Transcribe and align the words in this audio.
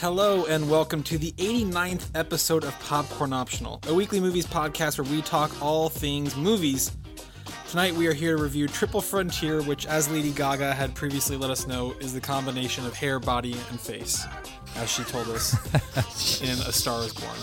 Hello 0.00 0.46
and 0.46 0.70
welcome 0.70 1.02
to 1.02 1.18
the 1.18 1.32
89th 1.32 2.06
episode 2.14 2.64
of 2.64 2.72
Popcorn 2.80 3.34
Optional, 3.34 3.82
a 3.86 3.92
weekly 3.92 4.18
movies 4.18 4.46
podcast 4.46 4.96
where 4.96 5.06
we 5.14 5.20
talk 5.20 5.50
all 5.60 5.90
things 5.90 6.34
movies. 6.36 6.90
Tonight 7.68 7.92
we 7.92 8.06
are 8.06 8.14
here 8.14 8.34
to 8.38 8.42
review 8.42 8.66
Triple 8.66 9.02
Frontier, 9.02 9.60
which, 9.60 9.84
as 9.84 10.10
Lady 10.10 10.30
Gaga 10.30 10.72
had 10.72 10.94
previously 10.94 11.36
let 11.36 11.50
us 11.50 11.66
know, 11.66 11.92
is 12.00 12.14
the 12.14 12.20
combination 12.20 12.86
of 12.86 12.96
hair, 12.96 13.20
body, 13.20 13.52
and 13.68 13.78
face, 13.78 14.24
as 14.76 14.90
she 14.90 15.02
told 15.02 15.28
us 15.28 15.52
in 16.40 16.58
A 16.66 16.72
Star 16.72 17.02
is 17.02 17.12
Born. 17.12 17.36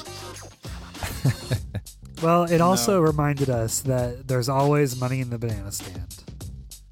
Well, 2.23 2.45
it 2.45 2.59
also 2.59 2.99
reminded 2.99 3.51
us 3.51 3.81
that 3.81 4.27
there's 4.27 4.49
always 4.49 4.99
money 4.99 5.21
in 5.21 5.29
the 5.29 5.37
banana 5.37 5.71
stand. 5.71 6.23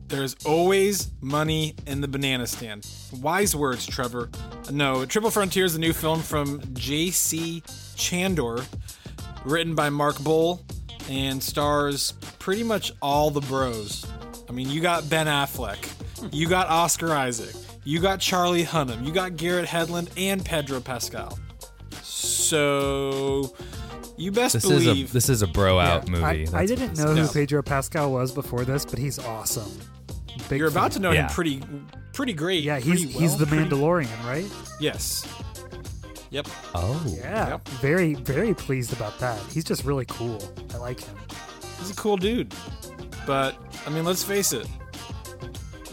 There's 0.07 0.35
always 0.45 1.09
money 1.21 1.75
in 1.87 2.01
the 2.01 2.07
banana 2.07 2.45
stand. 2.45 2.87
Wise 3.21 3.55
words, 3.55 3.87
Trevor. 3.87 4.29
No, 4.71 5.05
Triple 5.05 5.31
Frontier 5.31 5.65
is 5.65 5.75
a 5.75 5.79
new 5.79 5.93
film 5.93 6.21
from 6.21 6.61
J.C. 6.73 7.63
Chandor, 7.95 8.63
written 9.45 9.73
by 9.73 9.89
Mark 9.89 10.15
Boal, 10.17 10.61
and 11.09 11.41
stars 11.41 12.13
pretty 12.39 12.63
much 12.63 12.91
all 13.01 13.31
the 13.31 13.41
bros. 13.41 14.05
I 14.47 14.51
mean, 14.51 14.69
you 14.69 14.79
got 14.79 15.09
Ben 15.09 15.25
Affleck, 15.25 15.83
hmm. 16.19 16.27
you 16.31 16.47
got 16.47 16.67
Oscar 16.67 17.11
Isaac, 17.11 17.55
you 17.83 17.99
got 17.99 18.19
Charlie 18.19 18.63
Hunnam, 18.63 19.03
you 19.05 19.11
got 19.11 19.37
Garrett 19.37 19.67
Hedlund, 19.67 20.09
and 20.17 20.45
Pedro 20.45 20.79
Pascal. 20.81 21.37
So, 22.03 23.55
you 24.17 24.31
best 24.31 24.53
This 24.53 24.63
believe 24.65 25.05
is 25.05 25.09
a 25.09 25.13
this 25.13 25.29
is 25.29 25.41
a 25.41 25.47
bro 25.47 25.79
out 25.79 26.07
movie. 26.07 26.47
I, 26.53 26.59
I 26.61 26.65
didn't 26.67 26.89
what 26.89 26.97
know 26.99 27.13
No. 27.13 27.23
who 27.23 27.33
Pedro 27.33 27.63
Pascal 27.63 28.11
was 28.11 28.31
before 28.31 28.63
this, 28.65 28.85
but 28.85 28.99
he's 28.99 29.17
awesome. 29.17 29.71
Big 30.49 30.59
you're 30.59 30.67
about 30.67 30.91
to 30.91 30.95
fan. 30.95 31.01
know 31.01 31.11
him 31.11 31.27
pretty, 31.29 31.61
pretty 32.13 32.33
great. 32.33 32.63
Yeah, 32.63 32.77
he's 32.79 33.03
pretty 33.05 33.19
he's 33.19 33.29
well, 33.31 33.37
the 33.39 33.45
pretty- 33.47 33.65
Mandalorian, 33.69 34.23
right? 34.25 34.45
Yes. 34.79 35.27
Yep. 36.29 36.47
Oh, 36.73 37.01
Yeah. 37.07 37.49
Yep. 37.49 37.67
Very 37.69 38.13
very 38.15 38.53
pleased 38.53 38.93
about 38.93 39.17
that. 39.19 39.39
He's 39.51 39.63
just 39.63 39.83
really 39.85 40.05
cool. 40.05 40.41
I 40.73 40.77
like 40.77 40.99
him. 40.99 41.15
He's 41.79 41.91
a 41.91 41.95
cool 41.95 42.17
dude. 42.17 42.53
But, 43.25 43.55
I 43.87 43.89
mean, 43.89 44.05
let's 44.05 44.23
face 44.23 44.53
it. 44.53 44.67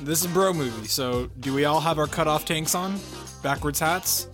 This 0.01 0.19
is 0.21 0.25
a 0.27 0.29
bro 0.35 0.53
movie, 0.53 0.87
so 0.89 1.31
do 1.41 1.55
we 1.55 1.65
all 1.65 1.81
have 1.81 1.99
our 1.99 2.07
cutoff 2.07 2.45
tanks 2.45 2.75
on? 2.75 2.99
Backwards 3.43 3.79
hats? 3.81 4.29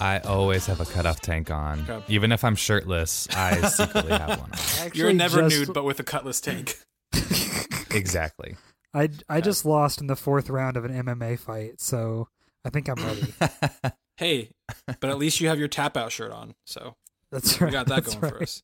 I 0.00 0.18
always 0.20 0.66
have 0.66 0.80
a 0.80 0.84
cutoff 0.84 1.20
tank 1.20 1.50
on, 1.50 1.84
Okay. 1.88 2.04
even 2.08 2.30
if 2.30 2.44
I'm 2.44 2.54
shirtless. 2.54 3.26
I 3.34 3.60
secretly 3.68 4.12
have 4.12 4.38
one. 4.38 4.50
on. 4.82 4.90
You're 4.94 5.12
never 5.12 5.42
just- 5.48 5.58
nude, 5.66 5.72
but 5.74 5.84
with 5.84 5.98
a 5.98 6.04
cutlass 6.04 6.40
tank. 6.40 6.78
Exactly. 7.90 8.54
I 8.94 9.10
I 9.28 9.40
just 9.40 9.64
lost 9.64 10.00
in 10.00 10.06
the 10.06 10.16
fourth 10.16 10.48
round 10.50 10.76
of 10.76 10.84
an 10.84 10.92
MMA 10.92 11.38
fight, 11.38 11.80
so 11.80 12.28
I 12.64 12.70
think 12.70 12.88
I'm 12.88 12.96
ready. 13.04 13.32
hey, 14.16 14.50
but 15.00 15.10
at 15.10 15.18
least 15.18 15.40
you 15.40 15.48
have 15.48 15.58
your 15.58 15.68
tap 15.68 15.96
out 15.96 16.12
shirt 16.12 16.32
on, 16.32 16.54
so 16.66 16.94
That's 17.30 17.60
right. 17.60 17.68
we 17.68 17.72
got 17.72 17.86
that 17.88 18.04
that's 18.04 18.14
going 18.14 18.32
for 18.32 18.42
us. 18.42 18.62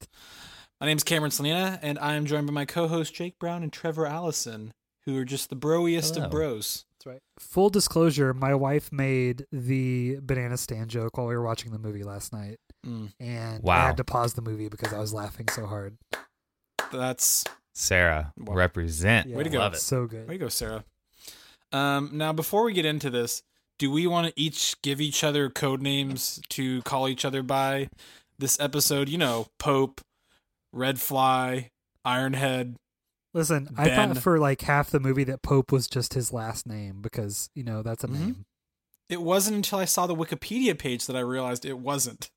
My 0.81 0.87
name's 0.87 1.05
Cameron 1.05 1.31
Selena, 1.31 1.79
and 1.83 1.99
I 1.99 2.15
am 2.15 2.27
joined 2.27 2.47
by 2.47 2.53
my 2.53 2.65
co 2.65 2.89
host 2.89 3.15
Jake 3.15 3.39
Brown 3.39 3.63
and 3.63 3.73
Trevor 3.73 4.07
Allison, 4.07 4.73
who 5.05 5.17
are 5.19 5.25
just 5.25 5.51
the 5.51 5.57
broiest 5.57 6.15
Hello. 6.15 6.27
of 6.27 6.31
bros. 6.33 6.85
That's 6.93 7.07
right. 7.07 7.21
Full 7.39 7.71
disclosure, 7.71 8.33
my 8.35 8.55
wife 8.55 8.91
made 8.93 9.47
the 9.53 10.19
banana 10.23 10.57
stand 10.57 10.91
joke 10.91 11.17
while 11.17 11.27
we 11.27 11.37
were 11.37 11.45
watching 11.45 11.71
the 11.73 11.79
movie 11.79 12.03
last 12.05 12.33
night, 12.33 12.59
Mm, 12.87 13.13
and 13.21 13.63
I 13.69 13.87
had 13.87 13.97
to 13.99 14.05
pause 14.05 14.35
the 14.35 14.43
movie 14.43 14.69
because 14.69 14.93
I 14.93 14.99
was 14.99 15.15
laughing 15.15 15.49
so 15.49 15.65
hard. 15.67 15.97
that's 16.93 17.45
Sarah, 17.75 18.33
Well, 18.39 18.57
represent. 18.57 19.29
Yeah, 19.29 19.37
Way 19.37 19.45
to 19.45 19.51
go. 19.51 19.59
Love 19.59 19.75
it. 19.75 19.81
So 19.81 20.07
good. 20.07 20.29
Way 20.29 20.35
to 20.35 20.45
go, 20.45 20.49
Sarah. 20.49 20.85
Um, 21.73 22.11
now, 22.13 22.33
before 22.33 22.65
we 22.65 22.73
get 22.73 22.85
into 22.85 23.11
this, 23.11 23.43
do 23.79 23.91
we 23.91 24.07
want 24.07 24.29
to 24.29 24.33
each 24.41 24.81
give 24.83 25.01
each 25.01 25.25
other 25.25 25.51
code 25.51 25.83
names 25.83 26.41
to 26.51 26.83
call 26.83 27.09
each 27.09 27.25
other 27.25 27.43
by 27.43 27.89
this 28.39 28.59
episode? 28.61 29.09
You 29.09 29.19
know, 29.19 29.49
Pope, 29.59 30.01
Red 30.73 31.01
Fly, 31.01 31.71
Ironhead. 32.07 32.77
Listen, 33.33 33.69
I 33.77 33.89
thought 33.91 34.19
for 34.19 34.39
like 34.39 34.61
half 34.61 34.91
the 34.91 35.01
movie 35.01 35.25
that 35.25 35.43
Pope 35.43 35.73
was 35.73 35.89
just 35.89 36.15
his 36.15 36.33
last 36.33 36.69
name 36.69 37.01
because 37.01 37.51
you 37.57 37.65
know 37.65 37.83
that's 37.83 38.05
a 38.05 38.07
Mhm. 38.07 38.13
name. 38.13 38.45
It 39.09 39.21
wasn't 39.23 39.57
until 39.57 39.81
I 39.81 39.85
saw 39.87 40.07
the 40.07 40.15
Wikipedia 40.15 40.79
page 40.79 41.07
that 41.07 41.17
I 41.17 41.21
realized 41.21 41.65
it 41.65 41.79
wasn't. 41.81 42.31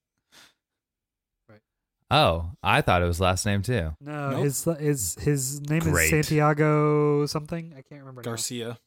Oh, 2.09 2.51
I 2.63 2.81
thought 2.81 3.01
it 3.01 3.05
was 3.05 3.19
last 3.19 3.45
name 3.45 3.61
too. 3.61 3.91
No, 3.99 4.31
Nope. 4.31 4.43
his 4.43 4.63
his 4.79 5.15
his 5.19 5.61
name 5.69 5.79
Great. 5.81 6.05
is 6.05 6.09
Santiago 6.27 7.25
something. 7.25 7.73
I 7.77 7.81
can't 7.81 7.99
remember. 8.01 8.21
now. 8.21 8.25
Garcia. 8.31 8.77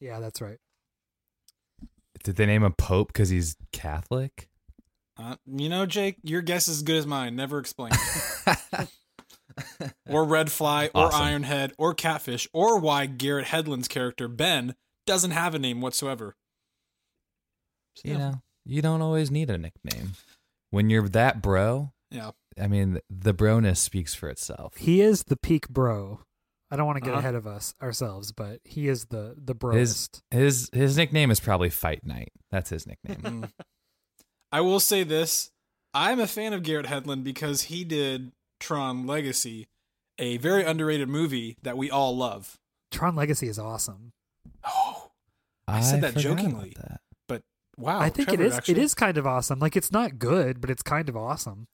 Yeah, 0.00 0.20
that's 0.20 0.40
right. 0.40 0.58
Did 2.22 2.36
they 2.36 2.46
name 2.46 2.62
him 2.62 2.72
Pope 2.72 3.08
because 3.08 3.28
he's 3.30 3.56
Catholic? 3.72 4.48
Uh, 5.16 5.34
you 5.46 5.68
know, 5.68 5.86
Jake, 5.86 6.16
your 6.22 6.40
guess 6.42 6.68
is 6.68 6.76
as 6.78 6.82
good 6.82 6.96
as 6.96 7.06
mine. 7.06 7.34
Never 7.34 7.58
explain. 7.58 7.90
or 10.08 10.24
Red 10.24 10.50
Fly, 10.50 10.90
or 10.94 11.06
Awesome. 11.06 11.20
Ironhead, 11.42 11.72
or 11.78 11.94
Catfish, 11.94 12.46
or 12.52 12.78
why 12.78 13.06
Garrett 13.06 13.46
Hedlund's 13.46 13.88
character, 13.88 14.28
Ben, 14.28 14.74
doesn't 15.06 15.32
have 15.32 15.54
a 15.54 15.58
name 15.58 15.80
whatsoever. 15.80 16.36
you 18.04 18.16
know, 18.16 18.34
you 18.64 18.80
don't 18.82 19.02
always 19.02 19.30
need 19.30 19.50
a 19.50 19.58
nickname. 19.58 20.12
When 20.70 20.90
you're 20.90 21.08
that 21.08 21.42
bro, 21.42 21.92
Yeah. 22.10 22.30
I 22.60 22.66
mean, 22.66 23.00
the 23.10 23.32
broness 23.34 23.76
speaks 23.78 24.14
for 24.14 24.28
itself. 24.28 24.76
He 24.76 25.00
is 25.00 25.24
the 25.24 25.36
peak 25.36 25.68
bro. 25.68 26.20
I 26.70 26.76
don't 26.76 26.86
want 26.86 26.96
to 26.96 27.00
get 27.00 27.10
Uh-huh. 27.10 27.20
ahead 27.20 27.34
of 27.34 27.46
us 27.46 27.74
ourselves, 27.80 28.32
but 28.32 28.60
he 28.64 28.88
is 28.88 29.06
the 29.06 29.34
the 29.36 29.52
His 29.54 29.58
broest. 29.58 30.22
his 30.30 30.68
his 30.72 30.96
nickname 30.96 31.30
is 31.30 31.40
probably 31.40 31.70
Fight 31.70 32.04
Night. 32.04 32.30
That's 32.50 32.70
his 32.70 32.86
nickname. 32.86 33.16
Mm. 33.42 33.50
I 34.52 34.60
will 34.60 34.80
say 34.80 35.02
this: 35.02 35.50
I'm 35.94 36.20
a 36.20 36.26
fan 36.26 36.52
of 36.52 36.62
Garrett 36.62 36.86
Hedlund 36.86 37.24
because 37.24 37.62
he 37.62 37.84
did 37.84 38.32
Tron 38.60 39.06
Legacy, 39.06 39.66
a 40.18 40.36
very 40.38 40.62
underrated 40.64 41.08
movie 41.08 41.56
that 41.62 41.76
we 41.78 41.90
all 41.90 42.16
love. 42.16 42.56
Tron 42.90 43.14
Legacy 43.16 43.48
is 43.48 43.58
awesome. 43.58 44.12
Oh, 44.66 45.10
I 45.66 45.80
said 45.80 46.00
that 46.02 46.16
jokingly. 46.16 46.72
about 46.76 46.88
that. 46.88 47.00
but 47.28 47.42
wow! 47.78 47.98
I 47.98 48.08
think 48.10 48.28
Trevor, 48.28 48.42
it 48.42 48.46
is. 48.46 48.54
Actually, 48.54 48.72
It 48.72 48.78
is 48.78 48.94
kind 48.94 49.16
of 49.16 49.26
awesome. 49.26 49.58
Like 49.58 49.76
it's 49.76 49.92
not 49.92 50.18
good, 50.18 50.60
but 50.60 50.68
it's 50.70 50.82
kind 50.82 51.08
of 51.08 51.16
awesome. 51.16 51.66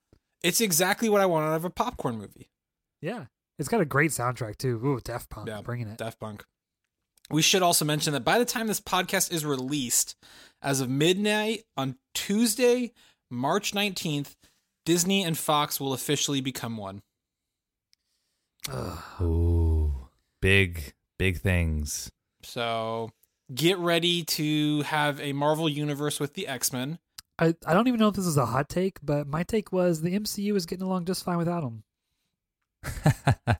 It's 0.44 0.60
exactly 0.60 1.08
what 1.08 1.22
I 1.22 1.26
want 1.26 1.46
out 1.46 1.56
of 1.56 1.64
a 1.64 1.70
popcorn 1.70 2.18
movie. 2.18 2.50
Yeah, 3.00 3.24
it's 3.58 3.68
got 3.68 3.80
a 3.80 3.86
great 3.86 4.10
soundtrack 4.10 4.58
too. 4.58 4.80
Ooh, 4.84 5.00
Daft 5.02 5.30
Punk, 5.30 5.48
Yeah, 5.48 5.62
bringing 5.62 5.88
it. 5.88 5.96
Daft 5.96 6.20
Punk. 6.20 6.44
We 7.30 7.40
should 7.40 7.62
also 7.62 7.86
mention 7.86 8.12
that 8.12 8.24
by 8.24 8.38
the 8.38 8.44
time 8.44 8.66
this 8.66 8.80
podcast 8.80 9.32
is 9.32 9.46
released, 9.46 10.14
as 10.60 10.82
of 10.82 10.90
midnight 10.90 11.64
on 11.78 11.96
Tuesday, 12.12 12.92
March 13.30 13.72
19th, 13.72 14.34
Disney 14.84 15.24
and 15.24 15.36
Fox 15.38 15.80
will 15.80 15.94
officially 15.94 16.42
become 16.42 16.76
one. 16.76 17.00
Ugh. 18.70 18.98
Ooh, 19.22 19.94
big 20.42 20.92
big 21.18 21.40
things. 21.40 22.10
So 22.42 23.10
get 23.54 23.78
ready 23.78 24.24
to 24.24 24.82
have 24.82 25.20
a 25.20 25.32
Marvel 25.32 25.70
universe 25.70 26.20
with 26.20 26.34
the 26.34 26.46
X 26.46 26.70
Men. 26.70 26.98
I 27.38 27.54
I 27.66 27.74
don't 27.74 27.88
even 27.88 28.00
know 28.00 28.08
if 28.08 28.14
this 28.14 28.26
is 28.26 28.36
a 28.36 28.46
hot 28.46 28.68
take, 28.68 28.98
but 29.02 29.26
my 29.26 29.42
take 29.42 29.72
was 29.72 30.00
the 30.02 30.18
MCU 30.18 30.54
is 30.56 30.66
getting 30.66 30.84
along 30.86 31.04
just 31.06 31.24
fine 31.24 31.38
without 31.38 31.62
him. 31.64 31.82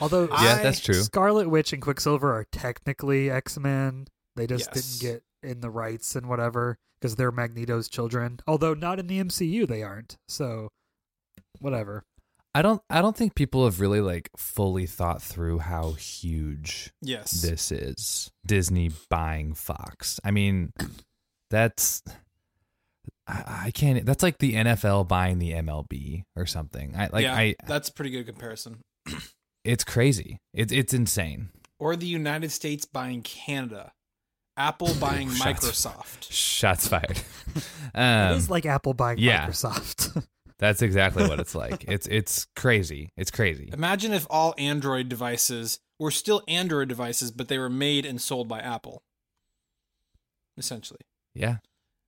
Although 0.00 0.24
yeah, 0.28 0.56
I- 0.58 0.62
that's 0.62 0.80
true. 0.80 0.94
Scarlet 1.02 1.48
Witch 1.48 1.72
and 1.72 1.82
Quicksilver 1.82 2.32
are 2.32 2.46
technically 2.52 3.30
X 3.30 3.58
Men. 3.58 4.06
They 4.36 4.46
just 4.46 4.70
Yes. 4.74 4.98
didn't 4.98 5.12
get 5.12 5.22
in 5.42 5.60
the 5.60 5.70
rights 5.70 6.14
and 6.16 6.28
whatever 6.28 6.78
because 7.00 7.16
they're 7.16 7.32
Magneto's 7.32 7.88
children. 7.88 8.40
Although 8.46 8.74
not 8.74 8.98
in 8.98 9.06
the 9.08 9.18
MCU, 9.18 9.66
they 9.66 9.82
aren't. 9.82 10.16
So 10.28 10.68
whatever. 11.58 12.04
I 12.54 12.62
don't 12.62 12.80
I 12.88 13.02
don't 13.02 13.16
think 13.16 13.34
people 13.34 13.64
have 13.64 13.80
really 13.80 14.00
like 14.00 14.30
fully 14.36 14.86
thought 14.86 15.22
through 15.22 15.58
how 15.58 15.92
huge 15.92 16.90
Yes. 17.02 17.42
this 17.42 17.70
is. 17.72 18.30
Disney 18.46 18.90
buying 19.10 19.54
Fox. 19.54 20.18
I 20.24 20.30
mean, 20.30 20.72
that's 21.50 22.02
I, 23.28 23.62
I 23.66 23.70
can't. 23.70 24.04
That's 24.06 24.22
like 24.22 24.38
the 24.38 24.54
NFL 24.54 25.06
buying 25.06 25.38
the 25.38 25.52
MLB 25.52 26.24
or 26.34 26.46
something. 26.46 26.94
I 26.96 27.08
like. 27.12 27.24
yeah, 27.24 27.34
I. 27.34 27.54
that's 27.66 27.90
a 27.90 27.92
pretty 27.92 28.10
good 28.10 28.26
comparison. 28.26 28.80
It's 29.64 29.84
crazy. 29.84 30.38
It's 30.54 30.72
it's 30.72 30.94
insane. 30.94 31.50
Or 31.78 31.94
the 31.94 32.06
United 32.06 32.50
States 32.50 32.84
buying 32.84 33.22
Canada. 33.22 33.92
Apple 34.56 34.94
buying 35.00 35.30
Shots. 35.30 35.64
Microsoft. 35.64 36.30
Shots 36.30 36.88
fired. 36.88 37.20
it 37.54 37.64
um, 37.94 38.36
is 38.36 38.50
like 38.50 38.66
Apple 38.66 38.94
buying 38.94 39.18
yeah. 39.18 39.46
Microsoft. 39.46 40.26
that's 40.58 40.82
exactly 40.82 41.28
what 41.28 41.38
it's 41.38 41.54
like. 41.54 41.84
It's 41.86 42.06
it's 42.06 42.46
crazy. 42.56 43.10
It's 43.16 43.30
crazy. 43.30 43.70
Imagine 43.72 44.12
if 44.12 44.26
all 44.30 44.54
Android 44.56 45.08
devices 45.08 45.80
were 45.98 46.10
still 46.10 46.42
Android 46.48 46.88
devices, 46.88 47.30
but 47.30 47.48
they 47.48 47.58
were 47.58 47.70
made 47.70 48.06
and 48.06 48.20
sold 48.20 48.48
by 48.48 48.60
Apple. 48.60 49.02
Essentially. 50.56 51.00
Yeah. 51.34 51.58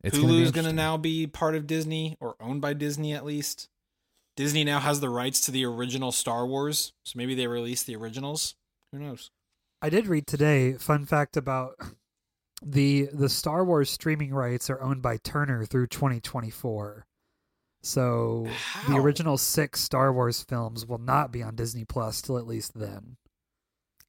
It's 0.02 0.17
Hulu's 0.17 0.50
gonna 0.50 0.62
going 0.62 0.76
to 0.76 0.82
now 0.82 0.97
be 0.97 1.26
part 1.26 1.55
of 1.55 1.67
Disney 1.67 2.17
or 2.20 2.37
owned 2.41 2.61
by 2.61 2.73
Disney 2.73 3.12
at 3.12 3.25
least. 3.25 3.69
Disney 4.37 4.64
now 4.64 4.81
has 4.81 5.00
the 5.00 5.11
rights 5.11 5.41
to 5.43 5.50
the 5.50 5.64
original 5.67 6.12
Star 6.12 6.47
Wars, 6.47 6.93
so 7.05 7.17
maybe 7.17 7.35
they 7.35 7.47
release 7.47 7.82
the 7.82 7.97
originals. 7.97 8.55
Who 8.93 8.99
knows? 8.99 9.31
I 9.82 9.91
did 9.91 10.06
read 10.06 10.26
today. 10.26 10.75
Fun 10.75 11.05
fact 11.05 11.37
about 11.37 11.75
the 12.62 13.08
the 13.12 13.29
Star 13.29 13.64
Wars 13.64 13.91
streaming 13.91 14.32
rights 14.32 14.70
are 14.70 14.81
owned 14.82 15.02
by 15.02 15.19
Turner 15.19 15.64
through 15.64 15.88
2024. 15.88 17.06
So 17.82 18.47
the 18.88 18.97
original 18.97 19.38
six 19.38 19.81
Star 19.81 20.12
Wars 20.12 20.43
films 20.43 20.87
will 20.87 20.99
not 20.99 21.32
be 21.32 21.43
on 21.43 21.56
Disney 21.56 21.85
Plus 21.85 22.20
till 22.20 22.38
at 22.38 22.47
least 22.47 22.79
then. 22.79 23.17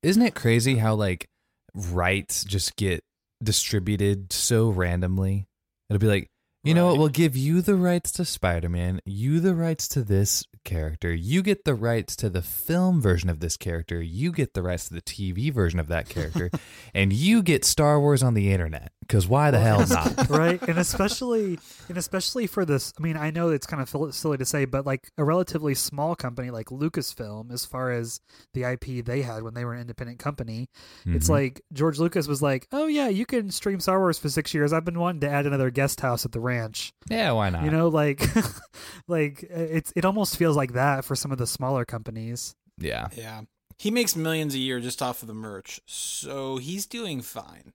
Isn't 0.04 0.24
it 0.24 0.36
crazy 0.36 0.78
how 0.78 0.96
like 0.96 1.30
rights 1.74 2.44
just 2.44 2.76
get 2.76 3.04
distributed 3.42 4.34
so 4.34 4.70
randomly? 4.70 5.48
It'll 5.92 6.00
be 6.00 6.08
like, 6.08 6.32
you 6.64 6.74
know 6.74 6.88
what, 6.88 7.00
we'll 7.00 7.10
give 7.10 7.36
you 7.36 7.62
the 7.62 7.76
rights 7.76 8.14
to 8.14 8.24
Spider 8.24 8.70
Man, 8.70 9.02
you 9.04 9.42
the 9.42 9.54
rights 9.54 9.90
to 9.90 10.04
this 10.04 10.46
character, 10.64 11.14
you 11.14 11.42
get 11.42 11.66
the 11.66 11.76
rights 11.76 12.16
to 12.18 12.30
the 12.30 12.42
film 12.42 13.02
version 13.02 13.30
of 13.30 13.42
this 13.42 13.58
character, 13.58 14.02
you 14.02 14.32
get 14.32 14.54
the 14.54 14.62
rights 14.62 14.88
to 14.88 14.94
the 14.94 15.02
TV 15.02 15.52
version 15.52 15.82
of 15.82 15.88
that 15.88 16.08
character, 16.08 16.50
and 16.94 17.12
you 17.12 17.44
get 17.44 17.66
Star 17.66 18.00
Wars 18.00 18.24
on 18.24 18.36
the 18.36 18.54
internet. 18.54 18.94
Because 19.02 19.28
why 19.28 19.52
the 19.52 19.60
hell 19.60 19.86
not? 19.88 20.30
right 20.30 20.62
and 20.62 20.78
especially 20.78 21.60
and 21.90 21.98
especially 21.98 22.48
for 22.48 22.64
this 22.66 22.94
i 22.98 23.02
mean 23.02 23.18
i 23.18 23.30
know 23.30 23.50
it's 23.50 23.66
kind 23.68 23.82
of 23.82 24.14
silly 24.16 24.38
to 24.38 24.46
say 24.46 24.64
but 24.66 24.86
like 24.86 25.12
a 25.18 25.24
relatively 25.24 25.76
small 25.76 26.16
company 26.16 26.50
like 26.50 26.68
lucasfilm 26.68 27.52
as 27.52 27.66
far 27.66 27.92
as 27.92 28.22
the 28.54 28.64
ip 28.64 29.04
they 29.06 29.22
had 29.22 29.44
when 29.44 29.54
they 29.54 29.66
were 29.66 29.74
an 29.74 29.82
independent 29.82 30.18
company 30.20 30.70
it's 31.06 31.28
Mhm. 31.28 31.32
like 31.32 31.62
george 31.74 32.00
lucas 32.00 32.28
was 32.28 32.42
like 32.42 32.68
oh 32.72 32.88
yeah 32.88 33.10
you 33.10 33.26
can 33.26 33.52
stream 33.52 33.80
star 33.82 34.00
wars 34.00 34.18
for 34.18 34.30
six 34.30 34.54
years 34.54 34.72
i've 34.72 34.86
been 34.86 35.00
wanting 35.00 35.22
to 35.22 35.30
add 35.30 35.46
another 35.46 35.72
guest 35.72 36.00
house 36.02 36.24
at 36.24 36.32
the 36.32 36.40
ranch 36.40 36.94
yeah, 37.10 37.32
why 37.32 37.50
not? 37.50 37.66
you 37.66 37.72
know 37.72 37.90
like 37.90 38.24
like 39.08 39.44
it's 39.44 39.92
it 39.96 40.06
almost 40.06 40.38
feels 40.38 40.56
like 40.56 40.74
that 40.74 41.04
for 41.04 41.16
some 41.16 41.32
of 41.32 41.38
the 41.38 41.48
smaller 41.48 41.84
companies 41.86 42.56
yeah. 42.78 43.10
Yeah. 43.16 43.42
He 43.78 43.92
makes 43.92 44.16
millions 44.16 44.56
a 44.56 44.58
year 44.60 44.80
just 44.80 45.02
off 45.04 45.22
of 45.22 45.28
the 45.28 45.34
merch, 45.36 45.80
so 45.86 46.58
he's 46.58 46.86
doing 46.88 47.22
fine. 47.22 47.74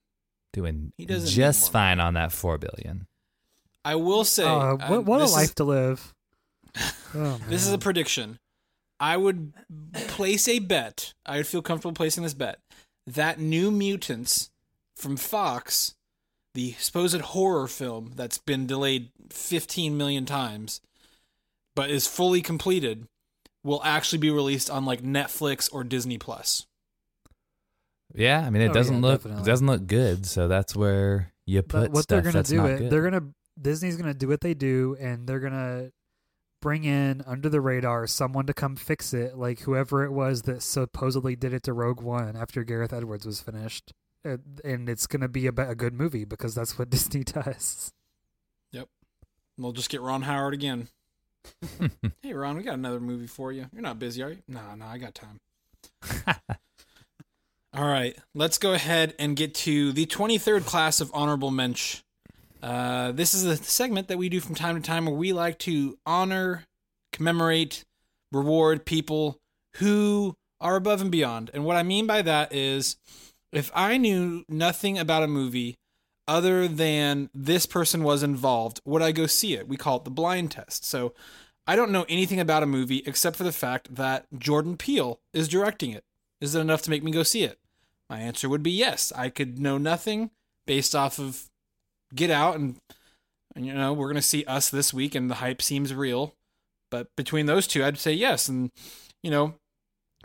Doing 0.57 0.93
He 0.97 1.05
doesn't 1.05 1.29
just 1.29 1.71
fine 1.71 2.01
on 2.01 2.15
that 2.15 2.33
four 2.33 2.57
billion. 2.57 3.07
I 3.85 3.97
will 3.97 4.25
say, 4.25 4.45
uh, 4.45 4.77
uh, 4.77 4.89
what, 4.89 5.05
what 5.05 5.17
a 5.19 5.25
this 5.25 5.31
is- 5.31 5.37
life 5.37 5.55
to 5.57 5.65
live 5.65 6.15
oh, 7.15 7.39
This 7.49 7.67
is 7.67 7.73
a 7.73 7.79
prediction. 7.79 8.39
I 8.99 9.19
would 9.19 9.53
place 10.09 10.49
a 10.49 10.59
bet. 10.59 11.13
I 11.27 11.37
would 11.37 11.47
feel 11.47 11.61
comfortable 11.61 11.93
placing 11.93 12.23
this 12.23 12.33
bet 12.33 12.59
that 13.07 13.39
New 13.39 13.71
Mutants 13.71 14.51
from 14.97 15.19
Fox, 15.19 15.95
the 16.55 16.73
supposed 16.79 17.21
horror 17.21 17.69
film 17.69 18.13
that's 18.17 18.39
been 18.39 18.67
delayed 18.67 19.11
15 19.29 19.99
million 19.99 20.25
times, 20.25 20.81
but 21.75 21.91
is 21.91 22.07
fully 22.07 22.41
completed, 22.41 23.07
will 23.63 23.83
actually 23.85 24.19
be 24.21 24.31
released 24.31 24.71
on 24.71 24.87
like 24.87 25.03
Netflix 25.03 25.69
or 25.71 25.85
Disney 25.85 26.17
Plus. 26.17 26.67
Yeah, 28.17 28.41
I 28.47 28.51
mean 28.51 28.63
it 28.63 28.71
Oh, 28.71 28.75
doesn't 28.75 28.97
yeah, 28.97 29.01
look 29.01 29.21
definitely. 29.23 29.43
it 29.43 29.47
doesn't 29.47 29.67
look 29.67 29.87
good, 29.87 30.27
so 30.27 30.49
that's 30.49 30.75
where 30.75 31.33
you 31.45 31.63
put 31.63 31.81
but 31.83 31.91
what 31.93 32.03
stuff 32.05 32.17
they're 32.17 32.23
gonna 32.33 32.39
that's 32.41 32.51
do 32.51 32.57
not 32.57 32.71
it 32.71 32.79
good. 32.79 32.91
they're 32.91 33.03
gonna 33.03 33.27
disney's 33.61 33.97
gonna 33.97 34.15
do 34.15 34.29
what 34.29 34.41
they 34.41 34.55
do 34.55 34.97
and 35.01 35.27
they're 35.29 35.39
gonna 35.41 35.91
bring 36.61 36.85
in 36.85 37.23
under 37.27 37.49
the 37.49 37.61
radar 37.61 38.07
someone 38.07 38.47
to 38.47 38.53
come 38.55 38.75
fix 38.75 39.15
it 39.15 39.37
like 39.37 39.61
whoever 39.61 40.03
it 40.05 40.11
was 40.11 40.43
that 40.43 40.63
supposedly 40.63 41.37
did 41.37 41.53
it 41.53 41.63
to 41.63 41.73
rogue 41.73 42.01
one 42.01 42.35
after 42.37 42.65
gareth 42.65 42.93
edwards 42.93 43.25
was 43.27 43.41
finished 43.41 43.93
Uh, 44.25 44.39
and 44.65 44.89
it's 44.89 45.07
gonna 45.07 45.29
be 45.29 45.47
a, 45.47 45.53
be- 45.53 45.63
a 45.63 45.75
good 45.77 45.95
movie 45.95 46.25
because 46.25 46.55
that's 46.55 46.77
what 46.79 46.91
disney 46.97 47.23
does 47.23 47.93
Yep, 48.73 48.89
We'll 49.57 49.73
just 49.73 49.89
get 49.91 50.01
Ron 50.01 50.23
Howard 50.23 50.55
again. 50.55 50.89
Hey, 52.23 52.33
Ron, 52.35 52.57
we 52.57 52.65
got 52.65 52.75
another 52.75 52.99
movie 52.99 53.29
for 53.29 53.53
you. 53.53 53.67
You're 53.73 53.83
not 53.83 54.01
busy, 54.01 54.21
are 54.23 54.31
you? 54.31 54.39
No, 54.49 54.75
no, 54.77 54.85
I 54.87 54.99
got 54.99 55.15
time. 55.15 55.39
All 57.77 57.85
right, 57.85 58.17
let's 58.35 58.57
go 58.57 58.73
ahead 58.73 59.13
and 59.19 59.37
get 59.37 59.55
to 59.57 59.93
the 59.93 60.07
23rd 60.07 60.65
class 60.65 61.03
of 61.03 61.11
honorable 61.13 61.51
mensch. 61.51 62.01
Uh, 62.63 63.13
this 63.13 63.35
is 63.35 63.45
a 63.45 63.55
segment 63.55 64.09
that 64.09 64.17
we 64.17 64.31
do 64.31 64.41
from 64.41 64.55
time 64.55 64.77
to 64.77 64.81
time 64.81 65.05
where 65.05 65.15
we 65.15 65.35
like 65.35 65.59
to 65.59 65.99
honor, 66.07 66.65
commemorate, 67.13 67.85
reward 68.33 68.87
people 68.87 69.37
who 69.77 70.35
are 70.59 70.77
above 70.77 71.03
and 71.03 71.11
beyond. 71.11 71.51
And 71.53 71.67
what 71.67 71.77
I 71.77 71.83
mean 71.83 72.07
by 72.07 72.23
that 72.23 72.51
is 72.51 72.97
if 73.53 73.71
I 73.75 73.99
knew 73.99 74.47
nothing 74.49 74.99
about 74.99 75.23
a 75.23 75.29
movie 75.29 75.77
other 76.27 76.67
than 76.67 77.29
this 77.35 77.67
person 77.67 78.03
was 78.03 78.23
involved, 78.23 78.81
would 78.87 79.03
I 79.03 79.13
go 79.13 79.27
see 79.27 79.53
it? 79.53 79.69
We 79.69 79.77
call 79.77 79.99
it 79.99 80.05
the 80.05 80.11
blind 80.11 80.51
test. 80.53 80.87
So 80.87 81.13
I 81.67 81.77
don't 81.77 81.93
know 81.93 82.07
anything 82.09 82.41
about 82.41 82.63
a 82.63 82.67
movie 82.67 83.03
except 83.05 83.37
for 83.37 83.45
the 83.45 83.53
fact 83.53 83.97
that 83.97 84.25
Jordan 84.39 84.79
Peele 84.79 85.21
is 85.35 85.47
directing 85.47 85.91
it. 85.91 86.05
Is 86.41 86.55
it 86.55 86.61
enough 86.61 86.81
to 86.83 86.91
make 86.91 87.03
me 87.03 87.11
go 87.11 87.23
see 87.23 87.43
it? 87.43 87.59
My 88.09 88.19
answer 88.21 88.49
would 88.49 88.63
be 88.63 88.71
yes. 88.71 89.13
I 89.17 89.29
could 89.31 89.59
know 89.59 89.79
nothing 89.79 90.31
based 90.67 90.95
off 90.95 91.19
of 91.19 91.45
Get 92.15 92.31
Out 92.31 92.57
and, 92.57 92.77
and 93.55 93.67
you 93.67 93.75
know, 93.75 93.93
we're 93.93 94.07
going 94.07 94.17
to 94.17 94.23
see 94.23 94.45
us 94.45 94.69
this 94.71 94.95
week 94.95 95.15
and 95.15 95.31
the 95.31 95.37
hype 95.37 95.61
seems 95.61 95.93
real. 95.95 96.35
But 96.91 97.09
between 97.17 97.47
those 97.47 97.67
two, 97.67 97.85
I'd 97.85 97.99
say 97.99 98.13
yes. 98.13 98.49
And, 98.49 98.71
you 99.23 99.31
know, 99.31 99.55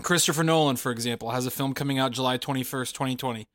Christopher 0.03 0.43
Nolan, 0.43 0.75
for 0.75 0.91
example, 0.91 1.31
has 1.31 1.45
a 1.45 1.51
film 1.51 1.73
coming 1.73 1.97
out 1.97 2.11
July 2.11 2.37
21st, 2.37 2.93
2020. 2.93 3.47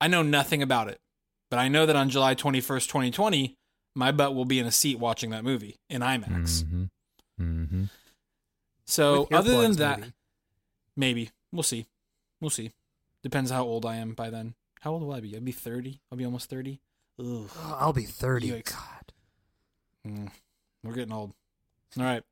I 0.00 0.08
know 0.08 0.22
nothing 0.22 0.62
about 0.62 0.88
it, 0.88 0.98
but 1.50 1.58
I 1.58 1.68
know 1.68 1.86
that 1.86 1.96
on 1.96 2.10
July 2.10 2.34
21st, 2.34 2.86
2020, 2.86 3.54
my 3.96 4.12
butt 4.12 4.34
will 4.34 4.44
be 4.44 4.58
in 4.58 4.66
a 4.66 4.70
seat 4.70 4.98
watching 4.98 5.30
that 5.30 5.42
movie 5.42 5.76
in 5.90 6.02
IMAX. 6.02 6.64
hmm 6.64 6.84
hmm 7.38 7.84
So, 8.86 9.22
With 9.22 9.32
other 9.32 9.60
than 9.62 9.72
that, 9.72 10.00
maybe. 10.00 10.12
maybe. 10.96 11.30
We'll 11.52 11.62
see. 11.62 11.86
We'll 12.40 12.50
see. 12.50 12.70
Depends 13.22 13.50
how 13.50 13.64
old 13.64 13.84
I 13.84 13.96
am 13.96 14.14
by 14.14 14.30
then. 14.30 14.54
How 14.80 14.92
old 14.92 15.02
will 15.02 15.12
I 15.12 15.20
be? 15.20 15.34
I'll 15.34 15.40
be 15.40 15.52
30. 15.52 16.00
I'll 16.10 16.18
be 16.18 16.24
almost 16.24 16.48
30. 16.50 16.80
Ugh. 17.20 17.24
Oh, 17.26 17.76
i'll 17.80 17.92
be 17.92 18.04
30 18.04 18.50
Yikes. 18.50 18.72
god 18.72 19.12
Mm, 20.06 20.30
we're 20.84 20.94
getting 20.94 21.12
old. 21.12 21.32
All 21.98 22.04
right. 22.04 22.22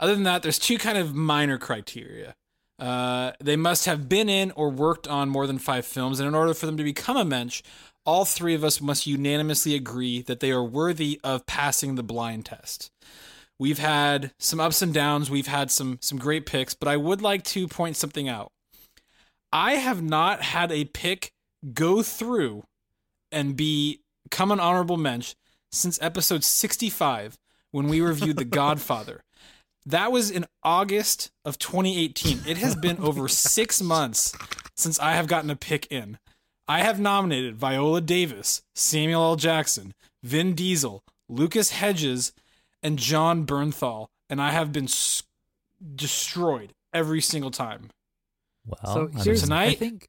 Other 0.00 0.14
than 0.14 0.24
that, 0.24 0.42
there's 0.42 0.58
two 0.58 0.76
kind 0.76 0.98
of 0.98 1.14
minor 1.14 1.58
criteria. 1.58 2.34
Uh, 2.78 3.32
they 3.42 3.56
must 3.56 3.86
have 3.86 4.08
been 4.08 4.28
in 4.28 4.50
or 4.52 4.68
worked 4.68 5.06
on 5.06 5.28
more 5.28 5.46
than 5.46 5.58
five 5.58 5.86
films, 5.86 6.18
and 6.18 6.26
in 6.26 6.34
order 6.34 6.52
for 6.52 6.66
them 6.66 6.76
to 6.76 6.84
become 6.84 7.16
a 7.16 7.24
mensch, 7.24 7.62
all 8.04 8.24
three 8.24 8.54
of 8.54 8.64
us 8.64 8.80
must 8.80 9.06
unanimously 9.06 9.74
agree 9.74 10.22
that 10.22 10.40
they 10.40 10.50
are 10.50 10.64
worthy 10.64 11.20
of 11.22 11.46
passing 11.46 11.94
the 11.94 12.02
blind 12.02 12.46
test. 12.46 12.90
We've 13.58 13.78
had 13.78 14.32
some 14.38 14.58
ups 14.58 14.82
and 14.82 14.92
downs. 14.92 15.30
We've 15.30 15.46
had 15.46 15.70
some 15.70 15.98
some 16.02 16.18
great 16.18 16.44
picks, 16.44 16.74
but 16.74 16.88
I 16.88 16.96
would 16.96 17.22
like 17.22 17.44
to 17.44 17.68
point 17.68 17.96
something 17.96 18.28
out. 18.28 18.50
I 19.54 19.76
have 19.76 20.02
not 20.02 20.42
had 20.42 20.72
a 20.72 20.84
pick 20.84 21.30
go 21.72 22.02
through 22.02 22.64
and 23.30 23.56
become 23.56 24.50
an 24.50 24.58
honorable 24.58 24.96
mensch 24.96 25.34
since 25.70 25.96
episode 26.02 26.42
65 26.42 27.36
when 27.70 27.86
we 27.86 28.00
reviewed 28.00 28.36
The 28.36 28.44
Godfather. 28.62 29.22
That 29.86 30.10
was 30.10 30.28
in 30.28 30.46
August 30.64 31.30
of 31.44 31.60
2018. 31.60 32.40
It 32.48 32.56
has 32.56 32.74
been 32.74 32.98
over 32.98 33.28
six 33.28 33.80
months 33.80 34.36
since 34.76 34.98
I 34.98 35.12
have 35.12 35.28
gotten 35.28 35.50
a 35.50 35.56
pick 35.56 35.86
in. 35.86 36.18
I 36.66 36.80
have 36.80 36.98
nominated 36.98 37.54
Viola 37.54 38.00
Davis, 38.00 38.60
Samuel 38.74 39.22
L. 39.22 39.36
Jackson, 39.36 39.94
Vin 40.24 40.54
Diesel, 40.56 41.04
Lucas 41.28 41.70
Hedges, 41.70 42.32
and 42.82 42.98
Jon 42.98 43.46
Bernthal, 43.46 44.08
and 44.28 44.42
I 44.42 44.50
have 44.50 44.72
been 44.72 44.84
s- 44.84 45.22
destroyed 45.94 46.72
every 46.92 47.20
single 47.20 47.52
time. 47.52 47.90
Well, 48.66 48.94
so 48.94 49.10
I 49.18 49.22
here's 49.22 49.42
mean, 49.42 49.52
i 49.52 49.64
tonight- 49.66 49.78
think 49.78 50.08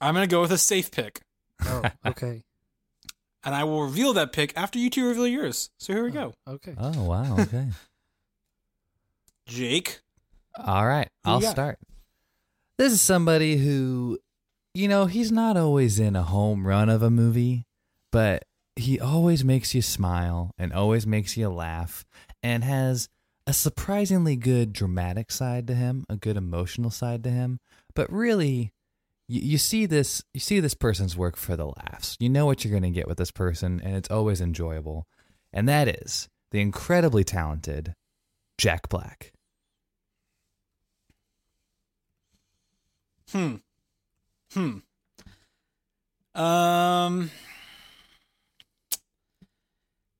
I'm 0.00 0.14
going 0.14 0.26
to 0.28 0.30
go 0.34 0.40
with 0.40 0.52
a 0.52 0.58
safe 0.58 0.90
pick, 0.90 1.20
oh 1.64 1.82
okay 2.06 2.42
and 3.44 3.54
I 3.54 3.64
will 3.64 3.82
reveal 3.84 4.14
that 4.14 4.32
pick 4.32 4.52
after 4.56 4.78
you 4.78 4.88
two 4.88 5.06
reveal 5.06 5.26
yours. 5.26 5.70
So 5.78 5.92
here 5.92 6.04
we 6.04 6.10
oh, 6.10 6.12
go. 6.12 6.34
okay 6.54 6.74
oh 6.78 7.02
wow, 7.04 7.36
okay. 7.40 7.66
Jake. 9.46 10.00
All 10.56 10.86
right, 10.86 11.08
I'll 11.24 11.40
got? 11.40 11.50
start. 11.50 11.78
This 12.78 12.92
is 12.92 13.02
somebody 13.02 13.56
who, 13.58 14.18
you 14.72 14.88
know, 14.88 15.06
he's 15.06 15.30
not 15.30 15.56
always 15.56 15.98
in 15.98 16.16
a 16.16 16.22
home 16.22 16.66
run 16.66 16.88
of 16.88 17.02
a 17.02 17.10
movie, 17.10 17.66
but 18.10 18.44
he 18.76 18.98
always 18.98 19.44
makes 19.44 19.74
you 19.74 19.82
smile 19.82 20.52
and 20.58 20.72
always 20.72 21.06
makes 21.06 21.36
you 21.36 21.48
laugh 21.48 22.04
and 22.42 22.64
has 22.64 23.08
a 23.46 23.52
surprisingly 23.52 24.36
good 24.36 24.72
dramatic 24.72 25.30
side 25.30 25.66
to 25.66 25.74
him, 25.74 26.04
a 26.08 26.16
good 26.16 26.36
emotional 26.36 26.90
side 26.90 27.22
to 27.24 27.30
him. 27.30 27.60
But 27.94 28.12
really, 28.12 28.72
you, 29.28 29.40
you 29.40 29.58
see 29.58 29.86
this 29.86 30.22
you 30.32 30.40
see 30.40 30.60
this 30.60 30.74
person's 30.74 31.16
work 31.16 31.36
for 31.36 31.56
the 31.56 31.66
laughs. 31.66 32.16
You 32.20 32.28
know 32.28 32.46
what 32.46 32.64
you're 32.64 32.70
going 32.70 32.82
to 32.82 32.90
get 32.90 33.08
with 33.08 33.18
this 33.18 33.30
person 33.30 33.80
and 33.82 33.96
it's 33.96 34.10
always 34.10 34.40
enjoyable. 34.40 35.06
And 35.52 35.68
that 35.68 35.88
is 35.88 36.28
the 36.50 36.60
incredibly 36.60 37.24
talented 37.24 37.94
Jack 38.58 38.88
Black. 38.88 39.32
Hmm. 43.30 43.56
Hmm. 44.52 44.78
Um. 46.34 47.30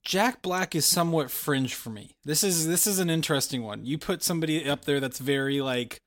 Jack 0.04 0.42
Black 0.42 0.74
is 0.74 0.84
somewhat 0.84 1.30
fringe 1.30 1.74
for 1.74 1.90
me. 1.90 2.14
This 2.24 2.44
is 2.44 2.66
this 2.66 2.86
is 2.86 2.98
an 2.98 3.08
interesting 3.10 3.62
one. 3.62 3.86
You 3.86 3.98
put 3.98 4.22
somebody 4.22 4.68
up 4.68 4.84
there 4.84 5.00
that's 5.00 5.18
very 5.18 5.60
like 5.60 6.00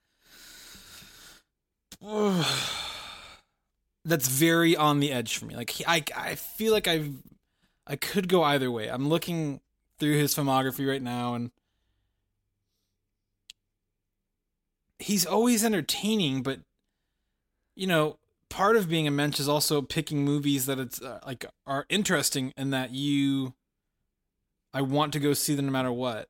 that's 4.06 4.28
very 4.28 4.76
on 4.76 5.00
the 5.00 5.12
edge 5.12 5.38
for 5.38 5.46
me. 5.46 5.56
Like 5.56 5.74
I 5.88 6.04
I 6.16 6.36
feel 6.36 6.74
like 6.74 6.88
I 6.88 7.12
I 7.86 7.96
could 7.96 8.28
go 8.28 8.44
either 8.44 8.72
way. 8.72 8.90
I'm 8.90 9.10
looking 9.10 9.62
through 10.00 10.18
his 10.18 10.36
filmography 10.36 10.88
right 10.88 11.02
now 11.02 11.34
and 11.34 11.52
he's 15.00 15.26
always 15.26 15.64
entertaining, 15.64 16.44
but 16.44 16.60
you 17.76 17.88
know, 17.88 18.18
part 18.50 18.76
of 18.76 18.90
being 18.90 19.08
a 19.08 19.12
mensch 19.12 19.40
is 19.40 19.48
also 19.50 19.82
picking 19.82 20.24
movies 20.24 20.66
that 20.66 20.80
it's 20.80 21.02
uh, 21.02 21.20
like 21.26 21.46
are 21.66 21.86
interesting 21.90 22.54
and 22.58 22.74
that 22.74 22.92
you 22.92 23.54
I 24.74 24.82
want 24.82 25.14
to 25.14 25.20
go 25.20 25.34
see 25.34 25.56
them 25.56 25.66
no 25.66 25.72
matter 25.72 25.92
what. 25.92 26.30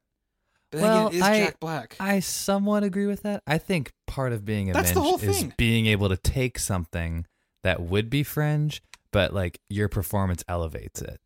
But 0.71 0.81
Well, 0.81 1.07
again, 1.07 1.24
I- 1.24 1.39
Jack 1.39 1.59
Black. 1.59 1.95
I 2.00 2.19
somewhat 2.19 2.83
agree 2.83 3.07
with 3.07 3.24
that. 3.24 3.43
I 3.47 3.57
think 3.57 3.93
part 4.05 4.33
of 4.33 4.45
being 4.45 4.69
a 4.69 4.74
That's 4.74 4.91
the 4.91 5.01
mensch 5.01 5.24
is 5.24 5.45
being 5.57 5.86
able 5.86 6.09
to 6.09 6.17
take 6.17 6.59
something 6.59 7.25
that 7.63 7.81
would 7.81 8.09
be 8.09 8.24
fringe, 8.24 8.81
but 9.12 9.33
like 9.33 9.59
your 9.69 9.88
performance 9.88 10.43
elevates 10.47 11.01
it. 11.01 11.19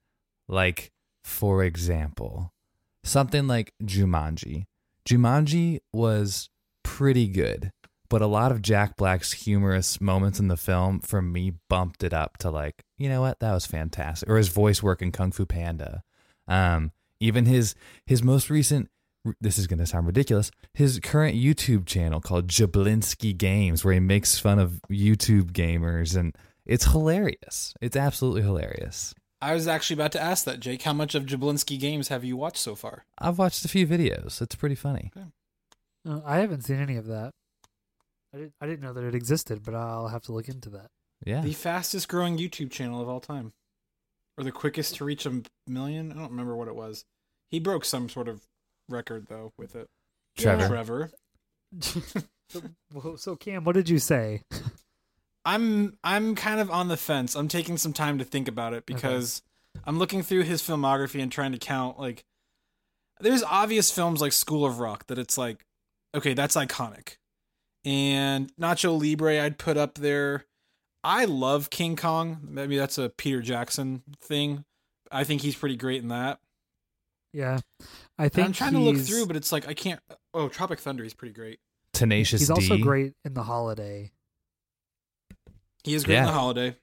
Like, 0.47 0.91
for 1.23 1.63
example, 1.63 2.53
something 3.03 3.47
like 3.47 3.73
Jumanji. 3.83 4.65
Jumanji 5.07 5.79
was 5.91 6.49
pretty 6.83 7.27
good, 7.27 7.71
but 8.09 8.21
a 8.21 8.27
lot 8.27 8.51
of 8.51 8.61
Jack 8.61 8.95
Black's 8.97 9.31
humorous 9.33 9.99
moments 9.99 10.39
in 10.39 10.47
the 10.47 10.57
film, 10.57 10.99
for 10.99 11.21
me, 11.21 11.53
bumped 11.69 12.03
it 12.03 12.13
up 12.13 12.37
to 12.39 12.49
like, 12.51 12.83
you 12.97 13.09
know 13.09 13.21
what, 13.21 13.39
that 13.39 13.53
was 13.53 13.65
fantastic. 13.65 14.29
Or 14.29 14.37
his 14.37 14.49
voice 14.49 14.83
work 14.83 15.01
in 15.01 15.11
Kung 15.11 15.31
Fu 15.31 15.45
Panda. 15.45 16.03
Um, 16.47 16.91
even 17.19 17.45
his 17.45 17.75
his 18.05 18.21
most 18.23 18.49
recent 18.49 18.89
this 19.39 19.57
is 19.57 19.67
going 19.67 19.79
to 19.79 19.85
sound 19.85 20.07
ridiculous. 20.07 20.51
His 20.73 20.99
current 20.99 21.35
YouTube 21.35 21.85
channel 21.85 22.21
called 22.21 22.47
Jablinski 22.47 23.37
Games, 23.37 23.83
where 23.83 23.93
he 23.93 23.99
makes 23.99 24.39
fun 24.39 24.59
of 24.59 24.81
YouTube 24.89 25.51
gamers, 25.51 26.15
and 26.15 26.35
it's 26.65 26.85
hilarious. 26.85 27.73
It's 27.81 27.95
absolutely 27.95 28.41
hilarious. 28.41 29.13
I 29.41 29.53
was 29.53 29.67
actually 29.67 29.95
about 29.95 30.11
to 30.11 30.21
ask 30.21 30.45
that, 30.45 30.59
Jake. 30.59 30.83
How 30.83 30.93
much 30.93 31.15
of 31.15 31.25
Jablinski 31.25 31.79
games 31.79 32.09
have 32.09 32.23
you 32.23 32.37
watched 32.37 32.57
so 32.57 32.75
far? 32.75 33.05
I've 33.17 33.39
watched 33.39 33.65
a 33.65 33.67
few 33.67 33.87
videos. 33.87 34.41
It's 34.41 34.55
pretty 34.55 34.75
funny. 34.75 35.11
Uh, 36.07 36.21
I 36.25 36.37
haven't 36.37 36.61
seen 36.61 36.79
any 36.79 36.95
of 36.95 37.07
that. 37.07 37.31
I 38.33 38.37
didn't. 38.37 38.53
I 38.61 38.67
didn't 38.67 38.81
know 38.81 38.93
that 38.93 39.03
it 39.03 39.15
existed, 39.15 39.63
but 39.63 39.73
I'll 39.73 40.09
have 40.09 40.23
to 40.23 40.31
look 40.31 40.47
into 40.47 40.69
that. 40.69 40.87
Yeah. 41.25 41.41
The 41.41 41.53
fastest 41.53 42.07
growing 42.07 42.37
YouTube 42.37 42.71
channel 42.71 43.01
of 43.01 43.09
all 43.09 43.19
time. 43.19 43.51
Or 44.37 44.43
the 44.43 44.51
quickest 44.51 44.95
to 44.95 45.05
reach 45.05 45.25
a 45.25 45.41
million? 45.67 46.11
I 46.11 46.15
don't 46.15 46.31
remember 46.31 46.55
what 46.55 46.67
it 46.67 46.75
was. 46.75 47.03
He 47.49 47.59
broke 47.59 47.83
some 47.83 48.09
sort 48.09 48.27
of 48.27 48.47
record 48.91 49.27
though 49.27 49.53
with 49.57 49.75
it. 49.75 49.87
Trevor. 50.37 50.67
Trevor. 50.67 51.11
so, 51.81 53.15
so 53.15 53.35
Cam, 53.35 53.63
what 53.63 53.75
did 53.75 53.89
you 53.89 53.99
say? 53.99 54.43
I'm 55.45 55.97
I'm 56.03 56.35
kind 56.35 56.59
of 56.59 56.69
on 56.69 56.87
the 56.87 56.97
fence. 56.97 57.35
I'm 57.35 57.47
taking 57.47 57.77
some 57.77 57.93
time 57.93 58.19
to 58.19 58.23
think 58.23 58.47
about 58.47 58.73
it 58.73 58.85
because 58.85 59.41
I'm 59.85 59.97
looking 59.97 60.21
through 60.21 60.43
his 60.43 60.61
filmography 60.61 61.21
and 61.21 61.31
trying 61.31 61.51
to 61.53 61.57
count 61.57 61.99
like 61.99 62.23
there's 63.19 63.43
obvious 63.43 63.91
films 63.91 64.21
like 64.21 64.33
School 64.33 64.65
of 64.65 64.79
Rock 64.79 65.07
that 65.07 65.17
it's 65.17 65.37
like 65.37 65.65
okay, 66.13 66.33
that's 66.33 66.55
iconic. 66.55 67.15
And 67.83 68.51
Nacho 68.57 68.99
Libre 68.99 69.41
I'd 69.41 69.57
put 69.57 69.77
up 69.77 69.95
there. 69.95 70.45
I 71.03 71.25
love 71.25 71.71
King 71.71 71.95
Kong. 71.95 72.39
Maybe 72.43 72.77
that's 72.77 72.99
a 72.99 73.09
Peter 73.09 73.41
Jackson 73.41 74.03
thing. 74.21 74.65
I 75.11 75.23
think 75.23 75.41
he's 75.41 75.55
pretty 75.55 75.75
great 75.75 76.03
in 76.03 76.09
that. 76.09 76.39
Yeah, 77.33 77.59
I 78.21 78.25
And 78.25 78.33
think 78.33 78.45
I'm 78.45 78.53
trying 78.53 78.73
to 78.73 78.79
look 78.79 78.97
through, 78.97 79.25
but 79.25 79.35
it's 79.35 79.51
like 79.51 79.67
I 79.67 79.73
can't. 79.73 79.99
Oh, 80.31 80.47
Tropic 80.47 80.79
Thunder, 80.79 81.01
he's 81.01 81.15
pretty 81.15 81.33
great. 81.33 81.57
Tenacious 81.91 82.39
D. 82.39 82.53
He's 82.53 82.67
D. 82.67 82.71
also 82.71 82.83
great 82.83 83.13
in 83.25 83.33
the 83.33 83.41
holiday. 83.41 84.11
He 85.83 85.95
is 85.95 86.03
great 86.03 86.19
in 86.19 86.25
the 86.25 86.31
holiday. 86.31 86.77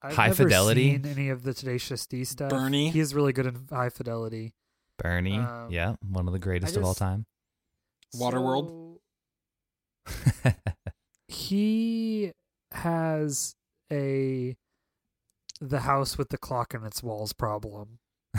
I've 0.00 0.14
High 0.14 0.26
never 0.28 0.44
Fidelity? 0.44 0.92
Seen 0.92 1.06
any 1.06 1.30
of 1.30 1.42
the 1.42 1.52
Tenacious 1.52 2.06
D 2.06 2.22
stuff? 2.22 2.50
Bernie? 2.50 2.90
He 2.90 3.00
is 3.00 3.12
really 3.12 3.32
good 3.32 3.46
in 3.46 3.66
High 3.68 3.88
Fidelity. 3.88 4.54
Bernie. 4.96 5.38
Um, 5.38 5.66
yeah. 5.68 5.96
One 6.08 6.28
of 6.28 6.32
the 6.32 6.38
greatest 6.38 6.76
of 6.76 6.84
all 6.84 6.94
time. 6.94 7.26
Waterworld? 8.14 8.98
So, 10.06 10.52
he 11.28 12.30
has 12.70 13.56
a 13.90 14.54
the 15.60 15.80
house 15.80 16.16
with 16.16 16.28
the 16.28 16.38
clock 16.38 16.72
in 16.72 16.84
its 16.84 17.02
walls 17.02 17.32
problem. 17.32 17.98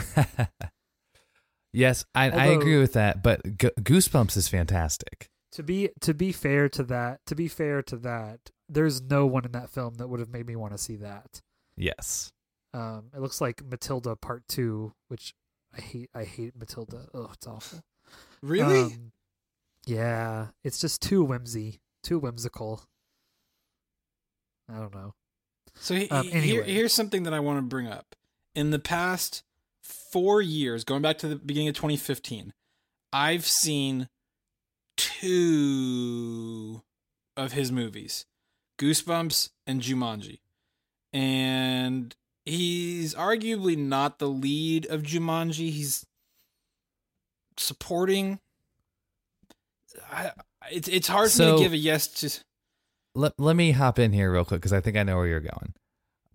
yes, 1.72 2.04
I, 2.14 2.30
I 2.30 2.46
agree 2.46 2.78
with 2.78 2.92
that, 2.94 3.22
but 3.22 3.58
Go- 3.58 3.70
Goosebumps 3.80 4.36
is 4.36 4.48
fantastic. 4.48 5.28
To 5.52 5.62
be 5.62 5.90
to 6.00 6.12
be 6.14 6.32
fair 6.32 6.68
to 6.70 6.82
that, 6.84 7.20
to 7.26 7.34
be 7.34 7.48
fair 7.48 7.82
to 7.82 7.96
that, 7.98 8.50
there's 8.68 9.00
no 9.00 9.26
one 9.26 9.44
in 9.44 9.52
that 9.52 9.70
film 9.70 9.94
that 9.94 10.08
would 10.08 10.20
have 10.20 10.28
made 10.30 10.46
me 10.46 10.56
want 10.56 10.72
to 10.72 10.78
see 10.78 10.96
that. 10.96 11.40
Yes. 11.76 12.32
Um, 12.74 13.04
it 13.14 13.20
looks 13.20 13.40
like 13.40 13.62
Matilda 13.64 14.16
Part 14.16 14.42
Two, 14.48 14.92
which 15.08 15.34
I 15.76 15.80
hate. 15.80 16.10
I 16.14 16.24
hate 16.24 16.54
Matilda. 16.58 17.06
Oh, 17.14 17.30
it's 17.32 17.46
awful. 17.46 17.80
Really? 18.42 18.82
Um, 18.82 19.12
yeah, 19.86 20.48
it's 20.62 20.78
just 20.80 21.00
too 21.00 21.24
whimsy, 21.24 21.80
too 22.02 22.18
whimsical. 22.18 22.82
I 24.72 24.78
don't 24.78 24.94
know. 24.94 25.14
So 25.74 25.94
he, 25.94 26.08
Um, 26.10 26.24
he- 26.24 26.30
here, 26.32 26.40
anyway. 26.62 26.72
here's 26.72 26.92
something 26.92 27.22
that 27.22 27.32
I 27.34 27.40
want 27.40 27.58
to 27.58 27.62
bring 27.62 27.86
up. 27.86 28.14
In 28.54 28.70
the 28.70 28.78
past 28.78 29.42
four 29.86 30.42
years, 30.42 30.84
going 30.84 31.02
back 31.02 31.18
to 31.18 31.28
the 31.28 31.36
beginning 31.36 31.68
of 31.68 31.74
2015, 31.74 32.52
I've 33.12 33.46
seen 33.46 34.08
two 34.96 36.82
of 37.36 37.52
his 37.52 37.70
movies, 37.70 38.26
Goosebumps 38.78 39.50
and 39.66 39.80
Jumanji, 39.80 40.40
and 41.12 42.14
he's 42.44 43.14
arguably 43.14 43.76
not 43.76 44.18
the 44.18 44.28
lead 44.28 44.86
of 44.86 45.02
Jumanji. 45.02 45.70
He's 45.70 46.06
supporting. 47.56 48.40
I, 50.10 50.32
it's 50.70 50.88
it's 50.88 51.08
hard 51.08 51.30
for 51.30 51.42
me 51.42 51.52
to 51.52 51.58
give 51.58 51.72
a 51.72 51.76
yes 51.76 52.08
to. 52.08 52.40
Let, 53.14 53.32
let 53.38 53.56
me 53.56 53.70
hop 53.70 53.98
in 53.98 54.12
here 54.12 54.30
real 54.30 54.44
quick 54.44 54.60
because 54.60 54.74
I 54.74 54.80
think 54.80 54.96
I 54.96 55.02
know 55.02 55.16
where 55.16 55.26
you're 55.26 55.40
going. 55.40 55.74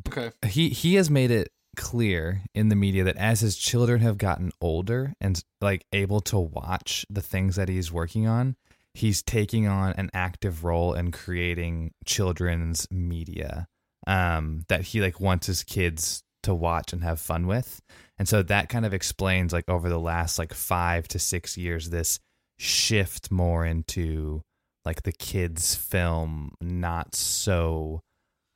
Okay. 0.08 0.32
he 0.48 0.70
he 0.70 0.96
has 0.96 1.10
made 1.10 1.30
it 1.32 1.52
clear 1.76 2.42
in 2.54 2.70
the 2.70 2.76
media 2.76 3.04
that 3.04 3.18
as 3.18 3.40
his 3.40 3.56
children 3.56 4.02
have 4.02 4.18
gotten 4.18 4.52
older 4.60 5.14
and 5.22 5.44
like 5.62 5.86
able 5.94 6.20
to 6.22 6.38
watch 6.38 7.06
the 7.10 7.22
things 7.22 7.56
that 7.56 7.70
he's 7.70 7.92
working 7.92 8.28
on 8.28 8.56
he's 8.94 9.22
taking 9.22 9.68
on 9.68 9.94
an 9.94 10.10
active 10.14 10.64
role 10.64 10.94
in 10.94 11.12
creating 11.12 11.94
children's 12.06 12.88
media 12.92 13.68
um 14.06 14.66
that 14.68 14.82
he 14.82 15.02
like 15.02 15.20
wants 15.20 15.48
his 15.48 15.64
kids 15.64 16.24
to 16.44 16.54
watch 16.54 16.92
and 16.92 17.04
have 17.04 17.20
fun 17.20 17.48
with 17.48 17.82
and 18.18 18.28
so 18.28 18.44
that 18.44 18.68
kind 18.68 18.86
of 18.86 18.94
explains 18.94 19.54
like 19.54 19.68
over 19.70 19.88
the 19.88 20.00
last 20.00 20.38
like 20.38 20.54
5 20.54 21.08
to 21.08 21.20
6 21.20 21.58
years 21.58 21.90
this 21.90 22.20
shift 22.60 23.32
more 23.32 23.66
into 23.66 24.44
like 24.86 25.04
the 25.04 25.12
kids 25.12 25.76
film 25.76 26.54
not 26.60 27.16
so 27.16 28.02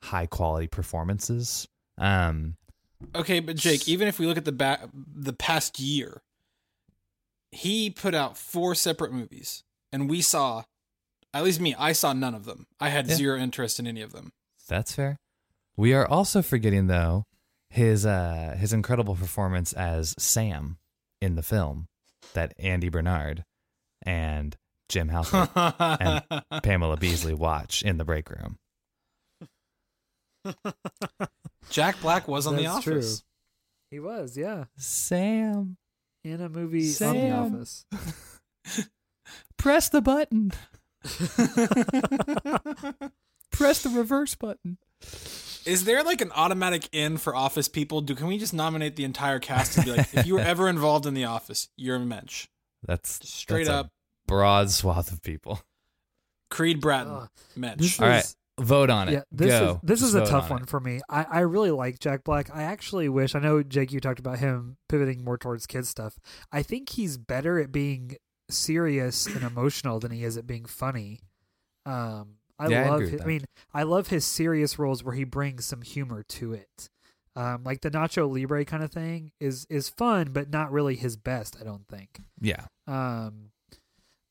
high 0.02 0.26
quality 0.26 0.66
performances. 0.66 1.66
Um, 1.98 2.56
Okay, 3.14 3.40
but 3.40 3.56
Jake, 3.56 3.88
even 3.88 4.08
if 4.08 4.18
we 4.18 4.26
look 4.26 4.38
at 4.38 4.44
the 4.44 4.52
ba- 4.52 4.90
the 4.94 5.32
past 5.32 5.78
year, 5.78 6.22
he 7.52 7.90
put 7.90 8.14
out 8.14 8.36
four 8.36 8.74
separate 8.74 9.12
movies, 9.12 9.62
and 9.92 10.08
we 10.10 10.20
saw, 10.22 10.64
at 11.34 11.44
least 11.44 11.60
me, 11.60 11.74
I 11.78 11.92
saw 11.92 12.12
none 12.12 12.34
of 12.34 12.44
them. 12.44 12.66
I 12.80 12.88
had 12.88 13.06
Yeah. 13.08 13.14
zero 13.16 13.38
interest 13.38 13.78
in 13.78 13.86
any 13.86 14.00
of 14.02 14.12
them. 14.12 14.32
that's 14.68 14.92
fair. 14.94 15.16
We 15.76 15.92
are 15.94 16.06
also 16.08 16.42
forgetting 16.42 16.88
though 16.88 17.24
his 17.70 18.04
uh 18.06 18.56
his 18.58 18.72
incredible 18.72 19.14
performance 19.14 19.72
as 19.74 20.14
Sam 20.18 20.78
in 21.20 21.36
the 21.36 21.42
film 21.42 21.86
that 22.32 22.52
Andy 22.58 22.88
Bernard 22.88 23.44
and 24.02 24.56
Jim 24.88 25.08
Halpert 25.10 25.50
and 26.50 26.62
Pamela 26.64 26.96
Beesly 26.96 27.34
watch 27.34 27.82
in 27.82 27.98
the 27.98 28.04
break 28.04 28.28
room. 28.30 28.56
Jack 31.70 32.00
Black 32.00 32.28
was 32.28 32.46
on 32.46 32.56
The 32.56 32.62
That's 32.64 32.84
true. 32.84 32.98
Office. 32.98 33.24
He 33.90 34.00
was, 34.00 34.36
yeah, 34.36 34.64
Sam, 34.76 35.76
in 36.24 36.40
a 36.40 36.48
movie 36.48 36.86
on 36.86 36.92
Sam. 36.92 37.14
The 37.14 37.30
Office. 37.30 37.86
press 39.56 39.88
the 39.88 40.02
button. 40.02 40.52
Press 43.52 43.82
the 43.82 43.88
reverse 43.88 44.34
button. 44.34 44.78
Is 45.64 45.84
there 45.84 46.02
like 46.02 46.20
an 46.20 46.30
automatic 46.32 46.88
in 46.92 47.16
for 47.16 47.34
Office 47.34 47.68
people? 47.68 48.00
Do 48.00 48.14
can 48.14 48.26
we 48.26 48.38
just 48.38 48.54
nominate 48.54 48.96
the 48.96 49.04
entire 49.04 49.38
cast 49.38 49.76
and 49.76 49.86
be 49.86 49.92
like, 49.92 50.14
if 50.14 50.26
you 50.26 50.34
were 50.34 50.40
ever 50.40 50.68
involved 50.68 51.06
in 51.06 51.14
The 51.14 51.24
Office, 51.24 51.68
you're 51.76 51.96
a 51.96 52.00
mensch. 52.00 52.46
That's 52.86 53.26
Straight 53.28 53.66
that's 53.66 53.76
a 53.76 53.80
up, 53.80 53.90
broad 54.26 54.70
swath 54.70 55.10
of 55.10 55.22
people. 55.22 55.60
Creed 56.50 56.80
Bratton, 56.80 57.12
Ugh. 57.12 57.28
mensch. 57.56 57.80
This 57.80 58.00
All 58.00 58.08
right, 58.08 58.24
is- 58.24 58.36
vote 58.60 58.90
on 58.90 59.08
it. 59.08 59.12
Yeah, 59.12 59.22
this 59.30 59.48
Go. 59.48 59.70
is 59.82 59.88
this 59.88 60.00
Just 60.00 60.08
is 60.10 60.14
a 60.14 60.26
tough 60.26 60.44
on 60.44 60.50
one 60.50 60.62
it. 60.62 60.68
for 60.68 60.80
me. 60.80 61.00
I, 61.08 61.24
I 61.24 61.38
really 61.40 61.70
like 61.70 61.98
Jack 61.98 62.24
Black. 62.24 62.48
I 62.54 62.62
actually 62.62 63.08
wish 63.08 63.34
I 63.34 63.38
know 63.38 63.62
Jake. 63.62 63.92
You 63.92 64.00
talked 64.00 64.18
about 64.18 64.38
him 64.38 64.76
pivoting 64.88 65.24
more 65.24 65.36
towards 65.38 65.66
kids 65.66 65.88
stuff. 65.88 66.18
I 66.52 66.62
think 66.62 66.90
he's 66.90 67.16
better 67.18 67.58
at 67.58 67.70
being 67.72 68.16
serious 68.48 69.26
and 69.26 69.42
emotional 69.42 69.98
than 70.00 70.10
he 70.12 70.24
is 70.24 70.36
at 70.36 70.46
being 70.46 70.64
funny. 70.64 71.20
Um, 71.84 72.36
I 72.58 72.68
Yeah, 72.68 72.90
love. 72.90 73.00
with 73.00 73.10
his, 73.12 73.20
I 73.20 73.24
mean, 73.24 73.44
I 73.74 73.82
love 73.82 74.08
his 74.08 74.24
serious 74.24 74.78
roles 74.78 75.04
where 75.04 75.14
he 75.14 75.24
brings 75.24 75.64
some 75.66 75.82
humor 75.82 76.22
to 76.30 76.52
it. 76.54 76.88
Um, 77.34 77.64
like 77.64 77.82
the 77.82 77.90
Nacho 77.90 78.32
Libre 78.32 78.64
kind 78.64 78.82
of 78.82 78.90
thing 78.90 79.32
is 79.40 79.66
is 79.68 79.90
fun, 79.90 80.28
but 80.32 80.48
not 80.48 80.72
really 80.72 80.96
his 80.96 81.18
best. 81.18 81.54
I 81.60 81.64
don't 81.64 81.86
think. 81.86 82.20
Yeah. 82.40 82.64
Um, 82.86 83.50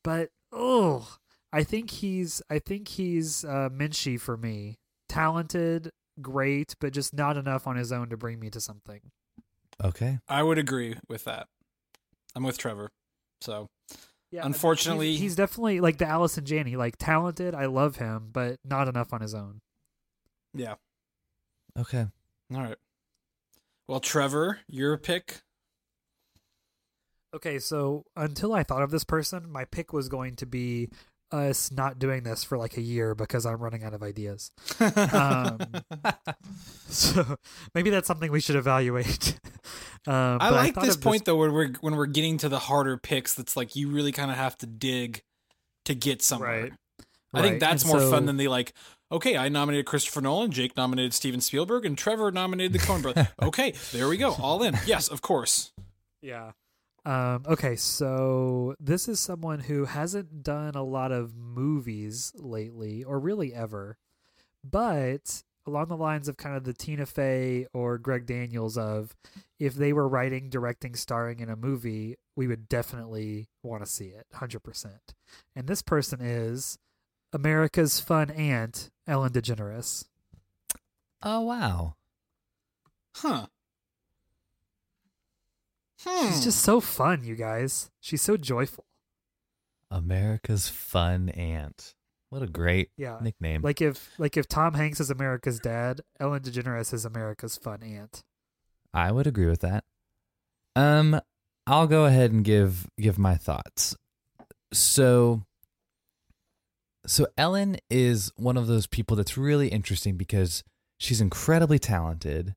but 0.02 0.30
oh, 0.50 1.16
I 1.52 1.62
think 1.64 1.90
he's 1.90 2.42
I 2.50 2.58
think 2.58 2.88
he's 2.88 3.44
uh, 3.44 3.68
Minchie 3.72 4.20
for 4.20 4.36
me. 4.36 4.76
Talented, 5.08 5.90
great, 6.20 6.74
but 6.80 6.92
just 6.92 7.14
not 7.14 7.36
enough 7.36 7.66
on 7.66 7.76
his 7.76 7.92
own 7.92 8.08
to 8.10 8.16
bring 8.16 8.38
me 8.40 8.50
to 8.50 8.60
something. 8.60 9.00
Okay. 9.82 10.18
I 10.28 10.42
would 10.42 10.58
agree 10.58 10.96
with 11.08 11.24
that. 11.24 11.48
I'm 12.34 12.42
with 12.42 12.58
Trevor. 12.58 12.90
So 13.40 13.68
Yeah, 14.30 14.44
Unfortunately- 14.44 15.12
he's, 15.12 15.20
he's 15.20 15.36
definitely 15.36 15.80
like 15.80 15.98
the 15.98 16.06
Allison 16.06 16.44
Janney, 16.44 16.76
like 16.76 16.96
talented. 16.98 17.54
I 17.54 17.66
love 17.66 17.96
him, 17.96 18.30
but 18.32 18.58
not 18.64 18.88
enough 18.88 19.12
on 19.12 19.20
his 19.20 19.34
own. 19.34 19.60
yeah. 20.54 20.74
Okay. 21.78 22.06
All 22.54 22.60
right. 22.62 22.78
Well, 23.86 24.00
Trevor, 24.00 24.60
your 24.66 24.96
pick. 24.96 25.42
Okay, 27.34 27.58
so 27.58 28.04
until 28.16 28.54
I 28.54 28.62
thought 28.62 28.82
of 28.82 28.90
this 28.90 29.04
person, 29.04 29.50
my 29.50 29.64
pick 29.66 29.92
was 29.92 30.08
going 30.08 30.36
to 30.36 30.46
be 30.46 30.88
us 31.32 31.70
not 31.72 31.98
doing 31.98 32.22
this 32.22 32.44
for 32.44 32.56
like 32.56 32.76
a 32.76 32.80
year 32.80 33.14
because 33.14 33.46
I'm 33.46 33.58
running 33.58 33.84
out 33.84 33.94
of 33.94 34.02
ideas. 34.02 34.50
Um, 34.80 35.58
so 36.88 37.36
maybe 37.74 37.90
that's 37.90 38.06
something 38.06 38.30
we 38.30 38.40
should 38.40 38.56
evaluate. 38.56 39.38
um, 40.06 40.38
I 40.40 40.50
like 40.50 40.74
thought 40.74 40.84
this 40.84 40.96
point 40.96 41.24
though, 41.24 41.36
when 41.36 41.52
we're 41.52 41.72
when 41.80 41.96
we're 41.96 42.06
getting 42.06 42.38
to 42.38 42.48
the 42.48 42.58
harder 42.58 42.96
picks. 42.96 43.34
That's 43.34 43.56
like 43.56 43.76
you 43.76 43.88
really 43.88 44.12
kind 44.12 44.30
of 44.30 44.36
have 44.36 44.56
to 44.58 44.66
dig 44.66 45.22
to 45.84 45.94
get 45.94 46.22
somewhere. 46.22 46.62
Right. 46.62 46.72
I 47.34 47.42
think 47.42 47.60
that's 47.60 47.82
and 47.82 47.92
more 47.92 48.00
so- 48.00 48.10
fun 48.10 48.26
than 48.26 48.36
the 48.36 48.48
like. 48.48 48.72
Okay, 49.12 49.36
I 49.36 49.48
nominated 49.48 49.86
Christopher 49.86 50.20
Nolan. 50.20 50.50
Jake 50.50 50.76
nominated 50.76 51.14
Steven 51.14 51.40
Spielberg, 51.40 51.86
and 51.86 51.96
Trevor 51.96 52.32
nominated 52.32 52.72
the 52.72 52.80
Coen 52.80 53.02
Brothers. 53.02 53.28
okay, 53.42 53.72
there 53.92 54.08
we 54.08 54.16
go. 54.16 54.32
All 54.32 54.64
in. 54.64 54.76
Yes, 54.84 55.06
of 55.06 55.22
course. 55.22 55.70
Yeah. 56.20 56.52
Um, 57.06 57.44
okay, 57.46 57.76
so 57.76 58.74
this 58.80 59.06
is 59.06 59.20
someone 59.20 59.60
who 59.60 59.84
hasn't 59.84 60.42
done 60.42 60.74
a 60.74 60.82
lot 60.82 61.12
of 61.12 61.36
movies 61.36 62.32
lately, 62.34 63.04
or 63.04 63.20
really 63.20 63.54
ever, 63.54 63.96
but 64.64 65.44
along 65.64 65.86
the 65.86 65.96
lines 65.96 66.26
of 66.26 66.36
kind 66.36 66.56
of 66.56 66.64
the 66.64 66.72
Tina 66.72 67.06
Fey 67.06 67.68
or 67.72 67.96
Greg 67.96 68.26
Daniels 68.26 68.76
of 68.76 69.14
if 69.60 69.74
they 69.74 69.92
were 69.92 70.08
writing, 70.08 70.50
directing, 70.50 70.96
starring 70.96 71.38
in 71.38 71.48
a 71.48 71.54
movie, 71.54 72.16
we 72.34 72.48
would 72.48 72.68
definitely 72.68 73.50
want 73.62 73.84
to 73.84 73.90
see 73.90 74.06
it, 74.06 74.26
hundred 74.34 74.64
percent. 74.64 75.14
And 75.54 75.68
this 75.68 75.82
person 75.82 76.20
is 76.20 76.76
America's 77.32 78.00
fun 78.00 78.30
aunt, 78.32 78.90
Ellen 79.06 79.32
DeGeneres. 79.32 80.06
Oh 81.22 81.42
wow. 81.42 81.94
Huh. 83.14 83.46
Hmm. 86.04 86.28
She's 86.28 86.44
just 86.44 86.60
so 86.60 86.80
fun, 86.80 87.24
you 87.24 87.34
guys. 87.34 87.90
She's 88.00 88.22
so 88.22 88.36
joyful. 88.36 88.84
America's 89.90 90.68
fun 90.68 91.28
aunt. 91.30 91.94
What 92.30 92.42
a 92.42 92.46
great 92.46 92.90
Yeah. 92.96 93.18
nickname. 93.22 93.62
Like 93.62 93.80
if 93.80 94.10
like 94.18 94.36
if 94.36 94.48
Tom 94.48 94.74
Hanks 94.74 95.00
is 95.00 95.10
America's 95.10 95.58
dad, 95.60 96.00
Ellen 96.18 96.42
DeGeneres 96.42 96.92
is 96.92 97.04
America's 97.04 97.56
fun 97.56 97.82
aunt. 97.82 98.22
I 98.92 99.12
would 99.12 99.26
agree 99.26 99.46
with 99.46 99.60
that. 99.60 99.84
Um, 100.74 101.20
I'll 101.66 101.86
go 101.86 102.04
ahead 102.04 102.32
and 102.32 102.44
give 102.44 102.86
give 102.98 103.18
my 103.18 103.36
thoughts. 103.36 103.96
So, 104.72 105.44
so 107.06 107.26
Ellen 107.38 107.76
is 107.88 108.32
one 108.36 108.56
of 108.56 108.66
those 108.66 108.86
people 108.86 109.16
that's 109.16 109.36
really 109.38 109.68
interesting 109.68 110.16
because 110.16 110.64
she's 110.98 111.20
incredibly 111.20 111.78
talented 111.78 112.54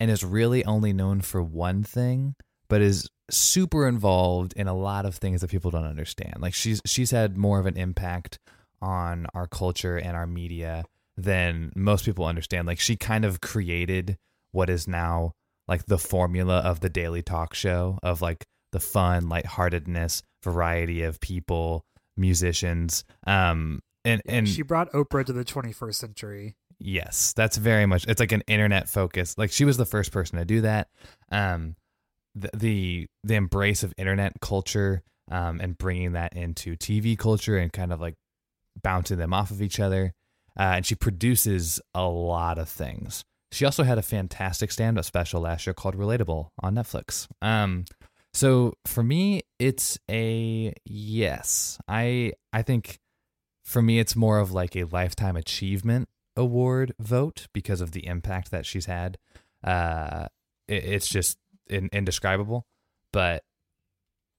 and 0.00 0.10
is 0.10 0.24
really 0.24 0.64
only 0.64 0.92
known 0.94 1.20
for 1.20 1.42
one 1.42 1.82
thing, 1.84 2.34
but 2.70 2.80
is 2.80 3.08
super 3.30 3.86
involved 3.86 4.54
in 4.54 4.66
a 4.66 4.74
lot 4.74 5.04
of 5.04 5.16
things 5.16 5.42
that 5.42 5.50
people 5.50 5.70
don't 5.70 5.84
understand. 5.84 6.36
Like 6.38 6.54
she's 6.54 6.80
she's 6.86 7.10
had 7.10 7.36
more 7.36 7.58
of 7.58 7.66
an 7.66 7.76
impact 7.76 8.38
on 8.80 9.26
our 9.34 9.46
culture 9.46 9.98
and 9.98 10.16
our 10.16 10.26
media 10.26 10.84
than 11.16 11.72
most 11.76 12.04
people 12.04 12.24
understand. 12.24 12.66
Like 12.66 12.80
she 12.80 12.96
kind 12.96 13.24
of 13.24 13.40
created 13.40 14.16
what 14.52 14.70
is 14.70 14.88
now 14.88 15.32
like 15.68 15.86
the 15.86 15.98
formula 15.98 16.60
of 16.60 16.80
the 16.80 16.88
daily 16.88 17.22
talk 17.22 17.54
show 17.54 17.98
of 18.02 18.22
like 18.22 18.46
the 18.72 18.80
fun, 18.80 19.28
lightheartedness, 19.28 20.22
variety 20.42 21.02
of 21.02 21.20
people, 21.20 21.84
musicians. 22.16 23.04
Um 23.26 23.80
and 24.04 24.22
and 24.26 24.48
she 24.48 24.62
brought 24.62 24.90
Oprah 24.92 25.26
to 25.26 25.32
the 25.32 25.44
21st 25.44 25.94
century. 25.94 26.54
Yes, 26.78 27.34
that's 27.34 27.58
very 27.58 27.84
much. 27.84 28.06
It's 28.08 28.20
like 28.20 28.32
an 28.32 28.42
internet 28.46 28.88
focus. 28.88 29.36
Like 29.36 29.52
she 29.52 29.66
was 29.66 29.76
the 29.76 29.84
first 29.84 30.12
person 30.12 30.38
to 30.38 30.46
do 30.46 30.62
that. 30.62 30.88
Um, 31.30 31.76
the 32.34 33.06
the, 33.24 33.34
embrace 33.34 33.82
of 33.82 33.94
internet 33.98 34.40
culture, 34.40 35.02
um, 35.30 35.60
and 35.60 35.78
bringing 35.78 36.12
that 36.12 36.34
into 36.34 36.76
TV 36.76 37.18
culture 37.18 37.56
and 37.56 37.72
kind 37.72 37.92
of 37.92 38.00
like 38.00 38.14
bouncing 38.82 39.18
them 39.18 39.34
off 39.34 39.50
of 39.50 39.62
each 39.62 39.80
other. 39.80 40.12
Uh, 40.58 40.74
and 40.76 40.86
she 40.86 40.94
produces 40.94 41.80
a 41.94 42.02
lot 42.02 42.58
of 42.58 42.68
things. 42.68 43.24
She 43.52 43.64
also 43.64 43.82
had 43.82 43.98
a 43.98 44.02
fantastic 44.02 44.70
stand-up 44.70 45.04
special 45.04 45.40
last 45.40 45.66
year 45.66 45.74
called 45.74 45.96
Relatable 45.96 46.48
on 46.60 46.74
Netflix. 46.74 47.26
Um, 47.40 47.84
so 48.32 48.74
for 48.86 49.02
me, 49.02 49.42
it's 49.58 49.98
a 50.10 50.72
yes. 50.84 51.78
I 51.88 52.32
I 52.52 52.62
think 52.62 52.98
for 53.64 53.82
me, 53.82 53.98
it's 53.98 54.16
more 54.16 54.38
of 54.38 54.52
like 54.52 54.76
a 54.76 54.84
lifetime 54.84 55.36
achievement 55.36 56.08
award 56.36 56.94
vote 56.98 57.48
because 57.52 57.80
of 57.80 57.92
the 57.92 58.06
impact 58.06 58.50
that 58.50 58.66
she's 58.66 58.86
had. 58.86 59.18
Uh, 59.64 60.26
it, 60.68 60.84
it's 60.84 61.08
just 61.08 61.38
in, 61.70 61.88
indescribable. 61.92 62.66
But 63.12 63.42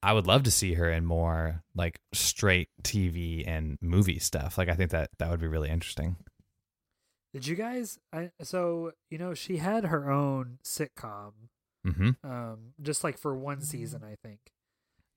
I 0.02 0.12
would 0.12 0.26
love 0.26 0.42
to 0.44 0.50
see 0.50 0.74
her 0.74 0.90
in 0.90 1.04
more 1.04 1.62
like 1.74 2.00
straight 2.12 2.68
TV 2.82 3.44
and 3.46 3.78
movie 3.80 4.18
stuff. 4.18 4.58
Like 4.58 4.68
I 4.68 4.74
think 4.74 4.90
that 4.90 5.10
that 5.18 5.30
would 5.30 5.40
be 5.40 5.46
really 5.46 5.70
interesting. 5.70 6.16
Did 7.32 7.46
you 7.46 7.56
guys? 7.56 7.98
I, 8.12 8.30
so 8.42 8.92
you 9.10 9.18
know 9.18 9.34
she 9.34 9.56
had 9.58 9.84
her 9.84 10.10
own 10.10 10.58
sitcom, 10.64 11.32
hmm 11.84 12.10
um, 12.24 12.74
just 12.80 13.04
like 13.04 13.16
for 13.16 13.34
one 13.34 13.62
season, 13.62 14.02
I 14.04 14.16
think. 14.26 14.40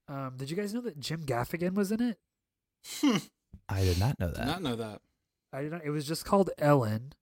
Um, 0.08 0.36
did 0.38 0.50
you 0.50 0.56
guys 0.56 0.74
know 0.74 0.82
that 0.82 1.00
Jim 1.00 1.26
Gaffigan 1.26 1.74
was 1.74 1.92
in 1.92 2.02
it? 2.02 2.18
Hmm. 3.02 3.18
I 3.68 3.82
did 3.84 4.00
not 4.00 4.20
know 4.20 4.28
that. 4.28 4.36
Did 4.36 4.48
that. 4.48 4.48
not 4.48 4.62
know 4.62 4.76
that. 4.76 5.02
I 5.52 5.62
did 5.64 5.72
not. 5.72 5.84
It 5.84 5.90
was 5.90 6.08
just 6.08 6.26
called 6.26 6.52
Ellen. 6.60 7.14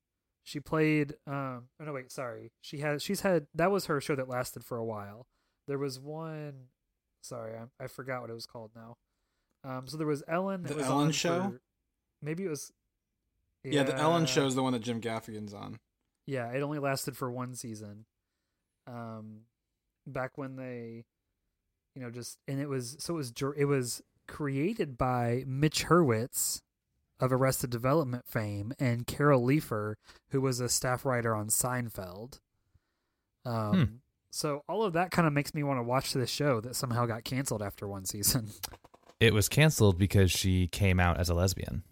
She 0.43 0.59
played. 0.59 1.13
Um. 1.25 1.69
Oh 1.79 1.85
no, 1.85 1.93
wait. 1.93 2.11
Sorry. 2.11 2.51
She 2.61 2.79
has. 2.79 3.01
She's 3.01 3.21
had. 3.21 3.47
That 3.55 3.71
was 3.71 3.85
her 3.85 3.99
show 4.01 4.15
that 4.15 4.27
lasted 4.29 4.63
for 4.65 4.77
a 4.77 4.83
while. 4.85 5.25
There 5.67 5.77
was 5.77 5.99
one. 5.99 6.65
Sorry, 7.21 7.53
I 7.57 7.83
I 7.83 7.87
forgot 7.87 8.21
what 8.21 8.29
it 8.29 8.33
was 8.33 8.45
called 8.45 8.71
now. 8.75 8.97
Um. 9.63 9.87
So 9.87 9.95
there 9.97 10.07
was 10.07 10.23
Ellen. 10.27 10.63
That 10.63 10.69
The 10.69 10.75
was 10.75 10.85
Ellen 10.85 11.05
on 11.07 11.11
Show? 11.13 11.41
for- 11.51 11.61
maybe 12.21 12.43
it 12.45 12.49
was. 12.49 12.71
Yeah, 13.63 13.83
the 13.83 13.95
Ellen 13.95 14.25
show 14.25 14.45
is 14.45 14.55
the 14.55 14.63
one 14.63 14.73
that 14.73 14.79
Jim 14.81 14.99
Gaffigan's 14.99 15.53
on. 15.53 15.79
Yeah, 16.27 16.51
it 16.51 16.61
only 16.61 16.79
lasted 16.79 17.15
for 17.15 17.31
one 17.31 17.55
season. 17.55 18.05
Um, 18.87 19.43
back 20.05 20.37
when 20.37 20.57
they, 20.57 21.05
you 21.95 22.01
know, 22.01 22.09
just 22.11 22.37
and 22.45 22.59
it 22.59 22.67
was 22.67 22.97
so 22.99 23.13
it 23.13 23.17
was 23.17 23.33
it 23.55 23.65
was 23.65 24.01
created 24.27 24.97
by 24.97 25.45
Mitch 25.47 25.85
Hurwitz 25.85 26.61
of 27.19 27.31
Arrested 27.31 27.69
Development 27.69 28.25
fame 28.27 28.73
and 28.79 29.07
Carol 29.07 29.41
Leifer, 29.45 29.95
who 30.29 30.41
was 30.41 30.59
a 30.59 30.69
staff 30.69 31.05
writer 31.05 31.33
on 31.35 31.47
Seinfeld. 31.47 32.39
Um, 33.45 33.73
Hmm. 33.73 33.83
so 34.31 34.63
all 34.67 34.83
of 34.83 34.93
that 34.93 35.11
kind 35.11 35.27
of 35.27 35.33
makes 35.33 35.53
me 35.53 35.63
want 35.63 35.77
to 35.79 35.83
watch 35.83 36.13
this 36.13 36.29
show 36.29 36.59
that 36.61 36.75
somehow 36.75 37.05
got 37.05 37.23
canceled 37.23 37.61
after 37.61 37.87
one 37.87 38.05
season. 38.05 38.49
It 39.19 39.33
was 39.33 39.47
canceled 39.47 39.97
because 39.97 40.31
she 40.31 40.67
came 40.67 40.99
out 40.99 41.17
as 41.17 41.29
a 41.29 41.33
lesbian. 41.33 41.83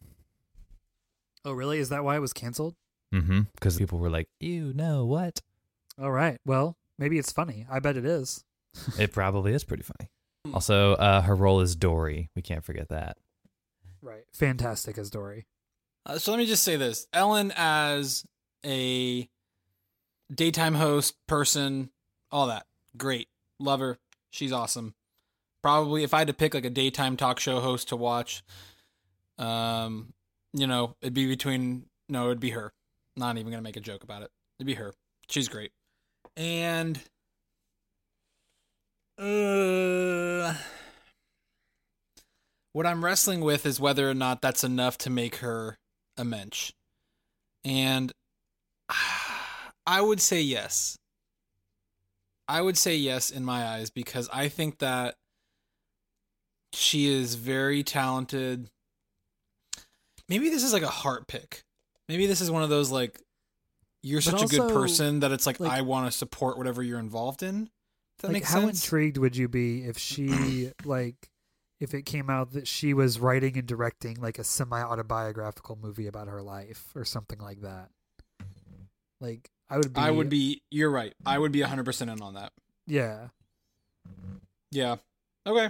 oh, 1.45 1.53
really? 1.53 1.79
Is 1.79 1.87
that 1.87 2.03
why 2.03 2.17
it 2.17 2.19
was 2.19 2.33
canceled? 2.33 2.75
Mm-hmm. 3.13 3.41
Because 3.55 3.77
people 3.77 3.99
were 3.99 4.09
like, 4.09 4.27
"Ew, 4.41 4.73
no, 4.75 5.05
what?" 5.05 5.39
All 5.97 6.11
right. 6.11 6.39
Well, 6.45 6.75
maybe 6.99 7.17
it's 7.17 7.31
funny. 7.31 7.65
I 7.71 7.79
bet 7.79 7.95
it 7.95 8.03
is. 8.05 8.43
It 8.99 9.13
probably 9.13 9.53
is 9.53 9.63
pretty 9.63 9.83
funny. 9.83 10.09
Also, 10.53 10.93
uh, 10.95 11.21
her 11.21 11.35
role 11.35 11.61
is 11.61 11.75
Dory. 11.75 12.29
We 12.35 12.41
can't 12.41 12.65
forget 12.65 12.89
that. 12.89 13.15
Right. 14.01 14.23
Fantastic 14.33 14.97
as 14.97 15.09
Dory. 15.09 15.45
Uh, 16.05 16.17
so 16.17 16.31
let 16.31 16.37
me 16.37 16.45
just 16.45 16.63
say 16.63 16.75
this: 16.75 17.07
Ellen 17.13 17.53
as 17.55 18.25
a 18.65 19.29
daytime 20.33 20.75
host, 20.75 21.15
person, 21.27 21.91
all 22.31 22.47
that, 22.47 22.65
great, 22.97 23.27
love 23.59 23.79
her. 23.79 23.99
She's 24.31 24.51
awesome. 24.51 24.95
Probably, 25.61 26.03
if 26.03 26.13
I 26.13 26.19
had 26.19 26.27
to 26.27 26.33
pick 26.33 26.53
like 26.53 26.65
a 26.65 26.69
daytime 26.71 27.17
talk 27.17 27.39
show 27.39 27.59
host 27.59 27.89
to 27.89 27.95
watch, 27.95 28.43
um, 29.37 30.13
you 30.53 30.65
know, 30.65 30.95
it'd 31.01 31.13
be 31.13 31.27
between 31.27 31.85
no, 32.09 32.25
it'd 32.25 32.39
be 32.39 32.51
her. 32.51 32.73
Not 33.15 33.37
even 33.37 33.51
gonna 33.51 33.61
make 33.61 33.77
a 33.77 33.81
joke 33.81 34.03
about 34.03 34.23
it. 34.23 34.31
It'd 34.57 34.67
be 34.67 34.75
her. 34.75 34.93
She's 35.29 35.47
great. 35.47 35.71
And 36.35 36.99
uh 39.17 40.55
what 42.73 42.85
I'm 42.85 43.03
wrestling 43.03 43.41
with 43.41 43.65
is 43.65 43.79
whether 43.79 44.09
or 44.09 44.13
not 44.13 44.41
that's 44.41 44.63
enough 44.63 44.97
to 44.99 45.09
make 45.09 45.37
her 45.37 45.77
a 46.17 46.23
mensch, 46.23 46.71
and 47.63 48.11
I 49.87 50.01
would 50.01 50.21
say 50.21 50.41
yes. 50.41 50.97
I 52.47 52.61
would 52.61 52.77
say 52.77 52.95
yes 52.95 53.31
in 53.31 53.45
my 53.45 53.65
eyes 53.65 53.89
because 53.89 54.29
I 54.31 54.49
think 54.49 54.79
that 54.79 55.15
she 56.73 57.07
is 57.07 57.35
very 57.35 57.83
talented. 57.83 58.69
Maybe 60.27 60.49
this 60.49 60.63
is 60.63 60.73
like 60.73 60.83
a 60.83 60.87
heart 60.87 61.27
pick. 61.27 61.63
Maybe 62.09 62.27
this 62.27 62.41
is 62.41 62.51
one 62.51 62.63
of 62.63 62.69
those 62.69 62.91
like 62.91 63.21
you're 64.03 64.19
But 64.19 64.39
such 64.39 64.43
a 64.43 64.47
good 64.47 64.73
person 64.73 65.21
that 65.21 65.31
it's 65.31 65.45
like, 65.45 65.59
like- 65.59 65.71
I 65.71 65.81
want 65.81 66.11
to 66.11 66.17
support 66.17 66.57
whatever 66.57 66.81
you're 66.83 66.99
involved 66.99 67.43
in. 67.43 67.69
That 68.19 68.27
like, 68.27 68.33
makes 68.33 68.51
how 68.51 68.67
intrigued 68.67 69.17
would 69.17 69.35
you 69.35 69.47
be 69.47 69.83
if 69.83 69.97
she 69.97 70.71
like 70.85 71.29
if 71.81 71.93
it 71.93 72.05
came 72.05 72.29
out 72.29 72.53
that 72.53 72.67
she 72.67 72.93
was 72.93 73.19
writing 73.19 73.57
and 73.57 73.67
directing 73.67 74.15
like 74.21 74.39
a 74.39 74.43
semi 74.43 74.81
autobiographical 74.81 75.77
movie 75.81 76.07
about 76.07 76.27
her 76.29 76.41
life 76.41 76.91
or 76.95 77.03
something 77.03 77.39
like 77.39 77.61
that? 77.61 77.89
Like 79.19 79.49
I 79.69 79.77
would 79.77 79.93
be 79.93 79.99
I 79.99 80.11
would 80.11 80.29
be. 80.29 80.61
You're 80.71 80.91
right. 80.91 81.13
I 81.25 81.37
would 81.37 81.51
be 81.51 81.61
100 81.61 81.83
percent 81.83 82.09
in 82.09 82.21
on 82.21 82.35
that. 82.35 82.53
yeah. 82.87 83.27
Yeah. 84.71 84.95
Okay. 85.45 85.69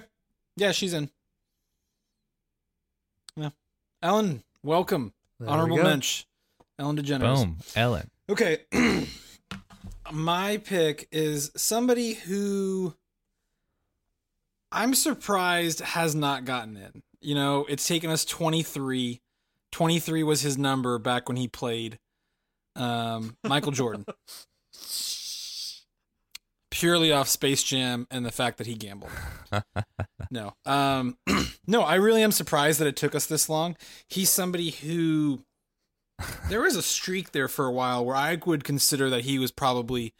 Yeah, 0.57 0.71
she's 0.73 0.93
in. 0.93 1.09
Yeah. 3.35 3.49
Ellen, 4.03 4.43
welcome. 4.63 5.13
There 5.39 5.49
Honorable 5.49 5.77
we 5.77 5.83
mensch. 5.83 6.25
Ellen 6.77 6.97
DeGeneres. 6.97 7.35
Boom, 7.35 7.57
Ellen. 7.75 8.09
Okay. 8.29 8.59
My 10.11 10.57
pick 10.57 11.07
is 11.11 11.51
somebody 11.55 12.13
who 12.13 12.93
I'm 14.71 14.93
surprised 14.93 15.81
has 15.81 16.15
not 16.15 16.45
gotten 16.45 16.77
in. 16.77 17.03
You 17.19 17.35
know, 17.35 17.65
it's 17.69 17.87
taken 17.87 18.09
us 18.09 18.25
23. 18.25 19.21
23 19.71 20.23
was 20.23 20.41
his 20.41 20.57
number 20.57 20.97
back 20.97 21.27
when 21.27 21.37
he 21.37 21.47
played 21.47 21.99
um, 22.75 23.37
Michael 23.43 23.71
Jordan. 23.71 24.05
Purely 26.71 27.11
off 27.11 27.27
Space 27.27 27.63
Jam 27.63 28.07
and 28.09 28.25
the 28.25 28.31
fact 28.31 28.57
that 28.57 28.65
he 28.65 28.75
gambled. 28.75 29.11
no. 30.31 30.53
Um, 30.65 31.17
no, 31.67 31.81
I 31.81 31.95
really 31.95 32.23
am 32.23 32.31
surprised 32.31 32.79
that 32.79 32.87
it 32.87 32.95
took 32.95 33.13
us 33.13 33.25
this 33.25 33.49
long. 33.49 33.75
He's 34.07 34.29
somebody 34.29 34.71
who 34.71 35.43
there 36.49 36.61
was 36.61 36.75
a 36.75 36.81
streak 36.81 37.31
there 37.31 37.47
for 37.47 37.65
a 37.65 37.71
while 37.71 38.05
where 38.05 38.15
I 38.15 38.37
would 38.45 38.63
consider 38.63 39.09
that 39.09 39.25
he 39.25 39.37
was 39.37 39.51
probably 39.51 40.13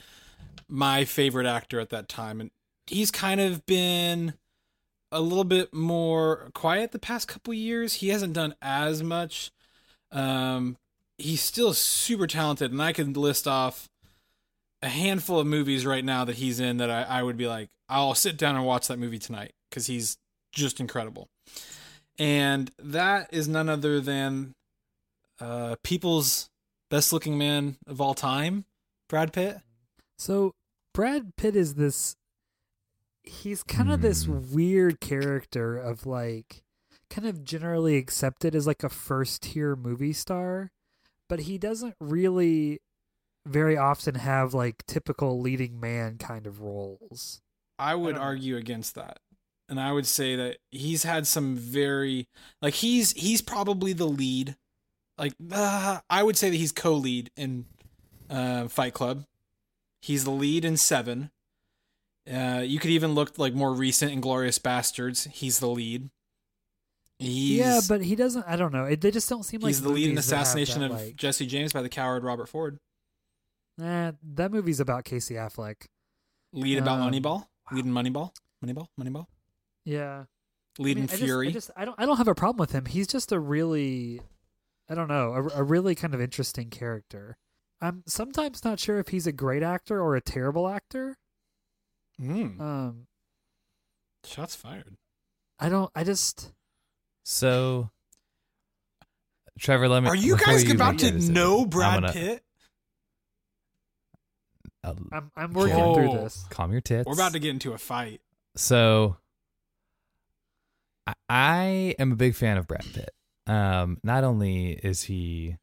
my 0.68 1.06
favorite 1.06 1.46
actor 1.46 1.80
at 1.80 1.90
that 1.90 2.10
time. 2.10 2.42
And 2.42 2.52
he's 2.88 3.12
kind 3.12 3.40
of 3.42 3.66
been 3.66 4.34
a 5.12 5.22
little 5.22 5.44
bit 5.44 5.74
more 5.74 6.50
quiet 6.54 6.92
the 6.92 7.00
past 7.00 7.28
couple 7.28 7.54
years. 7.54 7.96
He 7.96 8.10
hasn't 8.10 8.34
done 8.34 8.56
as 8.62 9.04
much. 9.04 9.52
Um, 10.12 10.78
he's 11.18 11.42
still 11.42 11.74
super 11.74 12.28
talented, 12.28 12.72
and 12.72 12.82
I 12.82 12.94
could 12.94 13.18
list 13.18 13.48
off 13.48 13.90
a 14.82 14.90
handful 14.90 15.40
of 15.40 15.48
movies 15.48 15.86
right 15.86 16.04
now 16.04 16.26
that 16.26 16.38
he's 16.38 16.60
in 16.60 16.78
that 16.78 16.90
I, 16.90 17.04
I 17.04 17.24
would 17.24 17.38
be 17.38 17.48
like, 17.48 17.70
I'll 17.88 18.16
sit 18.16 18.38
down 18.38 18.56
and 18.56 18.66
watch 18.66 18.88
that 18.88 18.98
movie 18.98 19.20
tonight 19.20 19.54
because 19.70 19.88
he's 19.88 20.18
just 20.52 20.80
incredible. 20.80 21.30
And 22.18 22.72
that 22.80 23.30
is 23.32 23.48
none 23.48 23.70
other 23.70 24.00
than 24.00 24.54
uh, 25.40 25.76
people's 25.84 26.50
best 26.90 27.14
looking 27.14 27.38
man 27.38 27.78
of 27.88 28.02
all 28.02 28.14
time, 28.14 28.66
Brad 29.08 29.34
Pitt. 29.34 29.58
So 30.18 30.54
Brad 30.94 31.36
Pitt 31.36 31.56
is 31.56 31.76
this 31.76 32.16
he's 33.24 33.64
kind 33.64 33.92
of 33.92 34.02
this 34.02 34.26
Hmm. 34.26 34.54
weird 34.54 35.00
character 35.00 35.78
of 35.78 36.06
like 36.06 36.64
kind 37.10 37.28
of 37.28 37.44
generally 37.44 37.98
accepted 37.98 38.56
as 38.56 38.66
like 38.66 38.84
a 38.84 38.90
first 38.90 39.44
tier 39.44 39.76
movie 39.76 40.14
star, 40.14 40.72
but 41.28 41.42
he 41.42 41.58
doesn't 41.58 41.96
really 42.00 42.80
very 43.48 43.76
often 43.78 44.16
have 44.16 44.54
like 44.54 44.86
typical 44.86 45.40
leading 45.40 45.80
man 45.80 46.18
kind 46.18 46.46
of 46.48 46.62
roles. 46.62 47.42
I 47.80 47.96
would 47.96 48.16
don't 48.16 48.22
argue 48.24 48.56
against 48.58 48.96
that. 48.96 49.20
And 49.68 49.80
I 49.80 49.92
would 49.94 50.06
say 50.06 50.36
that 50.36 50.58
he's 50.70 51.04
had 51.04 51.26
some 51.28 51.56
very 51.56 52.28
like 52.62 52.76
he's 52.76 53.12
he's 53.14 53.42
probably 53.42 53.94
the 53.94 54.08
lead. 54.08 54.56
Like 55.18 55.34
uh, 55.52 56.00
I 56.10 56.24
would 56.24 56.38
say 56.38 56.50
that 56.50 56.58
he's 56.58 56.72
co-lead 56.72 57.32
in 57.38 57.66
uh, 58.30 58.68
Fight 58.68 58.94
Club. 58.94 59.26
He's 60.02 60.24
the 60.24 60.32
lead 60.32 60.66
in 60.66 60.78
Seven. 60.78 61.32
Uh, 62.32 62.62
you 62.62 62.80
could 62.80 62.92
even 62.92 63.14
look 63.14 63.38
like 63.38 63.54
more 63.54 63.74
recent 63.74 64.12
Inglourious 64.14 64.60
Basterds. 64.60 65.28
He's 65.30 65.60
the 65.60 65.68
lead. 65.68 66.10
He's, 67.20 67.60
yeah, 67.60 67.82
but 67.88 68.02
he 68.02 68.16
doesn't 68.16 68.46
I 68.48 68.56
don't 68.56 68.74
know. 68.74 68.86
It, 68.86 69.02
they 69.02 69.12
just 69.12 69.30
don't 69.30 69.44
seem 69.44 69.60
like 69.62 69.70
he's 69.70 69.82
the 69.82 69.90
lead 69.90 70.06
in 70.10 70.16
have 70.16 70.20
Assassination 70.20 70.80
that, 70.82 70.92
of 70.92 71.00
like, 71.00 71.16
Jesse 71.16 71.46
James 71.46 71.72
by 71.72 71.82
the 71.84 71.90
coward 71.90 72.24
Robert 72.24 72.50
Ford. 72.50 72.80
Nah, 73.78 74.14
that 74.34 74.52
movie's 74.52 74.80
about 74.80 75.04
Casey 75.06 75.36
Affleck. 75.36 75.76
Lead 76.54 76.80
about 76.80 77.00
Um, 77.00 77.12
Moneyball. 77.12 77.46
Lead 77.72 77.86
in 77.86 77.92
Moneyball. 77.92 78.32
Moneyball. 78.66 78.88
Moneyball. 79.00 79.28
Yeah. 79.86 80.26
Lead 80.80 80.98
I 80.98 81.02
mean, 81.02 81.04
in 81.04 81.04
I 81.04 81.08
just- 81.08 81.24
Fury. 81.24 81.48
I 81.48 81.52
just, 81.52 81.72
I 81.76 81.86
don't 81.86 82.00
I 82.00 82.06
don't 82.06 82.18
have 82.18 82.28
a 82.28 82.36
problem 82.36 82.58
with 82.60 82.72
him. 82.72 82.86
He's 82.86 83.08
just 83.08 83.32
a 83.32 83.40
really 83.40 84.22
I 84.90 84.96
don't 84.96 85.08
know, 85.08 85.34
a, 85.34 85.60
a 85.60 85.64
really 85.64 85.96
kind 85.96 86.14
of 86.14 86.22
interesting 86.22 86.70
character. 86.70 87.38
I'm 87.82 88.04
sometimes 88.08 88.64
not 88.64 88.80
sure 88.80 89.00
if 89.00 89.10
he's 89.10 89.28
a 89.28 89.32
great 89.32 89.64
actor 89.64 90.02
or 90.02 90.16
a 90.16 90.22
terrible 90.22 90.68
actor. 90.68 91.18
Mm, 92.22 92.60
Um 92.62 93.08
shots 94.26 94.56
fired. 94.56 94.96
I 95.60 95.70
don't 95.70 95.92
I 95.96 96.04
just 96.04 96.52
So, 97.24 97.90
Trevor, 99.60 99.88
let 99.90 100.04
me. 100.04 100.10
Are 100.10 100.16
you 100.16 100.36
before 100.38 100.54
guys 100.54 100.72
about 100.72 101.00
to 101.00 101.06
your 101.06 101.14
decision, 101.14 101.34
know 101.34 101.62
I'm 101.64 101.70
Brad 101.70 102.02
gonna- 102.02 102.14
Pitt? 102.14 102.44
uh, 104.84 104.94
I'm 105.12 105.32
I'm 105.36 105.54
working 105.54 105.78
Whoa. 105.78 105.94
through 105.96 106.12
this. 106.20 106.46
calm 106.50 106.72
your 106.72 106.82
tits. 106.82 107.06
We're 107.08 107.14
about 107.14 107.34
to 107.34 107.40
get 107.40 107.52
into 107.52 107.74
a 107.74 107.78
fight. 107.78 108.22
So, 108.56 109.18
I- 111.08 111.14
I 111.30 111.96
am 112.00 112.12
a 112.12 112.16
big 112.16 112.36
fan 112.36 112.58
of 112.58 112.68
Brad 112.68 112.86
Pitt. 112.94 113.12
Um, 113.48 113.98
not 114.04 114.24
only 114.24 114.74
is 114.74 115.04
he 115.04 115.58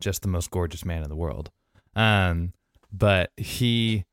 just 0.00 0.22
the 0.22 0.28
most 0.28 0.50
gorgeous 0.50 0.84
man 0.84 1.02
in 1.02 1.08
the 1.08 1.16
world, 1.16 1.50
um, 1.94 2.52
but 2.92 3.30
he 3.36 4.04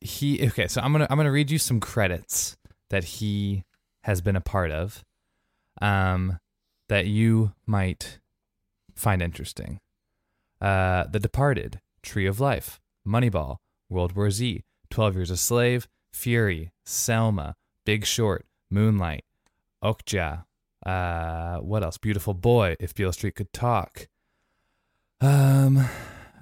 he 0.00 0.46
okay. 0.48 0.66
So 0.68 0.80
I'm 0.80 0.92
gonna 0.92 1.06
I'm 1.10 1.16
gonna 1.16 1.32
read 1.32 1.50
you 1.50 1.58
some 1.58 1.80
credits 1.80 2.56
that 2.88 3.04
he 3.04 3.64
has 4.04 4.20
been 4.20 4.36
a 4.36 4.40
part 4.40 4.70
of, 4.70 5.04
um, 5.80 6.38
that 6.88 7.06
you 7.06 7.52
might 7.66 8.18
find 8.94 9.22
interesting. 9.22 9.78
Uh, 10.60 11.04
The 11.04 11.20
Departed, 11.20 11.80
Tree 12.02 12.26
of 12.26 12.40
Life, 12.40 12.80
Moneyball, 13.06 13.56
World 13.88 14.14
War 14.16 14.30
Z, 14.30 14.62
Twelve 14.90 15.14
Years 15.14 15.30
a 15.30 15.36
Slave, 15.36 15.86
Fury, 16.12 16.70
Selma, 16.84 17.54
Big 17.86 18.04
Short, 18.04 18.46
Moonlight, 18.70 19.24
Okja. 19.82 20.44
Uh, 20.84 21.58
what 21.58 21.82
else? 21.82 21.98
Beautiful 21.98 22.34
Boy, 22.34 22.74
If 22.80 22.94
Beale 22.94 23.12
Street 23.12 23.34
Could 23.34 23.52
Talk. 23.52 24.08
Um, 25.20 25.86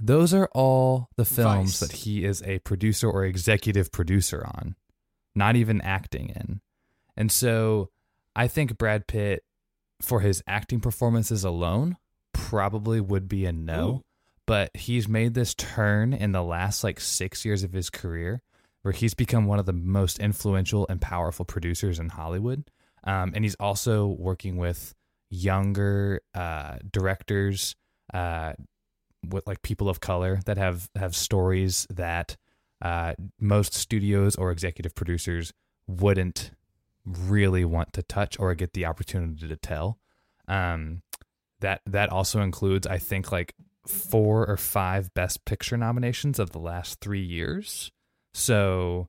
those 0.00 0.34
are 0.34 0.48
all 0.54 1.08
the 1.16 1.24
films 1.24 1.78
Vice. 1.78 1.80
that 1.80 1.92
he 1.98 2.24
is 2.24 2.42
a 2.42 2.58
producer 2.60 3.10
or 3.10 3.24
executive 3.24 3.90
producer 3.92 4.44
on, 4.44 4.76
not 5.34 5.56
even 5.56 5.80
acting 5.80 6.30
in. 6.30 6.60
And 7.16 7.32
so 7.32 7.90
I 8.36 8.48
think 8.48 8.78
Brad 8.78 9.06
Pitt, 9.06 9.44
for 10.00 10.20
his 10.20 10.42
acting 10.46 10.80
performances 10.80 11.44
alone, 11.44 11.96
probably 12.32 13.00
would 13.00 13.28
be 13.28 13.44
a 13.44 13.52
no. 13.52 13.88
Ooh. 13.88 14.04
But 14.46 14.70
he's 14.74 15.08
made 15.08 15.34
this 15.34 15.54
turn 15.54 16.14
in 16.14 16.32
the 16.32 16.42
last 16.42 16.82
like 16.82 17.00
six 17.00 17.44
years 17.44 17.64
of 17.64 17.72
his 17.72 17.90
career 17.90 18.42
where 18.82 18.92
he's 18.92 19.12
become 19.12 19.46
one 19.46 19.58
of 19.58 19.66
the 19.66 19.72
most 19.72 20.18
influential 20.18 20.86
and 20.88 21.00
powerful 21.00 21.44
producers 21.44 21.98
in 21.98 22.08
Hollywood. 22.08 22.64
Um, 23.04 23.32
and 23.34 23.44
he's 23.44 23.56
also 23.56 24.06
working 24.06 24.56
with 24.56 24.94
younger 25.30 26.22
uh, 26.34 26.78
directors, 26.90 27.76
uh, 28.14 28.54
with 29.26 29.46
like 29.46 29.62
people 29.62 29.88
of 29.88 30.00
color 30.00 30.40
that 30.46 30.58
have 30.58 30.88
have 30.94 31.14
stories 31.14 31.86
that 31.90 32.36
uh, 32.82 33.14
most 33.40 33.74
studios 33.74 34.36
or 34.36 34.50
executive 34.50 34.94
producers 34.94 35.52
wouldn't 35.86 36.52
really 37.04 37.64
want 37.64 37.92
to 37.94 38.02
touch 38.02 38.38
or 38.38 38.54
get 38.54 38.72
the 38.72 38.86
opportunity 38.86 39.48
to 39.48 39.56
tell. 39.56 39.98
Um, 40.46 41.02
that 41.60 41.80
that 41.86 42.10
also 42.10 42.40
includes, 42.40 42.86
I 42.86 42.98
think, 42.98 43.32
like 43.32 43.54
four 43.86 44.46
or 44.46 44.56
five 44.56 45.12
Best 45.14 45.44
Picture 45.44 45.76
nominations 45.76 46.38
of 46.38 46.50
the 46.50 46.60
last 46.60 47.00
three 47.00 47.24
years. 47.24 47.90
So, 48.32 49.08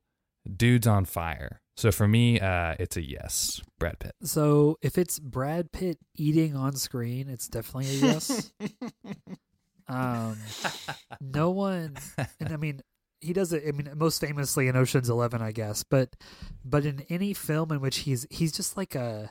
dude's 0.56 0.86
on 0.86 1.04
fire. 1.04 1.60
So 1.76 1.90
for 1.90 2.06
me, 2.06 2.38
uh, 2.38 2.74
it's 2.78 2.98
a 2.98 3.02
yes, 3.02 3.62
Brad 3.78 3.98
Pitt. 3.98 4.14
So 4.22 4.76
if 4.82 4.98
it's 4.98 5.18
Brad 5.18 5.72
Pitt 5.72 5.98
eating 6.14 6.54
on 6.54 6.76
screen, 6.76 7.30
it's 7.30 7.48
definitely 7.48 7.88
a 7.88 8.12
yes. 8.12 8.52
um, 9.90 10.36
no 11.20 11.50
one, 11.50 11.96
and 12.38 12.52
I 12.52 12.56
mean, 12.56 12.80
he 13.20 13.32
does 13.32 13.52
it. 13.52 13.64
I 13.66 13.72
mean, 13.72 13.90
most 13.96 14.20
famously 14.20 14.68
in 14.68 14.76
Ocean's 14.76 15.10
Eleven, 15.10 15.42
I 15.42 15.52
guess. 15.52 15.82
But 15.82 16.16
but 16.64 16.86
in 16.86 17.04
any 17.10 17.34
film 17.34 17.72
in 17.72 17.80
which 17.80 17.98
he's 17.98 18.26
he's 18.30 18.52
just 18.52 18.76
like 18.76 18.94
a 18.94 19.30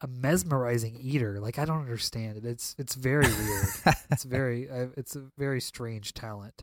a 0.00 0.06
mesmerizing 0.06 0.96
eater. 1.00 1.40
Like 1.40 1.58
I 1.58 1.64
don't 1.64 1.80
understand 1.80 2.38
it. 2.38 2.44
It's 2.44 2.74
it's 2.78 2.94
very 2.94 3.26
weird. 3.26 3.66
it's 4.10 4.24
very 4.24 4.70
uh, 4.70 4.86
it's 4.96 5.16
a 5.16 5.24
very 5.36 5.60
strange 5.60 6.14
talent. 6.14 6.62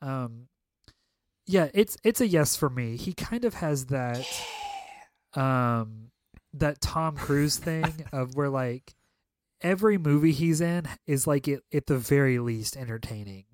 Um, 0.00 0.48
yeah, 1.46 1.68
it's 1.74 1.96
it's 2.02 2.20
a 2.20 2.26
yes 2.26 2.56
for 2.56 2.70
me. 2.70 2.96
He 2.96 3.12
kind 3.12 3.44
of 3.44 3.54
has 3.54 3.86
that, 3.86 4.26
um, 5.34 6.10
that 6.54 6.80
Tom 6.80 7.16
Cruise 7.16 7.58
thing 7.58 8.06
of 8.12 8.34
where 8.34 8.48
like 8.48 8.94
every 9.64 9.98
movie 9.98 10.30
he's 10.32 10.60
in 10.60 10.86
is 11.06 11.26
like 11.26 11.48
it, 11.48 11.64
at 11.72 11.86
the 11.86 11.98
very 11.98 12.38
least 12.38 12.76
entertaining. 12.76 13.46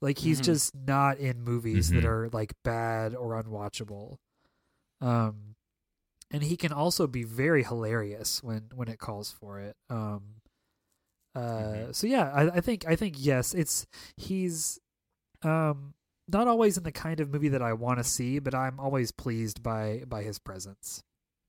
Like 0.00 0.18
he's 0.18 0.40
Mhm. 0.40 0.44
just 0.44 0.74
not 0.74 1.18
in 1.18 1.42
movies 1.42 1.90
that 1.90 2.04
Mhm. 2.04 2.08
are 2.08 2.28
like 2.30 2.54
bad 2.62 3.14
or 3.14 3.32
unwatchable. 3.42 4.16
Um 5.02 5.56
and 6.30 6.42
he 6.42 6.56
can 6.56 6.72
also 6.72 7.06
be 7.06 7.22
very 7.24 7.62
hilarious 7.64 8.42
when 8.42 8.70
when 8.74 8.88
it 8.88 8.98
calls 8.98 9.30
for 9.30 9.60
it. 9.60 9.76
Um 9.90 10.36
uh 11.34 11.40
Mhm. 11.40 11.94
so 11.94 12.06
yeah, 12.06 12.30
I, 12.32 12.56
I 12.56 12.60
think 12.60 12.86
I 12.86 12.96
think 12.96 13.16
yes, 13.18 13.54
it's 13.54 13.86
he's 14.16 14.78
um 15.42 15.94
not 16.28 16.48
always 16.48 16.76
in 16.78 16.84
the 16.84 16.92
kind 16.92 17.20
of 17.20 17.28
movie 17.30 17.48
that 17.50 17.60
I 17.62 17.72
want 17.74 17.98
to 17.98 18.04
see, 18.04 18.38
but 18.38 18.54
I'm 18.54 18.78
always 18.80 19.10
pleased 19.12 19.62
by 19.62 20.04
by 20.06 20.22
his 20.22 20.38
presence. 20.38 21.02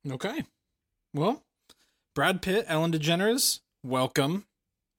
Okay. 0.10 0.46
Well, 1.14 1.44
Brad 2.14 2.42
Pitt, 2.42 2.66
Ellen 2.68 2.92
DeGeneres, 2.92 3.62
welcome. 3.86 4.46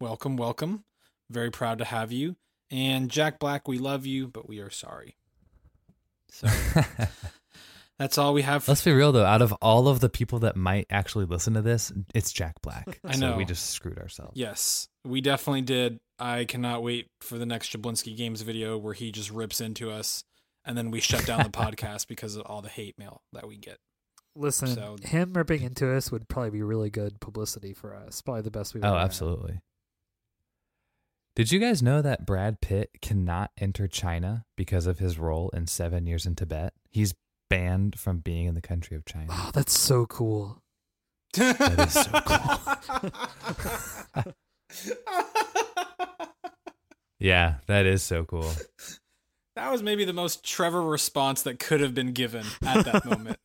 Welcome, 0.00 0.36
welcome. 0.36 0.84
Very 1.30 1.50
proud 1.50 1.78
to 1.78 1.84
have 1.84 2.12
you. 2.12 2.36
And 2.70 3.10
Jack 3.10 3.38
Black, 3.38 3.66
we 3.68 3.78
love 3.78 4.06
you, 4.06 4.28
but 4.28 4.48
we 4.48 4.60
are 4.60 4.70
sorry. 4.70 5.16
So 6.30 6.48
that's 7.98 8.18
all 8.18 8.34
we 8.34 8.42
have. 8.42 8.66
Let's 8.68 8.84
be 8.84 8.92
real 8.92 9.12
though. 9.12 9.24
Out 9.24 9.42
of 9.42 9.52
all 9.54 9.88
of 9.88 10.00
the 10.00 10.08
people 10.08 10.40
that 10.40 10.56
might 10.56 10.86
actually 10.90 11.24
listen 11.24 11.54
to 11.54 11.62
this, 11.62 11.92
it's 12.14 12.32
Jack 12.32 12.60
Black. 12.62 13.00
I 13.04 13.12
So 13.12 13.30
know. 13.30 13.36
we 13.36 13.44
just 13.44 13.70
screwed 13.70 13.98
ourselves. 13.98 14.32
Yes, 14.34 14.88
we 15.04 15.20
definitely 15.20 15.62
did. 15.62 15.98
I 16.18 16.44
cannot 16.44 16.82
wait 16.82 17.08
for 17.20 17.38
the 17.38 17.46
next 17.46 17.72
Jablinski 17.72 18.16
Games 18.16 18.42
video 18.42 18.78
where 18.78 18.94
he 18.94 19.12
just 19.12 19.30
rips 19.30 19.60
into 19.60 19.90
us 19.90 20.24
and 20.64 20.76
then 20.76 20.90
we 20.90 21.00
shut 21.00 21.26
down 21.26 21.42
the 21.42 21.50
podcast 21.50 22.08
because 22.08 22.36
of 22.36 22.42
all 22.46 22.62
the 22.62 22.68
hate 22.68 22.98
mail 22.98 23.22
that 23.32 23.46
we 23.48 23.56
get. 23.56 23.78
Listen, 24.36 24.68
So- 24.68 24.96
him 25.02 25.32
ripping 25.32 25.62
into 25.62 25.90
us 25.96 26.12
would 26.12 26.28
probably 26.28 26.50
be 26.50 26.62
really 26.62 26.90
good 26.90 27.20
publicity 27.20 27.72
for 27.72 27.94
us. 27.94 28.20
Probably 28.20 28.42
the 28.42 28.50
best 28.50 28.74
we've 28.74 28.84
Oh, 28.84 28.88
ever 28.88 28.98
had. 28.98 29.04
absolutely. 29.04 29.60
Did 31.34 31.50
you 31.52 31.58
guys 31.58 31.82
know 31.82 32.00
that 32.02 32.24
Brad 32.26 32.60
Pitt 32.60 32.90
cannot 33.02 33.50
enter 33.58 33.88
China 33.88 34.44
because 34.56 34.86
of 34.86 34.98
his 34.98 35.18
role 35.18 35.48
in 35.50 35.66
Seven 35.66 36.06
Years 36.06 36.24
in 36.26 36.34
Tibet? 36.34 36.72
He's 36.90 37.14
banned 37.50 37.98
from 37.98 38.18
being 38.20 38.46
in 38.46 38.54
the 38.54 38.62
country 38.62 38.96
of 38.96 39.04
China. 39.04 39.26
Oh, 39.30 39.50
that's 39.52 39.78
so 39.78 40.06
cool. 40.06 40.62
that 41.34 41.78
is 41.78 41.92
so 41.92 42.10
cool. 44.24 44.32
Yeah, 47.18 47.56
that 47.66 47.86
is 47.86 48.02
so 48.02 48.24
cool. 48.24 48.52
That 49.56 49.72
was 49.72 49.82
maybe 49.82 50.04
the 50.04 50.12
most 50.12 50.44
Trevor 50.44 50.82
response 50.82 51.42
that 51.42 51.58
could 51.58 51.80
have 51.80 51.94
been 51.94 52.12
given 52.12 52.44
at 52.62 52.84
that 52.84 53.04
moment. 53.10 53.38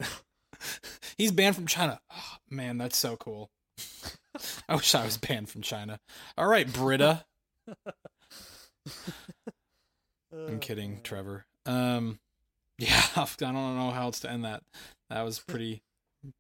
He's 1.17 1.32
banned 1.32 1.56
from 1.56 1.67
China. 1.67 2.00
Oh, 2.12 2.36
man, 2.50 2.78
that's 2.78 2.97
so 2.97 3.15
cool. 3.17 3.50
I 4.69 4.76
wish 4.76 4.95
I 4.95 5.06
was 5.06 5.17
banned 5.17 5.50
from 5.50 5.62
China. 5.62 6.00
All 6.38 6.47
right, 6.47 6.71
Britta. 6.71 7.26
I'm 10.34 10.60
kidding, 10.60 11.02
Trevor. 11.04 11.45
Um, 11.65 12.19
yeah, 12.78 13.04
I 13.15 13.28
don't 13.39 13.54
know 13.54 13.91
how 13.91 14.04
else 14.04 14.19
to 14.21 14.32
end 14.32 14.45
that. 14.45 14.63
That 15.10 15.24
was 15.24 15.39
pretty, 15.39 15.84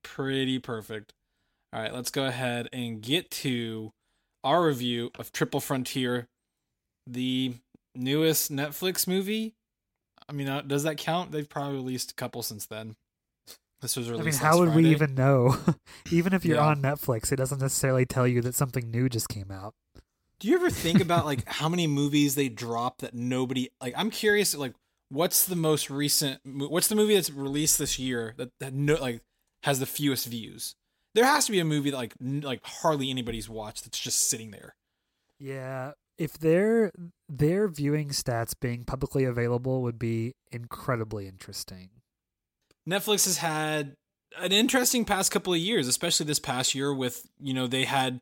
pretty 0.03 0.59
perfect. 0.59 1.13
All 1.73 1.81
right, 1.81 1.93
let's 1.93 2.11
go 2.11 2.25
ahead 2.25 2.69
and 2.73 3.01
get 3.01 3.31
to 3.31 3.91
our 4.43 4.65
review 4.65 5.11
of 5.17 5.31
Triple 5.31 5.59
Frontier, 5.59 6.27
the 7.07 7.55
newest 7.95 8.51
Netflix 8.51 9.07
movie. 9.07 9.55
I 10.27 10.33
mean, 10.33 10.47
uh, 10.47 10.61
does 10.61 10.83
that 10.83 10.97
count? 10.97 11.31
They've 11.31 11.47
probably 11.47 11.75
released 11.75 12.11
a 12.11 12.15
couple 12.15 12.41
since 12.41 12.65
then. 12.65 12.95
This 13.81 13.95
was 13.97 14.07
I 14.07 14.11
released. 14.11 14.25
mean, 14.25 14.33
last 14.33 14.41
how 14.41 14.59
would 14.59 14.75
we 14.75 14.89
even 14.89 15.15
know? 15.15 15.57
even 16.11 16.33
if 16.33 16.45
you're 16.45 16.57
Yeah. 16.57 16.67
on 16.67 16.81
Netflix, 16.81 17.31
it 17.31 17.37
doesn't 17.37 17.59
necessarily 17.59 18.05
tell 18.05 18.27
you 18.27 18.41
that 18.41 18.53
something 18.55 18.91
new 18.91 19.09
just 19.09 19.27
came 19.29 19.49
out. 19.51 19.73
Do 20.39 20.47
you 20.47 20.55
ever 20.55 20.69
think 20.69 21.01
about 21.01 21.25
like 21.25 21.47
how 21.47 21.67
many 21.69 21.87
movies 21.87 22.35
they 22.35 22.49
drop 22.49 22.99
that 22.99 23.13
nobody 23.13 23.69
like? 23.81 23.93
I'm 23.97 24.09
curious, 24.11 24.55
like, 24.55 24.73
what's 25.09 25.45
the 25.45 25.55
most 25.55 25.89
recent? 25.89 26.39
What's 26.45 26.87
the 26.87 26.95
movie 26.95 27.15
that's 27.15 27.31
released 27.31 27.77
this 27.79 27.97
year 27.99 28.33
that 28.37 28.49
that 28.59 28.73
no 28.73 28.95
like 28.95 29.21
has 29.63 29.79
the 29.79 29.85
fewest 29.85 30.27
views? 30.27 30.75
There 31.13 31.25
has 31.25 31.45
to 31.47 31.51
be 31.51 31.59
a 31.59 31.65
movie 31.65 31.89
that 31.91 31.97
like 31.97 32.13
n- 32.21 32.41
like 32.41 32.61
hardly 32.63 33.09
anybody's 33.09 33.49
watched 33.49 33.83
that's 33.83 33.99
just 33.99 34.29
sitting 34.29 34.51
there. 34.51 34.75
Yeah, 35.39 35.93
if 36.17 36.37
their 36.37 36.91
their 37.27 37.67
viewing 37.67 38.09
stats 38.09 38.53
being 38.59 38.83
publicly 38.85 39.23
available 39.23 39.81
would 39.81 39.97
be 39.99 40.33
incredibly 40.51 41.27
interesting. 41.27 41.89
Netflix 42.89 43.25
has 43.25 43.37
had 43.37 43.95
an 44.39 44.51
interesting 44.51 45.05
past 45.05 45.31
couple 45.31 45.53
of 45.53 45.59
years, 45.59 45.87
especially 45.87 46.25
this 46.25 46.39
past 46.39 46.73
year 46.73 46.93
with, 46.93 47.27
you 47.39 47.53
know, 47.53 47.67
they 47.67 47.85
had 47.85 48.21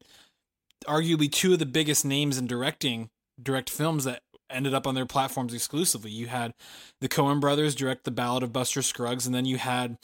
arguably 0.86 1.32
two 1.32 1.54
of 1.54 1.60
the 1.60 1.66
biggest 1.66 2.06
names 2.06 2.38
in 2.38 2.48
directing 2.48 3.10
direct 3.42 3.70
films 3.70 4.04
that 4.06 4.22
ended 4.50 4.74
up 4.74 4.88
on 4.88 4.96
their 4.96 5.06
platforms 5.06 5.54
exclusively. 5.54 6.12
You 6.12 6.28
had 6.28 6.54
the 7.02 7.10
Coen 7.10 7.40
brothers 7.40 7.76
direct 7.76 8.04
The 8.04 8.12
Ballad 8.12 8.44
of 8.44 8.54
Buster 8.54 8.82
Scruggs 8.82 9.26
and 9.26 9.36
then 9.36 9.46
you 9.46 9.58
had 9.58 9.98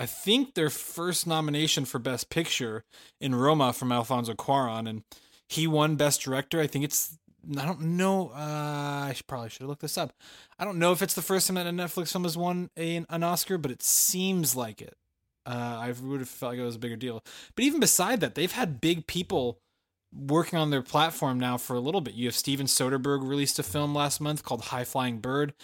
I 0.00 0.06
think 0.06 0.54
their 0.54 0.70
first 0.70 1.26
nomination 1.26 1.84
for 1.84 1.98
best 1.98 2.30
picture 2.30 2.84
in 3.20 3.34
Roma 3.34 3.72
from 3.72 3.90
Alfonso 3.90 4.34
Cuarón 4.34 4.88
and 4.88 5.02
he 5.48 5.66
won 5.66 5.96
best 5.96 6.20
director. 6.20 6.60
I 6.60 6.66
think 6.66 6.84
it's 6.84 7.18
I 7.56 7.64
don't 7.64 7.80
know. 7.80 8.30
Uh, 8.30 9.06
I 9.08 9.12
should, 9.14 9.26
probably 9.26 9.48
should 9.48 9.62
have 9.62 9.68
looked 9.68 9.82
this 9.82 9.96
up. 9.98 10.12
I 10.58 10.64
don't 10.64 10.78
know 10.78 10.92
if 10.92 11.02
it's 11.02 11.14
the 11.14 11.22
first 11.22 11.46
time 11.46 11.54
that 11.54 11.66
a 11.66 11.70
Netflix 11.70 12.12
film 12.12 12.24
has 12.24 12.36
won 12.36 12.70
a, 12.76 13.04
an 13.08 13.22
Oscar, 13.22 13.58
but 13.58 13.70
it 13.70 13.82
seems 13.82 14.54
like 14.54 14.82
it. 14.82 14.96
Uh, 15.46 15.78
I 15.80 15.94
would 16.02 16.20
have 16.20 16.28
felt 16.28 16.52
like 16.52 16.60
it 16.60 16.64
was 16.64 16.76
a 16.76 16.80
bigger 16.80 16.96
deal. 16.96 17.24
But 17.54 17.64
even 17.64 17.80
beside 17.80 18.20
that, 18.20 18.34
they've 18.34 18.52
had 18.52 18.80
big 18.80 19.06
people 19.06 19.60
working 20.14 20.58
on 20.58 20.70
their 20.70 20.82
platform 20.82 21.38
now 21.40 21.56
for 21.56 21.74
a 21.74 21.80
little 21.80 22.00
bit. 22.00 22.14
You 22.14 22.26
have 22.26 22.34
Steven 22.34 22.66
Soderbergh 22.66 23.26
released 23.26 23.58
a 23.58 23.62
film 23.62 23.94
last 23.94 24.20
month 24.20 24.42
called 24.42 24.62
High 24.62 24.84
Flying 24.84 25.18
Bird. 25.18 25.54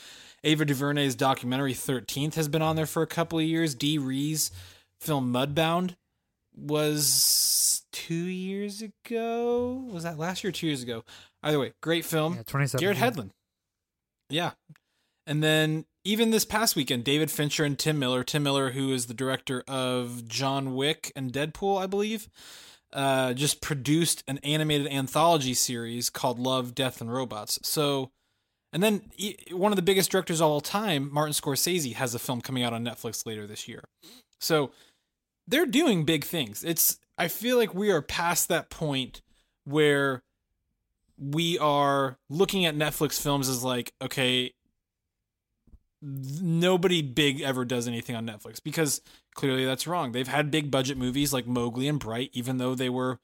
Ava 0.43 0.65
DuVernay's 0.65 1.15
documentary 1.15 1.75
13th 1.75 2.35
has 2.35 2.49
been 2.49 2.63
on 2.63 2.77
there 2.77 2.87
for 2.87 3.03
a 3.03 3.07
couple 3.07 3.39
of 3.39 3.45
years. 3.45 3.75
Dee 3.75 3.99
Rees' 3.99 4.51
film 5.01 5.33
Mudbound 5.33 5.97
was 6.57 7.83
two 7.93 8.15
years 8.15 8.83
ago. 8.83 9.85
Was 9.91 10.03
that 10.05 10.19
last 10.19 10.45
year 10.45 10.49
or 10.49 10.53
two 10.53 10.67
years 10.67 10.83
ago? 10.83 11.05
Either 11.43 11.59
way, 11.59 11.73
great 11.83 12.05
film. 12.05 12.35
Yeah, 12.35 12.43
27. 12.47 12.81
Garrett 12.83 12.99
Hedlund. 12.99 13.31
Yeah. 14.31 14.53
And 15.27 15.43
then 15.43 15.87
even 16.05 16.31
this 16.31 16.45
past 16.45 16.77
weekend, 16.77 17.05
David 17.05 17.31
Fincher 17.31 17.65
and 17.65 17.79
Tim 17.79 17.99
Miller, 17.99 18.25
Tim 18.25 18.43
Miller, 18.43 18.73
who 18.73 18.93
is 18.93 19.07
the 19.07 19.15
director 19.15 19.63
of 19.67 20.29
John 20.29 20.75
Wick 20.75 21.13
and 21.17 21.33
Deadpool, 21.33 21.81
I 21.83 21.87
believe, 21.87 22.29
uh, 22.93 23.33
just 23.33 23.61
produced 23.61 24.23
an 24.29 24.39
animated 24.39 24.87
anthology 24.89 25.55
series 25.55 26.11
called 26.11 26.39
Love, 26.39 26.75
Death, 26.75 27.01
and 27.01 27.13
Robots. 27.13 27.59
So, 27.63 28.11
and 28.73 28.83
then 28.83 29.11
one 29.51 29.73
of 29.73 29.77
the 29.77 29.83
biggest 29.83 30.11
directors 30.11 30.41
of 30.41 30.49
all 30.49 30.61
time, 30.61 31.09
Martin 31.13 31.33
Scorsese, 31.33 31.95
has 31.95 32.15
a 32.15 32.19
film 32.19 32.41
coming 32.41 32.63
out 32.63 32.73
on 32.73 32.85
Netflix 32.85 33.25
later 33.25 33.47
this 33.47 33.67
year. 33.67 33.85
So 34.41 34.73
they're 35.47 35.67
doing 35.67 36.05
big 36.05 36.25
things. 36.25 36.65
It's, 36.65 36.99
I 37.19 37.29
feel 37.29 37.57
like 37.57 37.75
we 37.75 37.91
are 37.91 38.03
past 38.03 38.49
that 38.49 38.71
point 38.71 39.23
where 39.65 40.23
we 41.19 41.59
are 41.59 42.19
looking 42.29 42.65
at 42.65 42.77
Netflix 42.77 43.21
films 43.21 43.49
as 43.49 43.63
like, 43.63 43.93
okay, 44.03 44.53
nobody 46.03 47.03
big 47.03 47.41
ever 47.41 47.65
does 47.65 47.89
anything 47.89 48.15
on 48.15 48.27
Netflix 48.27 48.63
because 48.63 49.01
clearly 49.35 49.65
that's 49.65 49.87
wrong. 49.87 50.13
They've 50.13 50.29
had 50.29 50.51
big 50.51 50.71
budget 50.71 50.99
movies 50.99 51.33
like 51.33 51.47
Mowgli 51.47 51.89
and 51.89 51.99
Bright, 51.99 52.31
even 52.33 52.59
though 52.59 52.75
they 52.75 52.91
were, 52.91 53.21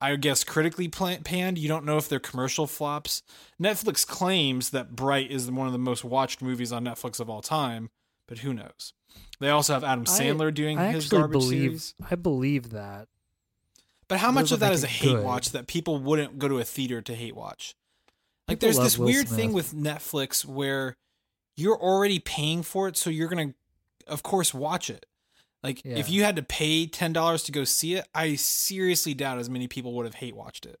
I 0.00 0.14
guess, 0.16 0.44
critically 0.44 0.88
panned. 0.88 1.58
You 1.58 1.68
don't 1.68 1.84
know 1.84 1.96
if 1.96 2.08
they're 2.08 2.20
commercial 2.20 2.66
flops. 2.66 3.22
Netflix 3.60 4.06
claims 4.06 4.70
that 4.70 4.94
Bright 4.94 5.30
is 5.30 5.50
one 5.50 5.66
of 5.66 5.72
the 5.72 5.78
most 5.78 6.04
watched 6.04 6.42
movies 6.42 6.72
on 6.72 6.84
Netflix 6.84 7.20
of 7.20 7.28
all 7.28 7.42
time, 7.42 7.90
but 8.28 8.38
who 8.38 8.54
knows? 8.54 8.92
They 9.40 9.50
also 9.50 9.72
have 9.74 9.84
Adam 9.84 10.04
I- 10.06 10.10
Sandler 10.10 10.52
doing 10.54 10.78
I 10.78 10.92
his 10.92 11.08
garbage 11.08 11.32
believe 11.32 11.60
series. 11.82 11.94
I 12.10 12.14
believe 12.14 12.70
that. 12.70 13.08
But 14.08 14.18
how 14.20 14.30
much 14.30 14.52
of 14.52 14.60
that 14.60 14.72
is 14.72 14.84
a 14.84 14.86
hate 14.88 15.14
good. 15.14 15.24
watch 15.24 15.50
that 15.52 15.66
people 15.66 15.98
wouldn't 15.98 16.38
go 16.38 16.46
to 16.48 16.58
a 16.58 16.64
theater 16.64 17.00
to 17.02 17.14
hate 17.14 17.34
watch? 17.34 17.74
Like 18.46 18.58
People 18.60 18.66
there's 18.74 18.78
this 18.84 18.98
Will 18.98 19.06
weird 19.06 19.28
Smith. 19.28 19.40
thing 19.40 19.52
with 19.54 19.72
Netflix 19.72 20.44
where 20.44 20.96
you're 21.56 21.80
already 21.80 22.18
paying 22.18 22.62
for 22.62 22.86
it, 22.88 22.96
so 22.96 23.08
you're 23.10 23.28
gonna 23.28 23.54
of 24.06 24.22
course 24.22 24.52
watch 24.52 24.90
it. 24.90 25.06
Like 25.62 25.80
if 25.84 26.10
you 26.10 26.22
had 26.24 26.36
to 26.36 26.42
pay 26.42 26.86
ten 26.86 27.12
dollars 27.14 27.42
to 27.44 27.52
go 27.52 27.64
see 27.64 27.94
it, 27.94 28.06
I 28.14 28.34
seriously 28.34 29.14
doubt 29.14 29.38
as 29.38 29.48
many 29.48 29.66
people 29.66 29.94
would 29.94 30.04
have 30.04 30.16
hate 30.16 30.36
watched 30.36 30.66
it. 30.66 30.78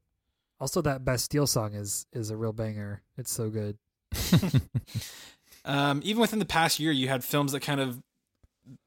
Also, 0.60 0.82
that 0.82 1.04
Bastille 1.06 1.46
song 1.46 1.72
is 1.74 2.06
is 2.12 2.28
a 2.30 2.36
real 2.36 2.52
banger. 2.52 3.02
It's 3.16 3.32
so 3.32 3.48
good. 3.50 3.78
Um, 5.66 6.02
even 6.04 6.20
within 6.20 6.38
the 6.40 6.44
past 6.44 6.78
year, 6.78 6.92
you 6.92 7.08
had 7.08 7.24
films 7.24 7.52
that 7.52 7.60
kind 7.60 7.80
of 7.80 7.98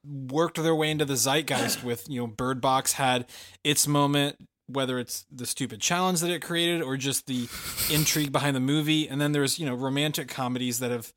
worked 0.05 0.61
their 0.61 0.75
way 0.75 0.91
into 0.91 1.05
the 1.05 1.15
zeitgeist 1.15 1.83
with, 1.83 2.09
you 2.09 2.19
know, 2.19 2.27
Bird 2.27 2.61
Box 2.61 2.93
had 2.93 3.25
its 3.63 3.87
moment, 3.87 4.37
whether 4.67 4.99
it's 4.99 5.25
the 5.31 5.45
stupid 5.45 5.81
challenge 5.81 6.19
that 6.21 6.31
it 6.31 6.41
created 6.41 6.81
or 6.81 6.97
just 6.97 7.27
the 7.27 7.47
intrigue 7.91 8.31
behind 8.31 8.55
the 8.55 8.61
movie. 8.61 9.07
And 9.07 9.21
then 9.21 9.31
there's, 9.31 9.59
you 9.59 9.65
know, 9.65 9.75
romantic 9.75 10.27
comedies 10.27 10.79
that 10.79 10.91
have 10.91 11.13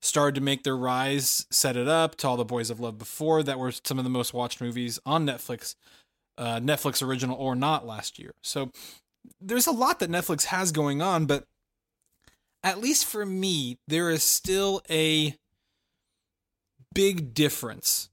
started 0.00 0.34
to 0.34 0.40
make 0.40 0.62
their 0.62 0.76
rise, 0.76 1.46
set 1.50 1.76
it 1.76 1.88
up 1.88 2.14
to 2.16 2.28
all 2.28 2.36
the 2.36 2.44
boys 2.44 2.70
I've 2.70 2.80
loved 2.80 2.98
before 2.98 3.42
that 3.42 3.58
were 3.58 3.72
some 3.72 3.98
of 3.98 4.04
the 4.04 4.10
most 4.10 4.34
watched 4.34 4.60
movies 4.60 4.98
on 5.06 5.26
Netflix, 5.26 5.74
uh, 6.36 6.60
Netflix 6.60 7.06
original 7.06 7.36
or 7.36 7.54
not 7.54 7.86
last 7.86 8.18
year. 8.18 8.34
So 8.42 8.70
there's 9.40 9.66
a 9.66 9.72
lot 9.72 10.00
that 10.00 10.10
Netflix 10.10 10.44
has 10.44 10.72
going 10.72 11.00
on, 11.00 11.26
but 11.26 11.44
at 12.62 12.80
least 12.80 13.06
for 13.06 13.24
me, 13.24 13.78
there 13.88 14.10
is 14.10 14.22
still 14.22 14.82
a 14.90 15.34
big 16.94 17.34
difference 17.34 18.08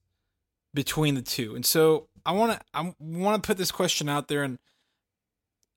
between 0.73 1.15
the 1.15 1.21
two. 1.21 1.55
And 1.55 1.65
so 1.65 2.07
I 2.25 2.31
want 2.31 2.53
to 2.53 2.59
I 2.73 2.93
want 2.99 3.41
to 3.41 3.47
put 3.47 3.57
this 3.57 3.71
question 3.71 4.09
out 4.09 4.27
there 4.27 4.43
and 4.43 4.57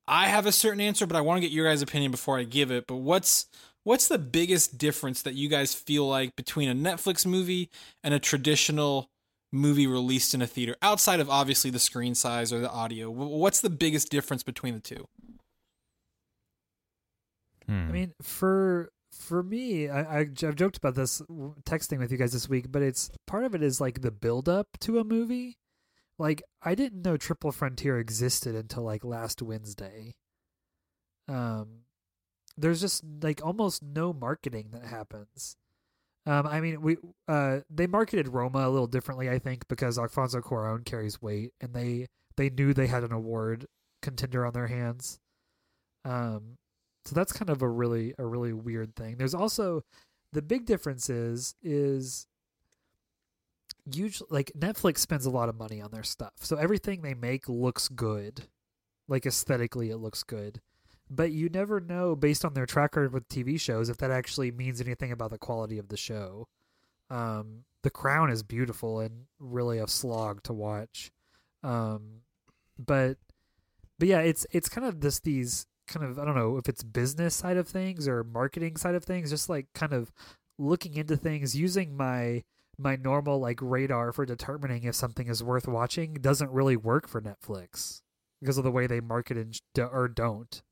I 0.06 0.26
have 0.26 0.46
a 0.46 0.52
certain 0.52 0.80
answer, 0.80 1.06
but 1.06 1.16
I 1.16 1.22
want 1.22 1.38
to 1.38 1.40
get 1.40 1.54
your 1.54 1.66
guys' 1.66 1.82
opinion 1.82 2.10
before 2.10 2.38
I 2.38 2.44
give 2.44 2.70
it. 2.70 2.86
But 2.86 2.96
what's 2.96 3.46
what's 3.84 4.08
the 4.08 4.18
biggest 4.18 4.78
difference 4.78 5.22
that 5.22 5.34
you 5.34 5.48
guys 5.48 5.74
feel 5.74 6.08
like 6.08 6.36
between 6.36 6.68
a 6.68 6.74
Netflix 6.74 7.24
movie 7.24 7.70
and 8.02 8.12
a 8.12 8.18
traditional 8.18 9.10
movie 9.52 9.86
released 9.86 10.34
in 10.34 10.42
a 10.42 10.46
theater 10.46 10.76
outside 10.82 11.20
of 11.20 11.30
obviously 11.30 11.70
the 11.70 11.78
screen 11.78 12.14
size 12.14 12.52
or 12.52 12.60
the 12.60 12.70
audio? 12.70 13.08
What's 13.10 13.60
the 13.60 13.70
biggest 13.70 14.10
difference 14.10 14.42
between 14.42 14.74
the 14.74 14.80
two? 14.80 15.06
Hmm. 17.66 17.88
I 17.88 17.92
mean, 17.92 18.14
for 18.20 18.90
for 19.16 19.42
me, 19.42 19.88
I, 19.88 20.20
I 20.20 20.26
have 20.40 20.56
joked 20.56 20.76
about 20.76 20.94
this 20.94 21.22
texting 21.64 21.98
with 21.98 22.12
you 22.12 22.18
guys 22.18 22.32
this 22.32 22.48
week, 22.48 22.70
but 22.70 22.82
it's 22.82 23.10
part 23.26 23.44
of 23.44 23.54
it 23.54 23.62
is 23.62 23.80
like 23.80 24.00
the 24.00 24.10
build 24.10 24.48
up 24.48 24.68
to 24.80 24.98
a 24.98 25.04
movie. 25.04 25.58
Like 26.18 26.42
I 26.62 26.74
didn't 26.74 27.02
know 27.02 27.16
Triple 27.16 27.52
Frontier 27.52 27.98
existed 27.98 28.54
until 28.54 28.82
like 28.82 29.04
last 29.04 29.42
Wednesday. 29.42 30.14
Um, 31.28 31.84
there's 32.56 32.80
just 32.80 33.02
like 33.22 33.44
almost 33.44 33.82
no 33.82 34.12
marketing 34.12 34.68
that 34.72 34.84
happens. 34.84 35.56
Um, 36.26 36.46
I 36.46 36.60
mean, 36.60 36.80
we 36.80 36.96
uh 37.28 37.60
they 37.68 37.86
marketed 37.86 38.28
Roma 38.28 38.66
a 38.66 38.70
little 38.70 38.86
differently, 38.86 39.28
I 39.28 39.38
think, 39.38 39.66
because 39.68 39.98
Alfonso 39.98 40.40
Cuarón 40.40 40.84
carries 40.84 41.20
weight, 41.20 41.52
and 41.60 41.74
they 41.74 42.06
they 42.36 42.50
knew 42.50 42.72
they 42.72 42.86
had 42.86 43.04
an 43.04 43.12
award 43.12 43.66
contender 44.02 44.46
on 44.46 44.52
their 44.52 44.68
hands. 44.68 45.18
Um, 46.04 46.56
so 47.04 47.14
that's 47.14 47.32
kind 47.32 47.50
of 47.50 47.62
a 47.62 47.68
really 47.68 48.14
a 48.18 48.24
really 48.24 48.52
weird 48.52 48.96
thing. 48.96 49.16
There's 49.16 49.34
also 49.34 49.84
the 50.32 50.42
big 50.42 50.66
difference 50.66 51.10
is 51.10 51.54
is 51.62 52.26
usually 53.90 54.28
like 54.30 54.52
Netflix 54.58 54.98
spends 54.98 55.26
a 55.26 55.30
lot 55.30 55.48
of 55.48 55.56
money 55.56 55.80
on 55.80 55.90
their 55.90 56.02
stuff. 56.02 56.32
So 56.40 56.56
everything 56.56 57.02
they 57.02 57.14
make 57.14 57.48
looks 57.48 57.88
good. 57.88 58.44
Like 59.08 59.26
aesthetically 59.26 59.90
it 59.90 59.98
looks 59.98 60.22
good. 60.22 60.60
But 61.10 61.32
you 61.32 61.50
never 61.50 61.80
know 61.80 62.16
based 62.16 62.44
on 62.44 62.54
their 62.54 62.66
track 62.66 62.96
record 62.96 63.12
with 63.12 63.28
TV 63.28 63.60
shows 63.60 63.90
if 63.90 63.98
that 63.98 64.10
actually 64.10 64.50
means 64.50 64.80
anything 64.80 65.12
about 65.12 65.30
the 65.30 65.38
quality 65.38 65.78
of 65.78 65.88
the 65.88 65.96
show. 65.96 66.48
Um 67.10 67.64
The 67.82 67.90
Crown 67.90 68.30
is 68.30 68.42
beautiful 68.42 69.00
and 69.00 69.26
really 69.38 69.78
a 69.78 69.86
slog 69.86 70.42
to 70.44 70.54
watch. 70.54 71.12
Um 71.62 72.22
but 72.78 73.18
but 73.98 74.08
yeah, 74.08 74.20
it's 74.20 74.46
it's 74.50 74.68
kind 74.70 74.86
of 74.86 75.00
this 75.00 75.20
these 75.20 75.66
kind 75.86 76.06
of 76.06 76.18
I 76.18 76.24
don't 76.24 76.36
know 76.36 76.56
if 76.56 76.68
it's 76.68 76.82
business 76.82 77.34
side 77.34 77.56
of 77.56 77.68
things 77.68 78.08
or 78.08 78.24
marketing 78.24 78.76
side 78.76 78.94
of 78.94 79.04
things, 79.04 79.30
just 79.30 79.48
like 79.48 79.66
kind 79.74 79.92
of 79.92 80.12
looking 80.58 80.94
into 80.94 81.16
things 81.16 81.56
using 81.56 81.96
my 81.96 82.42
my 82.78 82.96
normal 82.96 83.38
like 83.38 83.58
radar 83.62 84.12
for 84.12 84.26
determining 84.26 84.84
if 84.84 84.94
something 84.94 85.28
is 85.28 85.42
worth 85.42 85.68
watching 85.68 86.14
doesn't 86.14 86.50
really 86.50 86.76
work 86.76 87.08
for 87.08 87.20
Netflix 87.20 88.02
because 88.40 88.58
of 88.58 88.64
the 88.64 88.70
way 88.70 88.86
they 88.86 89.00
market 89.00 89.36
and 89.36 89.58
or 89.78 90.08
don't. 90.08 90.62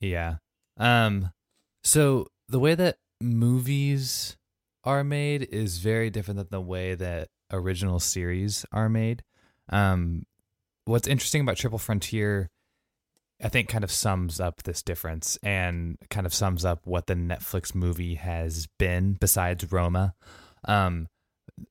Yeah. 0.00 0.36
Um 0.76 1.32
so 1.82 2.28
the 2.48 2.60
way 2.60 2.74
that 2.74 2.98
movies 3.20 4.36
are 4.84 5.02
made 5.02 5.42
is 5.50 5.78
very 5.78 6.10
different 6.10 6.38
than 6.38 6.48
the 6.50 6.60
way 6.60 6.94
that 6.94 7.28
original 7.50 7.98
series 7.98 8.64
are 8.72 8.88
made. 8.88 9.22
Um 9.68 10.26
what's 10.84 11.08
interesting 11.08 11.40
about 11.40 11.56
Triple 11.56 11.78
Frontier 11.78 12.50
I 13.42 13.48
think 13.48 13.68
kind 13.68 13.84
of 13.84 13.90
sums 13.90 14.40
up 14.40 14.62
this 14.62 14.82
difference 14.82 15.38
and 15.42 15.98
kind 16.08 16.26
of 16.26 16.32
sums 16.32 16.64
up 16.64 16.86
what 16.86 17.06
the 17.06 17.14
Netflix 17.14 17.74
movie 17.74 18.14
has 18.14 18.66
been 18.78 19.12
besides 19.14 19.70
Roma. 19.70 20.14
Um, 20.66 21.08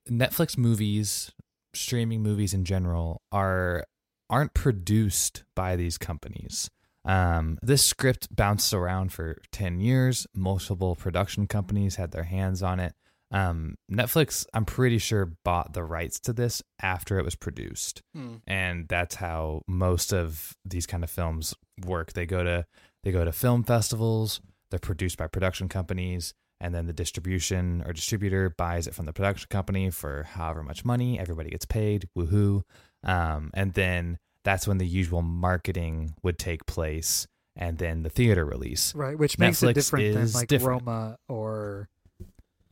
Netflix 0.08 0.56
movies, 0.56 1.32
streaming 1.74 2.22
movies 2.22 2.54
in 2.54 2.64
general, 2.64 3.22
are 3.32 3.84
aren't 4.30 4.54
produced 4.54 5.44
by 5.54 5.76
these 5.76 5.98
companies. 5.98 6.70
Um, 7.04 7.58
this 7.62 7.84
script 7.84 8.34
bounced 8.34 8.72
around 8.72 9.12
for 9.12 9.38
ten 9.52 9.80
years. 9.80 10.26
Multiple 10.34 10.96
production 10.96 11.46
companies 11.46 11.96
had 11.96 12.12
their 12.12 12.24
hands 12.24 12.62
on 12.62 12.80
it. 12.80 12.94
Um, 13.30 13.76
Netflix, 13.90 14.46
I'm 14.54 14.64
pretty 14.64 14.98
sure, 14.98 15.32
bought 15.44 15.72
the 15.72 15.82
rights 15.82 16.20
to 16.20 16.32
this 16.32 16.62
after 16.80 17.18
it 17.18 17.24
was 17.24 17.34
produced, 17.34 18.02
hmm. 18.14 18.36
and 18.46 18.86
that's 18.88 19.16
how 19.16 19.62
most 19.66 20.12
of 20.12 20.56
these 20.64 20.86
kind 20.86 21.02
of 21.02 21.10
films 21.10 21.54
work. 21.84 22.12
They 22.12 22.26
go 22.26 22.44
to 22.44 22.66
they 23.02 23.12
go 23.12 23.24
to 23.24 23.32
film 23.32 23.64
festivals. 23.64 24.40
They're 24.70 24.78
produced 24.78 25.18
by 25.18 25.26
production 25.26 25.68
companies, 25.68 26.34
and 26.60 26.74
then 26.74 26.86
the 26.86 26.92
distribution 26.92 27.82
or 27.86 27.92
distributor 27.92 28.50
buys 28.50 28.86
it 28.86 28.94
from 28.94 29.06
the 29.06 29.12
production 29.12 29.48
company 29.50 29.90
for 29.90 30.24
however 30.24 30.62
much 30.62 30.84
money. 30.84 31.18
Everybody 31.18 31.50
gets 31.50 31.66
paid. 31.66 32.08
Woohoo! 32.16 32.62
Um, 33.02 33.50
and 33.54 33.74
then 33.74 34.18
that's 34.44 34.68
when 34.68 34.78
the 34.78 34.86
usual 34.86 35.22
marketing 35.22 36.14
would 36.22 36.38
take 36.38 36.64
place, 36.66 37.26
and 37.56 37.78
then 37.78 38.04
the 38.04 38.10
theater 38.10 38.44
release. 38.44 38.94
Right, 38.94 39.18
which 39.18 39.36
makes 39.36 39.60
Netflix 39.60 39.70
it 39.70 39.74
different 39.74 40.14
than 40.14 40.32
like 40.32 40.48
different. 40.48 40.86
Roma 40.86 41.18
or 41.28 41.88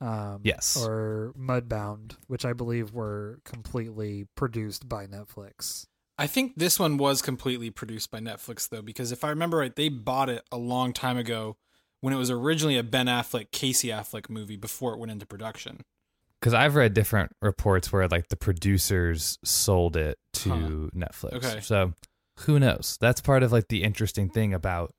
um, 0.05 0.41
yes. 0.45 0.77
Or 0.77 1.33
Mudbound, 1.39 2.17
which 2.27 2.45
I 2.45 2.53
believe 2.53 2.93
were 2.93 3.41
completely 3.45 4.27
produced 4.37 4.87
by 4.87 5.07
Netflix. 5.07 5.87
I 6.19 6.27
think 6.27 6.53
this 6.57 6.79
one 6.79 6.99
was 6.99 7.23
completely 7.23 7.71
produced 7.71 8.11
by 8.11 8.21
Netflix, 8.21 8.69
though, 8.69 8.83
because 8.83 9.13
if 9.13 9.25
I 9.25 9.31
remember 9.31 9.57
right, 9.57 9.75
they 9.75 9.89
bought 9.89 10.29
it 10.29 10.45
a 10.53 10.59
long 10.59 10.93
time 10.93 11.17
ago 11.17 11.57
when 12.03 12.13
it 12.13 12.19
was 12.19 12.31
originally 12.31 12.77
a 12.77 12.83
Ben 12.83 13.07
Affleck, 13.07 13.51
Casey 13.51 13.89
Affleck 13.89 14.29
movie 14.29 14.57
before 14.57 14.93
it 14.93 14.99
went 14.99 15.11
into 15.11 15.25
production. 15.25 15.81
Because 16.39 16.53
I've 16.53 16.75
read 16.75 16.93
different 16.93 17.33
reports 17.41 17.91
where 17.91 18.07
like 18.07 18.29
the 18.29 18.37
producers 18.37 19.39
sold 19.43 19.97
it 19.97 20.19
to 20.35 20.51
huh. 20.51 20.57
Netflix. 20.95 21.33
Okay. 21.33 21.61
So 21.63 21.95
who 22.41 22.61
knows? 22.61 22.99
That's 23.01 23.23
part 23.23 23.43
of 23.43 23.53
like 23.53 23.69
the 23.69 23.83
interesting 23.83 24.29
thing 24.29 24.53
about 24.53 24.93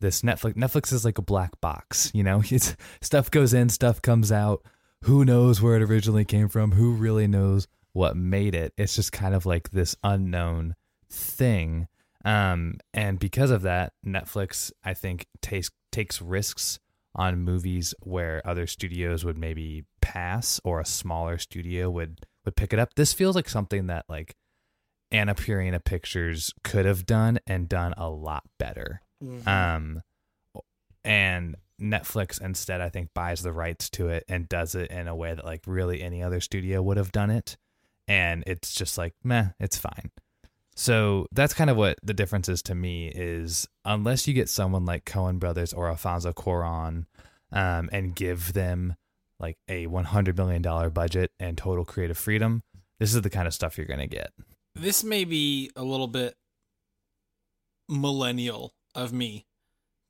this 0.00 0.22
Netflix. 0.22 0.54
Netflix 0.54 0.92
is 0.92 1.04
like 1.04 1.18
a 1.18 1.22
black 1.22 1.60
box, 1.60 2.10
you 2.14 2.22
know. 2.22 2.42
It's 2.50 2.76
stuff 3.00 3.30
goes 3.30 3.52
in, 3.54 3.68
stuff 3.68 4.02
comes 4.02 4.30
out. 4.32 4.64
Who 5.02 5.24
knows 5.24 5.60
where 5.60 5.76
it 5.76 5.82
originally 5.82 6.24
came 6.24 6.48
from? 6.48 6.72
Who 6.72 6.92
really 6.92 7.26
knows 7.26 7.68
what 7.92 8.16
made 8.16 8.54
it? 8.54 8.72
It's 8.76 8.96
just 8.96 9.12
kind 9.12 9.34
of 9.34 9.46
like 9.46 9.70
this 9.70 9.96
unknown 10.02 10.74
thing. 11.10 11.88
Um, 12.24 12.74
and 12.92 13.18
because 13.18 13.50
of 13.50 13.62
that, 13.62 13.92
Netflix, 14.04 14.72
I 14.84 14.94
think, 14.94 15.26
takes 15.40 15.70
takes 15.92 16.20
risks 16.20 16.78
on 17.14 17.40
movies 17.40 17.94
where 18.00 18.42
other 18.44 18.66
studios 18.66 19.24
would 19.24 19.38
maybe 19.38 19.84
pass, 20.00 20.60
or 20.64 20.80
a 20.80 20.86
smaller 20.86 21.38
studio 21.38 21.90
would 21.90 22.26
would 22.44 22.56
pick 22.56 22.72
it 22.72 22.78
up. 22.78 22.94
This 22.94 23.12
feels 23.12 23.36
like 23.36 23.48
something 23.48 23.86
that 23.86 24.04
like 24.08 24.34
Annapurna 25.12 25.82
Pictures 25.84 26.52
could 26.64 26.84
have 26.84 27.06
done 27.06 27.38
and 27.46 27.68
done 27.68 27.94
a 27.96 28.10
lot 28.10 28.44
better. 28.58 29.02
Mm-hmm. 29.22 29.48
Um, 29.48 30.02
and 31.04 31.56
Netflix 31.80 32.40
instead, 32.40 32.80
I 32.80 32.88
think, 32.88 33.10
buys 33.14 33.42
the 33.42 33.52
rights 33.52 33.90
to 33.90 34.08
it 34.08 34.24
and 34.28 34.48
does 34.48 34.74
it 34.74 34.90
in 34.90 35.08
a 35.08 35.16
way 35.16 35.34
that 35.34 35.44
like 35.44 35.62
really 35.66 36.02
any 36.02 36.22
other 36.22 36.40
studio 36.40 36.82
would 36.82 36.96
have 36.96 37.12
done 37.12 37.30
it. 37.30 37.56
And 38.08 38.44
it's 38.46 38.74
just 38.74 38.96
like, 38.96 39.14
meh, 39.22 39.48
it's 39.58 39.76
fine. 39.76 40.10
So 40.74 41.26
that's 41.32 41.54
kind 41.54 41.70
of 41.70 41.76
what 41.76 41.98
the 42.02 42.14
difference 42.14 42.48
is 42.48 42.62
to 42.64 42.74
me 42.74 43.08
is 43.08 43.66
unless 43.84 44.28
you 44.28 44.34
get 44.34 44.48
someone 44.48 44.84
like 44.84 45.04
Coen 45.04 45.38
Brothers 45.38 45.72
or 45.72 45.88
Alfonso 45.88 46.32
Cuarón 46.32 47.06
um, 47.50 47.88
and 47.92 48.14
give 48.14 48.52
them 48.52 48.94
like 49.40 49.56
a 49.68 49.86
$100 49.86 50.36
million 50.36 50.90
budget 50.90 51.32
and 51.40 51.56
total 51.56 51.84
creative 51.84 52.18
freedom, 52.18 52.62
this 52.98 53.14
is 53.14 53.22
the 53.22 53.30
kind 53.30 53.46
of 53.46 53.54
stuff 53.54 53.78
you're 53.78 53.86
going 53.86 54.00
to 54.00 54.06
get. 54.06 54.32
This 54.74 55.02
may 55.02 55.24
be 55.24 55.70
a 55.74 55.82
little 55.82 56.08
bit 56.08 56.36
millennial 57.88 58.74
of 58.96 59.12
me. 59.12 59.44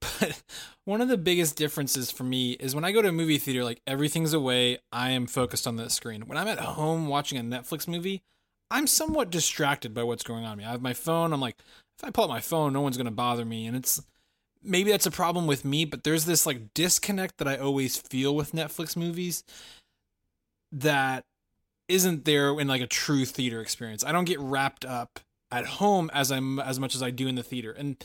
But 0.20 0.42
one 0.84 1.00
of 1.00 1.08
the 1.08 1.18
biggest 1.18 1.56
differences 1.56 2.10
for 2.10 2.24
me 2.24 2.52
is 2.52 2.74
when 2.74 2.84
I 2.84 2.92
go 2.92 3.02
to 3.02 3.08
a 3.08 3.12
movie 3.12 3.38
theater, 3.38 3.64
like 3.64 3.82
everything's 3.86 4.32
away, 4.32 4.78
I 4.92 5.10
am 5.10 5.26
focused 5.26 5.66
on 5.66 5.76
the 5.76 5.90
screen. 5.90 6.22
When 6.22 6.38
I'm 6.38 6.48
at 6.48 6.58
home 6.60 7.08
watching 7.08 7.38
a 7.38 7.42
Netflix 7.42 7.88
movie, 7.88 8.22
I'm 8.70 8.86
somewhat 8.86 9.30
distracted 9.30 9.94
by 9.94 10.04
what's 10.04 10.22
going 10.24 10.44
on. 10.44 10.58
Me, 10.58 10.64
I 10.64 10.70
have 10.70 10.82
my 10.82 10.94
phone. 10.94 11.32
I'm 11.32 11.40
like, 11.40 11.56
if 11.98 12.04
I 12.04 12.10
pull 12.10 12.24
out 12.24 12.30
my 12.30 12.40
phone, 12.40 12.72
no 12.72 12.80
one's 12.80 12.96
gonna 12.96 13.10
bother 13.10 13.44
me, 13.44 13.66
and 13.66 13.76
it's 13.76 14.02
maybe 14.62 14.90
that's 14.90 15.06
a 15.06 15.10
problem 15.10 15.46
with 15.46 15.64
me. 15.64 15.84
But 15.84 16.04
there's 16.04 16.24
this 16.24 16.46
like 16.46 16.74
disconnect 16.74 17.38
that 17.38 17.48
I 17.48 17.56
always 17.56 17.96
feel 17.96 18.34
with 18.34 18.52
Netflix 18.52 18.96
movies. 18.96 19.44
that 20.72 21.24
isn't 21.88 22.24
there 22.24 22.58
in 22.60 22.66
like 22.68 22.82
a 22.82 22.86
true 22.86 23.24
theater 23.24 23.60
experience. 23.60 24.04
I 24.04 24.12
don't 24.12 24.24
get 24.24 24.40
wrapped 24.40 24.84
up 24.84 25.20
at 25.50 25.66
home 25.66 26.10
as 26.12 26.32
I'm 26.32 26.58
as 26.58 26.80
much 26.80 26.94
as 26.94 27.02
I 27.02 27.10
do 27.10 27.28
in 27.28 27.36
the 27.36 27.42
theater. 27.42 27.72
And 27.72 28.02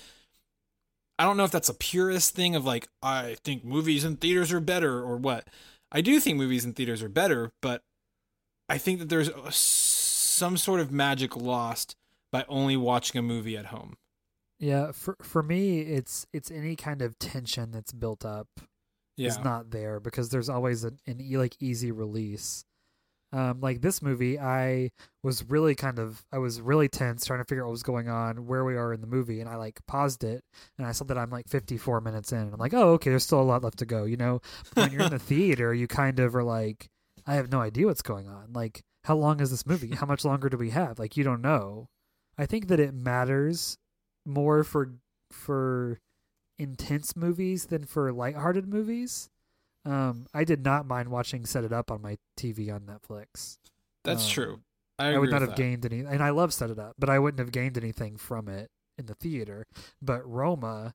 I 1.21 1.25
don't 1.25 1.37
know 1.37 1.43
if 1.43 1.51
that's 1.51 1.69
a 1.69 1.75
purist 1.75 2.33
thing 2.33 2.55
of 2.55 2.65
like 2.65 2.87
I 3.03 3.35
think 3.43 3.63
movies 3.63 4.03
and 4.03 4.19
theaters 4.19 4.51
are 4.51 4.59
better 4.59 4.99
or 5.03 5.17
what. 5.17 5.47
I 5.91 6.01
do 6.01 6.19
think 6.19 6.37
movies 6.37 6.65
and 6.65 6.75
theaters 6.75 7.03
are 7.03 7.09
better, 7.09 7.51
but 7.61 7.83
I 8.67 8.79
think 8.79 8.97
that 8.99 9.09
there's 9.09 9.29
some 9.55 10.57
sort 10.57 10.79
of 10.79 10.91
magic 10.91 11.35
lost 11.35 11.95
by 12.31 12.43
only 12.49 12.75
watching 12.75 13.19
a 13.19 13.21
movie 13.21 13.55
at 13.55 13.67
home. 13.67 13.97
Yeah, 14.57 14.93
for 14.93 15.15
for 15.21 15.43
me, 15.43 15.81
it's 15.81 16.25
it's 16.33 16.49
any 16.49 16.75
kind 16.75 17.01
of 17.03 17.19
tension 17.19 17.69
that's 17.71 17.91
built 17.91 18.25
up 18.25 18.47
Yeah. 19.15 19.27
is 19.27 19.37
not 19.39 19.69
there 19.69 19.99
because 19.99 20.29
there's 20.29 20.49
always 20.49 20.83
an, 20.83 20.97
an 21.05 21.21
e- 21.21 21.37
like 21.37 21.55
easy 21.59 21.91
release. 21.91 22.65
Um, 23.33 23.61
like 23.61 23.81
this 23.81 24.01
movie, 24.01 24.37
I 24.37 24.91
was 25.23 25.49
really 25.49 25.73
kind 25.73 25.99
of 25.99 26.25
I 26.33 26.37
was 26.37 26.59
really 26.59 26.89
tense 26.89 27.25
trying 27.25 27.39
to 27.39 27.45
figure 27.45 27.63
out 27.63 27.67
what 27.67 27.71
was 27.71 27.83
going 27.83 28.09
on, 28.09 28.45
where 28.45 28.65
we 28.65 28.75
are 28.75 28.91
in 28.93 29.01
the 29.01 29.07
movie, 29.07 29.39
and 29.39 29.49
I 29.49 29.55
like 29.55 29.79
paused 29.87 30.23
it 30.23 30.43
and 30.77 30.85
I 30.85 30.91
saw 30.91 31.05
that 31.05 31.17
I'm 31.17 31.29
like 31.29 31.47
54 31.47 32.01
minutes 32.01 32.31
in, 32.33 32.39
and 32.39 32.53
I'm 32.53 32.59
like, 32.59 32.73
oh 32.73 32.93
okay, 32.93 33.09
there's 33.09 33.23
still 33.23 33.41
a 33.41 33.43
lot 33.43 33.63
left 33.63 33.79
to 33.79 33.85
go. 33.85 34.03
You 34.03 34.17
know, 34.17 34.41
when 34.73 34.91
you're 34.91 35.03
in 35.03 35.11
the 35.11 35.19
theater, 35.31 35.73
you 35.73 35.87
kind 35.87 36.19
of 36.19 36.35
are 36.35 36.43
like, 36.43 36.89
I 37.25 37.35
have 37.35 37.51
no 37.51 37.61
idea 37.61 37.87
what's 37.87 38.01
going 38.01 38.27
on. 38.27 38.51
Like, 38.53 38.83
how 39.05 39.15
long 39.15 39.39
is 39.39 39.51
this 39.51 39.65
movie? 39.65 39.95
How 39.95 40.05
much 40.05 40.25
longer 40.25 40.49
do 40.49 40.57
we 40.57 40.71
have? 40.71 40.99
Like, 40.99 41.15
you 41.17 41.23
don't 41.23 41.41
know. 41.41 41.87
I 42.37 42.45
think 42.45 42.67
that 42.67 42.79
it 42.79 42.93
matters 42.93 43.77
more 44.25 44.63
for 44.63 44.93
for 45.31 45.99
intense 46.59 47.15
movies 47.15 47.65
than 47.65 47.85
for 47.85 48.11
lighthearted 48.11 48.67
movies. 48.67 49.29
Um, 49.85 50.27
I 50.33 50.43
did 50.43 50.63
not 50.63 50.85
mind 50.85 51.09
watching 51.09 51.45
Set 51.45 51.63
It 51.63 51.73
Up 51.73 51.89
on 51.91 52.01
my 52.01 52.17
TV 52.37 52.73
on 52.73 52.81
Netflix. 52.81 53.57
That's 54.03 54.23
Um, 54.25 54.29
true. 54.31 54.59
I, 54.99 55.13
I, 55.13 55.17
would 55.17 55.31
not 55.31 55.41
with 55.41 55.49
have 55.49 55.57
that. 55.57 55.63
gained 55.63 55.85
any, 55.85 55.99
and 56.01 56.21
I 56.21 56.29
love 56.29 56.53
Set 56.53 56.69
It 56.69 56.77
Up, 56.77 56.95
but 56.99 57.09
I 57.09 57.17
wouldn't 57.17 57.39
have 57.39 57.51
gained 57.51 57.77
anything 57.77 58.17
from 58.17 58.47
it 58.47 58.69
in 58.97 59.07
the 59.07 59.15
theater. 59.15 59.65
But 60.01 60.21
Roma, 60.29 60.93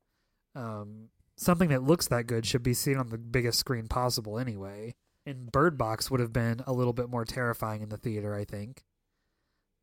um, 0.55 1.09
something 1.37 1.69
that 1.71 1.83
looks 1.83 2.07
that 2.09 2.27
good 2.29 2.47
should 2.47 2.63
be 2.63 2.75
seen 2.75 2.97
on 2.97 3.09
the 3.09 3.19
biggest 3.19 3.59
screen 3.59 3.89
possible 3.89 4.39
anyway. 4.39 4.95
And 5.25 5.51
Bird 5.51 5.77
Box 5.77 6.09
would 6.09 6.21
have 6.21 6.33
been 6.33 6.63
a 6.69 6.73
little 6.73 6.93
bit 6.93 7.09
more 7.11 7.25
terrifying 7.25 7.83
in 7.83 7.89
the 7.89 7.97
theater, 7.97 8.35
I 8.35 8.45
think. 8.45 8.85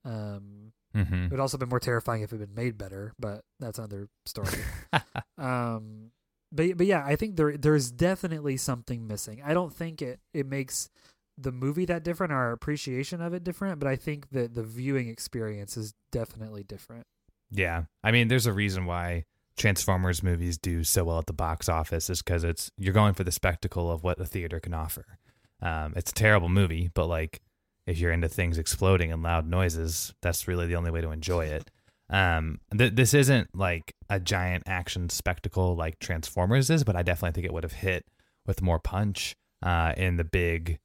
Um, 0.06 0.72
Mm-hmm. 0.96 1.24
it 1.26 1.32
would 1.32 1.40
also 1.40 1.56
have 1.56 1.60
been 1.60 1.70
more 1.70 1.80
terrifying 1.80 2.22
if 2.22 2.32
it 2.32 2.40
had 2.40 2.54
been 2.54 2.64
made 2.66 2.78
better, 2.78 3.16
but 3.18 3.42
that's 3.60 3.80
another 3.80 4.10
story. 4.28 4.48
um, 5.40 6.12
but 6.54 6.78
but 6.78 6.86
yeah, 6.86 7.04
I 7.06 7.16
think 7.16 7.36
there 7.36 7.58
there's 7.58 7.92
definitely 7.92 8.58
something 8.58 9.08
missing. 9.08 9.42
I 9.44 9.54
don't 9.54 9.74
think 9.74 10.02
it 10.02 10.20
it 10.34 10.46
makes 10.48 10.90
the 11.38 11.52
movie 11.52 11.86
that 11.86 12.04
different, 12.04 12.32
or 12.32 12.38
our 12.38 12.52
appreciation 12.52 13.22
of 13.22 13.34
it 13.34 13.44
different, 13.44 13.80
but 13.80 13.88
I 13.88 13.96
think 13.96 14.30
that 14.30 14.54
the 14.54 14.64
viewing 14.64 15.08
experience 15.08 15.78
is 15.78 15.94
definitely 16.12 16.64
different. 16.64 17.08
Yeah. 17.50 17.84
I 18.04 18.12
mean, 18.12 18.28
there's 18.28 18.46
a 18.46 18.54
reason 18.54 18.86
why 18.86 19.26
Transformers 19.58 20.24
movies 20.24 20.58
do 20.58 20.84
so 20.84 21.04
well 21.04 21.20
at 21.20 21.28
the 21.28 21.34
box 21.34 21.70
office 21.70 22.10
is 22.10 22.22
because 22.22 22.44
it's 22.44 22.72
you're 22.78 22.94
going 22.94 23.14
for 23.14 23.24
the 23.24 23.32
spectacle 23.32 23.92
of 23.92 24.04
what 24.04 24.20
a 24.20 24.26
theater 24.26 24.60
can 24.60 24.74
offer. 24.74 25.18
Um, 25.62 25.94
it's 25.96 26.12
a 26.12 26.16
terrible 26.16 26.50
movie, 26.50 26.90
but 26.94 27.08
like 27.08 27.42
if 27.86 28.00
you're 28.00 28.12
into 28.12 28.30
things 28.30 28.58
exploding 28.58 29.12
and 29.12 29.24
loud 29.24 29.48
noises, 29.48 30.14
that's 30.22 30.48
really 30.48 30.68
the 30.68 30.76
only 30.76 30.92
way 30.92 31.02
to 31.02 31.12
enjoy 31.12 31.46
it. 31.46 31.70
Um, 32.14 32.60
th- 32.78 32.94
this 32.96 33.14
isn't 33.14 33.50
like 33.56 33.94
a 34.10 34.20
giant 34.20 34.64
action 34.68 35.10
spectacle 35.10 35.76
like 35.76 35.98
Transformers 36.00 36.70
is, 36.70 36.84
but 36.84 36.96
I 36.96 37.02
definitely 37.04 37.34
think 37.34 37.46
it 37.48 37.54
would 37.54 37.64
have 37.64 37.74
hit 37.74 38.06
with 38.46 38.62
more 38.62 38.80
punch 38.80 39.36
uh, 39.64 39.94
in 39.98 40.18
the 40.18 40.24
big, 40.24 40.78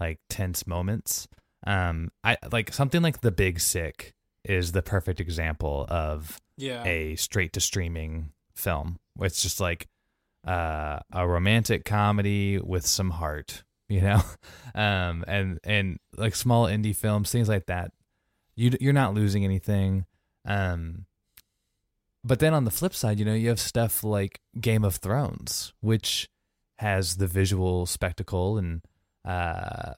like 0.00 0.18
tense 0.30 0.66
moments. 0.66 1.28
Um, 1.66 2.10
I 2.24 2.38
like 2.50 2.72
something 2.72 3.02
like 3.02 3.20
The 3.20 3.30
Big 3.30 3.60
Sick 3.60 4.14
is 4.44 4.72
the 4.72 4.80
perfect 4.80 5.20
example 5.20 5.86
of 5.90 6.40
Yeah. 6.56 6.82
a 6.84 7.14
straight 7.16 7.52
to 7.52 7.60
streaming 7.60 8.32
film. 8.54 8.98
It's 9.20 9.42
just 9.42 9.60
like 9.60 9.86
uh, 10.46 11.00
a 11.12 11.28
romantic 11.28 11.84
comedy 11.84 12.58
with 12.58 12.86
some 12.86 13.10
heart, 13.10 13.64
you 13.90 14.00
know, 14.00 14.22
um, 14.74 15.24
and 15.28 15.58
and 15.64 15.98
like 16.16 16.34
small 16.34 16.64
indie 16.64 16.96
films, 16.96 17.30
things 17.30 17.50
like 17.50 17.66
that. 17.66 17.92
You 18.56 18.70
you're 18.80 18.94
not 18.94 19.12
losing 19.12 19.44
anything. 19.44 20.06
Um, 20.44 21.06
but 22.24 22.38
then 22.38 22.54
on 22.54 22.64
the 22.64 22.70
flip 22.70 22.94
side, 22.94 23.18
you 23.18 23.24
know, 23.24 23.34
you 23.34 23.48
have 23.48 23.60
stuff 23.60 24.04
like 24.04 24.40
Game 24.60 24.84
of 24.84 24.96
Thrones, 24.96 25.72
which 25.80 26.28
has 26.78 27.16
the 27.16 27.26
visual 27.26 27.86
spectacle 27.86 28.58
and 28.58 28.82
uh, 29.24 29.92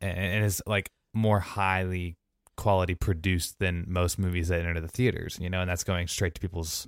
and, 0.00 0.44
is 0.44 0.62
like 0.66 0.90
more 1.12 1.40
highly 1.40 2.16
quality 2.56 2.94
produced 2.94 3.58
than 3.58 3.84
most 3.88 4.18
movies 4.18 4.48
that 4.48 4.60
enter 4.60 4.80
the 4.80 4.88
theaters, 4.88 5.38
you 5.40 5.50
know, 5.50 5.60
and 5.60 5.70
that's 5.70 5.84
going 5.84 6.06
straight 6.06 6.34
to 6.34 6.40
people's 6.40 6.86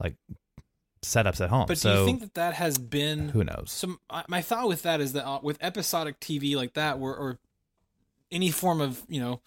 like 0.00 0.14
setups 1.02 1.40
at 1.40 1.50
home. 1.50 1.66
but 1.66 1.78
so 1.78 1.92
do 1.92 2.00
you 2.00 2.06
think 2.06 2.20
that 2.20 2.34
that 2.34 2.54
has 2.54 2.78
been 2.78 3.28
who 3.30 3.44
knows? 3.44 3.70
So 3.70 3.98
my 4.28 4.42
thought 4.42 4.68
with 4.68 4.82
that 4.82 5.00
is 5.00 5.12
that 5.12 5.26
uh, 5.26 5.40
with 5.42 5.58
episodic 5.60 6.20
TV 6.20 6.56
like 6.56 6.74
that, 6.74 6.98
where 6.98 7.14
or 7.14 7.38
any 8.30 8.50
form 8.50 8.80
of 8.80 9.02
you 9.08 9.20
know 9.20 9.40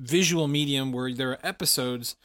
visual 0.00 0.48
medium 0.48 0.92
where 0.92 1.12
there 1.12 1.30
are 1.30 1.38
episodes, 1.42 2.16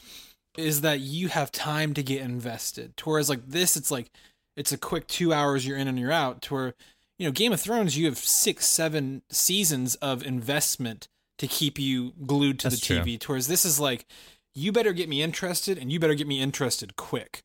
is 0.58 0.82
that 0.82 1.00
you 1.00 1.28
have 1.28 1.52
time 1.52 1.94
to 1.94 2.04
get 2.04 2.22
invested. 2.22 2.94
Whereas 3.04 3.30
like 3.30 3.48
this, 3.48 3.76
it's 3.76 3.92
like 3.92 4.10
it's 4.56 4.72
a 4.72 4.78
quick 4.78 5.08
two 5.08 5.34
hours 5.34 5.68
you're 5.68 5.78
in 5.78 5.88
and 5.88 6.00
you're 6.00 6.12
out. 6.12 6.42
To 6.44 6.54
where 6.54 6.74
you 7.20 7.28
know 7.28 7.32
Game 7.32 7.54
of 7.54 7.62
Thrones, 7.62 7.98
you 7.98 8.06
have 8.06 8.18
six, 8.18 8.66
seven 8.66 9.22
seasons 9.30 9.96
of 9.96 10.26
investment 10.26 11.08
to 11.38 11.48
keep 11.48 11.78
you 11.78 12.14
glued 12.26 12.60
to 12.60 12.70
That's 12.70 12.80
the 12.80 12.86
true. 12.86 12.98
TV. 13.00 13.24
Whereas 13.24 13.48
this 13.48 13.66
is 13.66 13.80
like 13.80 14.06
you 14.54 14.72
better 14.72 14.94
get 14.94 15.10
me 15.10 15.22
interested, 15.22 15.78
and 15.78 15.92
you 15.92 16.00
better 16.00 16.16
get 16.16 16.28
me 16.28 16.42
interested 16.42 16.96
quick. 16.96 17.44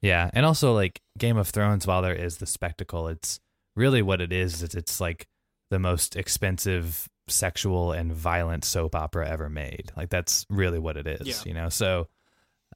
Yeah, 0.00 0.30
and 0.32 0.46
also 0.46 0.74
like 0.74 1.00
Game 1.18 1.36
of 1.36 1.48
Thrones, 1.48 1.86
while 1.86 2.02
there 2.02 2.14
is 2.14 2.36
the 2.36 2.46
spectacle, 2.46 3.08
it's 3.08 3.40
really 3.74 4.02
what 4.02 4.20
it 4.20 4.32
is. 4.32 4.62
Is 4.62 4.74
it's 4.74 5.00
like 5.00 5.26
the 5.70 5.78
most 5.78 6.16
expensive 6.16 7.08
sexual 7.30 7.92
and 7.92 8.12
violent 8.12 8.64
soap 8.64 8.94
opera 8.94 9.28
ever 9.28 9.48
made. 9.48 9.90
Like 9.96 10.10
that's 10.10 10.46
really 10.48 10.78
what 10.78 10.96
it 10.96 11.06
is, 11.06 11.26
Yeah. 11.26 11.34
you 11.44 11.54
know. 11.54 11.68
So, 11.68 12.08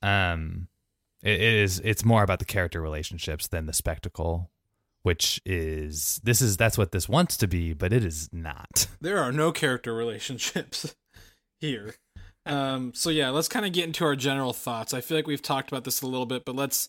um, 0.03 0.69
it, 1.23 1.41
it 1.41 1.55
is. 1.55 1.81
It's 1.85 2.05
more 2.05 2.23
about 2.23 2.39
the 2.39 2.45
character 2.45 2.81
relationships 2.81 3.47
than 3.49 3.67
the 3.67 3.73
spectacle, 3.73 4.51
which 5.03 5.41
is 5.45 6.21
this 6.25 6.41
is 6.43 6.57
that's 6.57 6.77
what 6.79 6.93
this 6.93 7.09
wants 7.09 7.37
to 7.39 7.47
be, 7.47 7.73
but 7.73 7.93
it 7.93 8.05
is 8.05 8.29
not. 8.33 8.87
there 9.01 9.19
are 9.19 9.33
no 9.33 9.53
character 9.53 9.95
relationships 9.95 10.95
here. 11.61 11.95
Um, 12.45 12.93
so 12.95 13.09
yeah, 13.11 13.31
let's 13.31 13.47
kind 13.49 13.65
of 13.65 13.73
get 13.73 13.85
into 13.85 14.05
our 14.05 14.17
general 14.17 14.53
thoughts. 14.53 14.93
I 14.93 15.01
feel 15.01 15.17
like 15.17 15.29
we've 15.29 15.43
talked 15.43 15.71
about 15.71 15.85
this 15.85 16.03
a 16.03 16.07
little 16.07 16.27
bit, 16.27 16.45
but 16.45 16.57
let's 16.57 16.89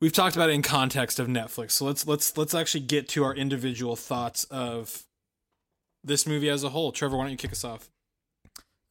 we've 0.00 0.12
talked 0.12 0.36
about 0.36 0.50
it 0.50 0.52
in 0.52 0.60
context 0.60 1.18
of 1.18 1.26
Netflix. 1.26 1.70
So 1.72 1.86
let's 1.86 2.06
let's 2.06 2.36
let's 2.36 2.54
actually 2.54 2.80
get 2.80 3.08
to 3.10 3.24
our 3.24 3.34
individual 3.34 3.96
thoughts 3.96 4.44
of 4.50 5.04
this 6.04 6.26
movie 6.26 6.48
as 6.48 6.64
a 6.64 6.70
whole. 6.70 6.92
Trevor, 6.92 7.16
why 7.16 7.24
don't 7.24 7.32
you 7.32 7.36
kick 7.36 7.52
us 7.52 7.64
off? 7.64 7.90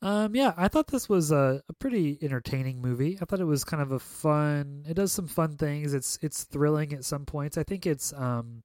Um, 0.03 0.35
yeah, 0.35 0.53
I 0.57 0.67
thought 0.67 0.87
this 0.87 1.07
was 1.07 1.31
a, 1.31 1.61
a 1.69 1.73
pretty 1.73 2.17
entertaining 2.21 2.81
movie. 2.81 3.19
I 3.21 3.25
thought 3.25 3.39
it 3.39 3.45
was 3.45 3.63
kind 3.63 3.83
of 3.83 3.91
a 3.91 3.99
fun. 3.99 4.83
It 4.87 4.95
does 4.95 5.11
some 5.11 5.27
fun 5.27 5.57
things. 5.57 5.93
It's 5.93 6.17
it's 6.21 6.43
thrilling 6.43 6.91
at 6.93 7.05
some 7.05 7.25
points. 7.25 7.57
I 7.57 7.63
think 7.63 7.85
it's 7.85 8.11
um 8.13 8.63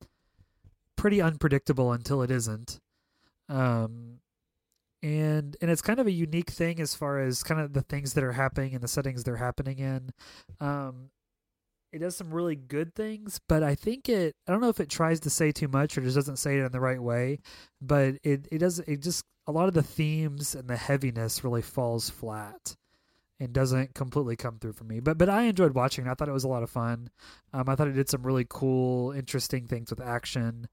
pretty 0.97 1.21
unpredictable 1.21 1.93
until 1.93 2.23
it 2.23 2.31
isn't. 2.31 2.81
Um, 3.51 4.21
and 5.03 5.57
and 5.61 5.71
it's 5.71 5.83
kind 5.83 6.01
of 6.01 6.07
a 6.07 6.11
unique 6.11 6.51
thing 6.51 6.81
as 6.81 6.95
far 6.95 7.21
as 7.21 7.43
kind 7.43 7.61
of 7.61 7.75
the 7.75 7.83
things 7.83 8.15
that 8.15 8.25
are 8.25 8.33
happening 8.33 8.75
and 8.75 8.83
the 8.83 8.89
settings 8.89 9.23
they're 9.23 9.37
happening 9.37 9.79
in. 9.79 10.11
Um, 10.59 11.11
it 11.97 12.01
does 12.01 12.15
some 12.15 12.33
really 12.33 12.57
good 12.57 12.95
things, 12.95 13.41
but 13.49 13.63
I 13.63 13.75
think 13.75 14.11
it. 14.11 14.37
I 14.47 14.53
don't 14.53 14.61
know 14.61 14.69
if 14.69 14.81
it 14.81 14.91
tries 14.91 15.21
to 15.21 15.31
say 15.31 15.51
too 15.51 15.67
much 15.67 15.97
or 15.97 16.03
just 16.03 16.15
doesn't 16.15 16.37
say 16.37 16.59
it 16.59 16.65
in 16.65 16.71
the 16.71 16.79
right 16.81 17.03
way. 17.03 17.39
But 17.81 18.17
it 18.23 18.47
it 18.53 18.59
does. 18.59 18.81
It 18.81 19.03
just 19.03 19.25
a 19.47 19.53
lot 19.53 19.69
of 19.69 19.75
the 19.75 19.83
themes 19.83 20.55
and 20.55 20.69
the 20.69 20.77
heaviness 20.77 21.43
really 21.43 21.63
falls 21.63 22.11
flat 22.11 22.77
and 23.41 23.53
doesn't 23.53 23.95
completely 23.95 24.37
come 24.37 24.59
through 24.59 24.75
for 24.75 24.85
me. 24.85 25.01
But 25.01 25.17
but 25.17 25.31
I 25.31 25.45
enjoyed 25.45 25.75
watching. 25.75 26.07
it. 26.07 26.11
I 26.11 26.15
thought 26.15 26.29
it 26.29 26.33
was 26.33 26.45
a 26.45 26.49
lot 26.49 26.63
of 26.63 26.69
fun. 26.69 27.09
Um, 27.55 27.67
I 27.67 27.75
thought 27.75 27.89
it 27.89 27.93
did 27.93 28.11
some 28.11 28.27
really 28.27 28.47
cool, 28.47 29.13
interesting 29.13 29.67
things 29.67 29.89
with 29.89 30.03
action, 30.03 30.69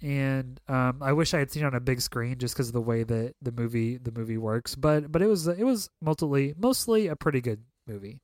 and 0.00 0.60
um, 0.68 1.02
I 1.02 1.12
wish 1.12 1.34
I 1.34 1.40
had 1.40 1.50
seen 1.50 1.64
it 1.64 1.66
on 1.66 1.74
a 1.74 1.80
big 1.80 2.00
screen 2.00 2.38
just 2.38 2.54
because 2.54 2.68
of 2.68 2.74
the 2.74 2.80
way 2.80 3.02
that 3.02 3.34
the 3.42 3.52
movie 3.52 3.98
the 3.98 4.12
movie 4.12 4.38
works. 4.38 4.76
But 4.76 5.10
but 5.10 5.22
it 5.22 5.26
was 5.26 5.48
it 5.48 5.64
was 5.64 5.90
mostly 6.00 6.54
mostly 6.56 7.08
a 7.08 7.16
pretty 7.16 7.40
good 7.40 7.64
movie. 7.88 8.20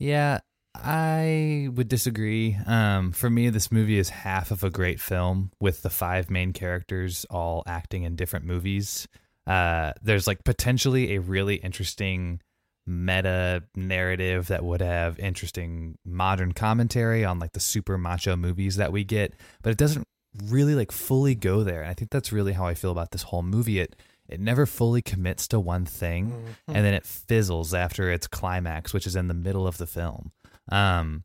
Yeah, 0.00 0.40
I 0.74 1.68
would 1.74 1.88
disagree. 1.88 2.56
Um, 2.66 3.12
for 3.12 3.28
me, 3.28 3.50
this 3.50 3.70
movie 3.70 3.98
is 3.98 4.08
half 4.08 4.50
of 4.50 4.64
a 4.64 4.70
great 4.70 4.98
film 4.98 5.52
with 5.60 5.82
the 5.82 5.90
five 5.90 6.30
main 6.30 6.52
characters 6.54 7.26
all 7.28 7.62
acting 7.66 8.04
in 8.04 8.16
different 8.16 8.46
movies. 8.46 9.06
Uh, 9.46 9.92
there's 10.02 10.26
like 10.26 10.42
potentially 10.42 11.14
a 11.14 11.20
really 11.20 11.56
interesting 11.56 12.40
meta 12.86 13.62
narrative 13.76 14.46
that 14.46 14.64
would 14.64 14.80
have 14.80 15.18
interesting 15.18 15.98
modern 16.04 16.52
commentary 16.52 17.24
on 17.24 17.38
like 17.38 17.52
the 17.52 17.60
super 17.60 17.98
macho 17.98 18.36
movies 18.36 18.76
that 18.76 18.92
we 18.92 19.04
get, 19.04 19.34
but 19.62 19.70
it 19.70 19.76
doesn't 19.78 20.08
really 20.44 20.74
like 20.74 20.92
fully 20.92 21.34
go 21.34 21.62
there. 21.62 21.82
And 21.82 21.90
I 21.90 21.94
think 21.94 22.10
that's 22.10 22.32
really 22.32 22.54
how 22.54 22.64
I 22.66 22.74
feel 22.74 22.90
about 22.90 23.10
this 23.10 23.24
whole 23.24 23.42
movie. 23.42 23.80
It 23.80 23.96
it 24.30 24.40
never 24.40 24.64
fully 24.64 25.02
commits 25.02 25.46
to 25.48 25.60
one 25.60 25.84
thing 25.84 26.30
Mm-hmm. 26.30 26.76
and 26.76 26.84
then 26.84 26.94
it 26.94 27.04
fizzles 27.04 27.74
after 27.74 28.10
its 28.10 28.26
climax, 28.26 28.94
which 28.94 29.06
is 29.06 29.16
in 29.16 29.28
the 29.28 29.34
middle 29.34 29.66
of 29.66 29.76
the 29.78 29.86
film. 29.86 30.32
Um 30.70 31.24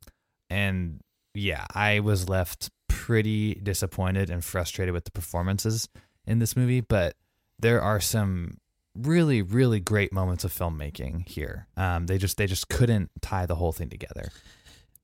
and 0.49 1.01
yeah, 1.33 1.65
I 1.73 1.99
was 1.99 2.27
left 2.29 2.69
pretty 2.87 3.55
disappointed 3.55 4.29
and 4.29 4.43
frustrated 4.43 4.93
with 4.93 5.03
the 5.05 5.11
performances 5.11 5.87
in 6.25 6.39
this 6.39 6.55
movie, 6.55 6.81
but 6.81 7.15
there 7.59 7.81
are 7.81 7.99
some 7.99 8.57
really 8.97 9.41
really 9.41 9.79
great 9.79 10.11
moments 10.13 10.43
of 10.43 10.51
filmmaking 10.53 11.27
here. 11.27 11.67
Um 11.77 12.07
they 12.07 12.17
just 12.17 12.37
they 12.37 12.47
just 12.47 12.69
couldn't 12.69 13.09
tie 13.21 13.45
the 13.45 13.55
whole 13.55 13.71
thing 13.71 13.89
together. 13.89 14.29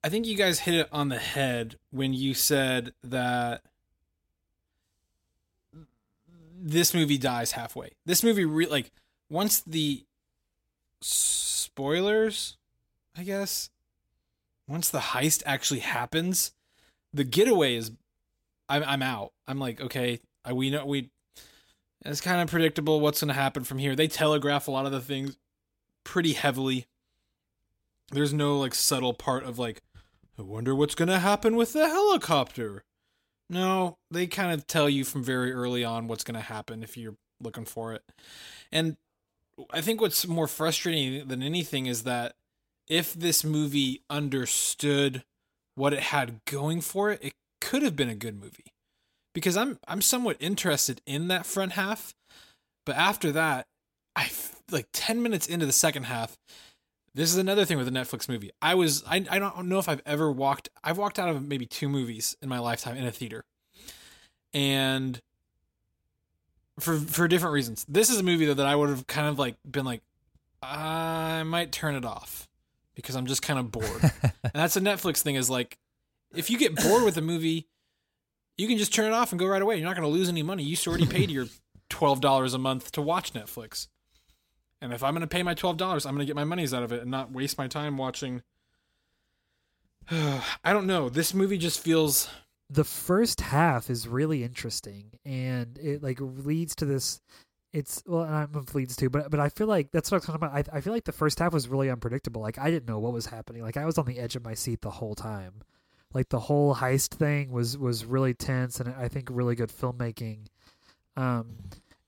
I 0.03 0.09
think 0.09 0.25
you 0.25 0.35
guys 0.35 0.59
hit 0.59 0.73
it 0.73 0.89
on 0.91 1.09
the 1.09 1.19
head 1.19 1.75
when 1.91 2.13
you 2.13 2.33
said 2.33 2.93
that 3.03 3.61
this 6.61 6.93
movie 6.93 7.17
dies 7.17 7.53
halfway. 7.53 7.91
This 8.05 8.23
movie 8.23 8.45
re- 8.45 8.67
like 8.67 8.91
once 9.29 9.61
the 9.61 10.05
spoilers, 11.01 12.57
I 13.17 13.23
guess, 13.23 13.69
once 14.67 14.89
the 14.89 14.99
heist 14.99 15.41
actually 15.45 15.79
happens, 15.79 16.51
the 17.13 17.23
getaway 17.23 17.75
is 17.75 17.91
I'm 18.69 18.83
I'm 18.83 19.01
out. 19.01 19.33
I'm 19.47 19.59
like, 19.59 19.81
okay, 19.81 20.19
I, 20.45 20.53
we 20.53 20.69
know 20.69 20.85
we 20.85 21.09
it's 22.05 22.21
kind 22.21 22.41
of 22.41 22.49
predictable 22.49 22.99
what's 22.99 23.21
going 23.21 23.27
to 23.29 23.33
happen 23.33 23.63
from 23.63 23.77
here. 23.77 23.95
They 23.95 24.07
telegraph 24.07 24.67
a 24.67 24.71
lot 24.71 24.85
of 24.85 24.91
the 24.91 25.01
things 25.01 25.37
pretty 26.03 26.33
heavily. 26.33 26.87
There's 28.11 28.33
no 28.33 28.57
like 28.57 28.73
subtle 28.75 29.13
part 29.13 29.43
of 29.43 29.59
like 29.59 29.81
I 30.37 30.43
wonder 30.43 30.75
what's 30.75 30.95
going 30.95 31.09
to 31.09 31.19
happen 31.19 31.55
with 31.55 31.73
the 31.73 31.87
helicopter. 31.87 32.83
No, 33.51 33.97
they 34.09 34.27
kind 34.27 34.53
of 34.53 34.65
tell 34.65 34.89
you 34.89 35.03
from 35.03 35.25
very 35.25 35.51
early 35.51 35.83
on 35.83 36.07
what's 36.07 36.23
going 36.23 36.35
to 36.35 36.41
happen 36.41 36.83
if 36.83 36.95
you're 36.95 37.17
looking 37.41 37.65
for 37.65 37.91
it. 37.91 38.01
And 38.71 38.95
I 39.71 39.81
think 39.81 39.99
what's 39.99 40.25
more 40.25 40.47
frustrating 40.47 41.27
than 41.27 41.43
anything 41.43 41.85
is 41.85 42.03
that 42.03 42.35
if 42.87 43.13
this 43.13 43.43
movie 43.43 44.03
understood 44.09 45.25
what 45.75 45.91
it 45.91 45.99
had 45.99 46.39
going 46.45 46.79
for 46.79 47.11
it, 47.11 47.19
it 47.21 47.33
could 47.59 47.83
have 47.83 47.97
been 47.97 48.09
a 48.09 48.15
good 48.15 48.39
movie. 48.39 48.71
Because 49.33 49.57
I'm 49.57 49.79
I'm 49.85 50.01
somewhat 50.01 50.37
interested 50.39 51.01
in 51.05 51.27
that 51.27 51.45
front 51.45 51.73
half, 51.73 52.13
but 52.85 52.95
after 52.95 53.33
that, 53.33 53.67
I 54.15 54.29
like 54.71 54.87
10 54.93 55.21
minutes 55.21 55.47
into 55.47 55.65
the 55.65 55.73
second 55.73 56.03
half, 56.03 56.37
this 57.13 57.31
is 57.31 57.37
another 57.37 57.65
thing 57.65 57.77
with 57.77 57.87
a 57.87 57.91
Netflix 57.91 58.29
movie. 58.29 58.51
I 58.61 58.75
was 58.75 59.03
I 59.05 59.25
I 59.29 59.39
don't 59.39 59.67
know 59.67 59.79
if 59.79 59.89
I've 59.89 60.01
ever 60.05 60.31
walked 60.31 60.69
I've 60.83 60.97
walked 60.97 61.19
out 61.19 61.29
of 61.29 61.45
maybe 61.45 61.65
two 61.65 61.89
movies 61.89 62.35
in 62.41 62.49
my 62.49 62.59
lifetime 62.59 62.97
in 62.97 63.05
a 63.05 63.11
theater. 63.11 63.43
And 64.53 65.21
for 66.79 66.97
for 66.97 67.27
different 67.27 67.53
reasons. 67.53 67.85
This 67.87 68.09
is 68.09 68.19
a 68.19 68.23
movie 68.23 68.45
though 68.45 68.53
that 68.53 68.65
I 68.65 68.75
would 68.75 68.89
have 68.89 69.07
kind 69.07 69.27
of 69.27 69.37
like 69.37 69.55
been 69.69 69.85
like 69.85 70.01
I 70.63 71.43
might 71.43 71.71
turn 71.71 71.95
it 71.95 72.05
off 72.05 72.47
because 72.95 73.15
I'm 73.15 73.25
just 73.25 73.41
kind 73.41 73.59
of 73.59 73.71
bored. 73.71 74.01
and 74.23 74.53
that's 74.53 74.77
a 74.77 74.81
Netflix 74.81 75.21
thing 75.21 75.35
is 75.35 75.49
like 75.49 75.77
if 76.33 76.49
you 76.49 76.57
get 76.57 76.75
bored 76.75 77.03
with 77.03 77.17
a 77.17 77.21
movie, 77.21 77.67
you 78.57 78.67
can 78.67 78.77
just 78.77 78.93
turn 78.93 79.05
it 79.05 79.13
off 79.13 79.31
and 79.31 79.39
go 79.39 79.47
right 79.47 79.61
away. 79.61 79.75
You're 79.75 79.87
not 79.87 79.95
going 79.95 80.07
to 80.07 80.13
lose 80.13 80.29
any 80.29 80.43
money. 80.43 80.63
You 80.63 80.77
already 80.87 81.05
paid 81.05 81.29
your 81.29 81.47
$12 81.89 82.53
a 82.53 82.57
month 82.57 82.91
to 82.93 83.01
watch 83.01 83.33
Netflix. 83.33 83.87
And 84.81 84.91
if 84.93 85.03
I'm 85.03 85.13
going 85.13 85.21
to 85.21 85.27
pay 85.27 85.43
my 85.43 85.53
$12, 85.53 86.05
I'm 86.05 86.15
going 86.15 86.19
to 86.19 86.25
get 86.25 86.35
my 86.35 86.43
monies 86.43 86.73
out 86.73 86.83
of 86.83 86.91
it 86.91 87.01
and 87.01 87.11
not 87.11 87.31
waste 87.31 87.57
my 87.57 87.67
time 87.67 87.97
watching. 87.97 88.41
I 90.11 90.73
don't 90.73 90.87
know. 90.87 91.07
This 91.09 91.33
movie 91.33 91.57
just 91.59 91.79
feels. 91.79 92.27
the 92.69 92.83
first 92.83 93.41
half 93.41 93.89
is 93.89 94.07
really 94.07 94.43
interesting 94.43 95.11
and 95.25 95.77
it 95.77 96.01
like 96.01 96.19
leads 96.21 96.73
to 96.75 96.85
this 96.85 97.19
it's 97.73 98.01
well 98.05 98.23
I 98.23 98.41
don't 98.41 98.53
know 98.53 98.61
if 98.61 98.73
leads 98.75 98.95
to 98.97 99.09
but 99.09 99.29
but 99.29 99.39
I 99.39 99.49
feel 99.49 99.67
like 99.67 99.91
that's 99.91 100.09
what 100.09 100.17
I'm 100.17 100.21
talking 100.21 100.35
about 100.47 100.53
I, 100.73 100.77
I 100.77 100.81
feel 100.81 100.93
like 100.93 101.03
the 101.05 101.11
first 101.11 101.39
half 101.39 101.53
was 101.53 101.67
really 101.67 101.89
unpredictable 101.89 102.41
like 102.41 102.57
I 102.57 102.71
didn't 102.71 102.87
know 102.87 102.99
what 102.99 103.13
was 103.13 103.25
happening 103.27 103.61
like 103.61 103.77
I 103.77 103.85
was 103.85 103.97
on 103.97 104.05
the 104.05 104.19
edge 104.19 104.35
of 104.35 104.43
my 104.43 104.53
seat 104.53 104.81
the 104.81 104.89
whole 104.89 105.15
time 105.15 105.61
like 106.13 106.29
the 106.29 106.39
whole 106.39 106.75
heist 106.75 107.09
thing 107.15 107.51
was 107.51 107.77
was 107.77 108.05
really 108.05 108.33
tense 108.33 108.79
and 108.79 108.93
I 108.95 109.07
think 109.09 109.29
really 109.31 109.55
good 109.55 109.69
filmmaking 109.69 110.47
um 111.17 111.57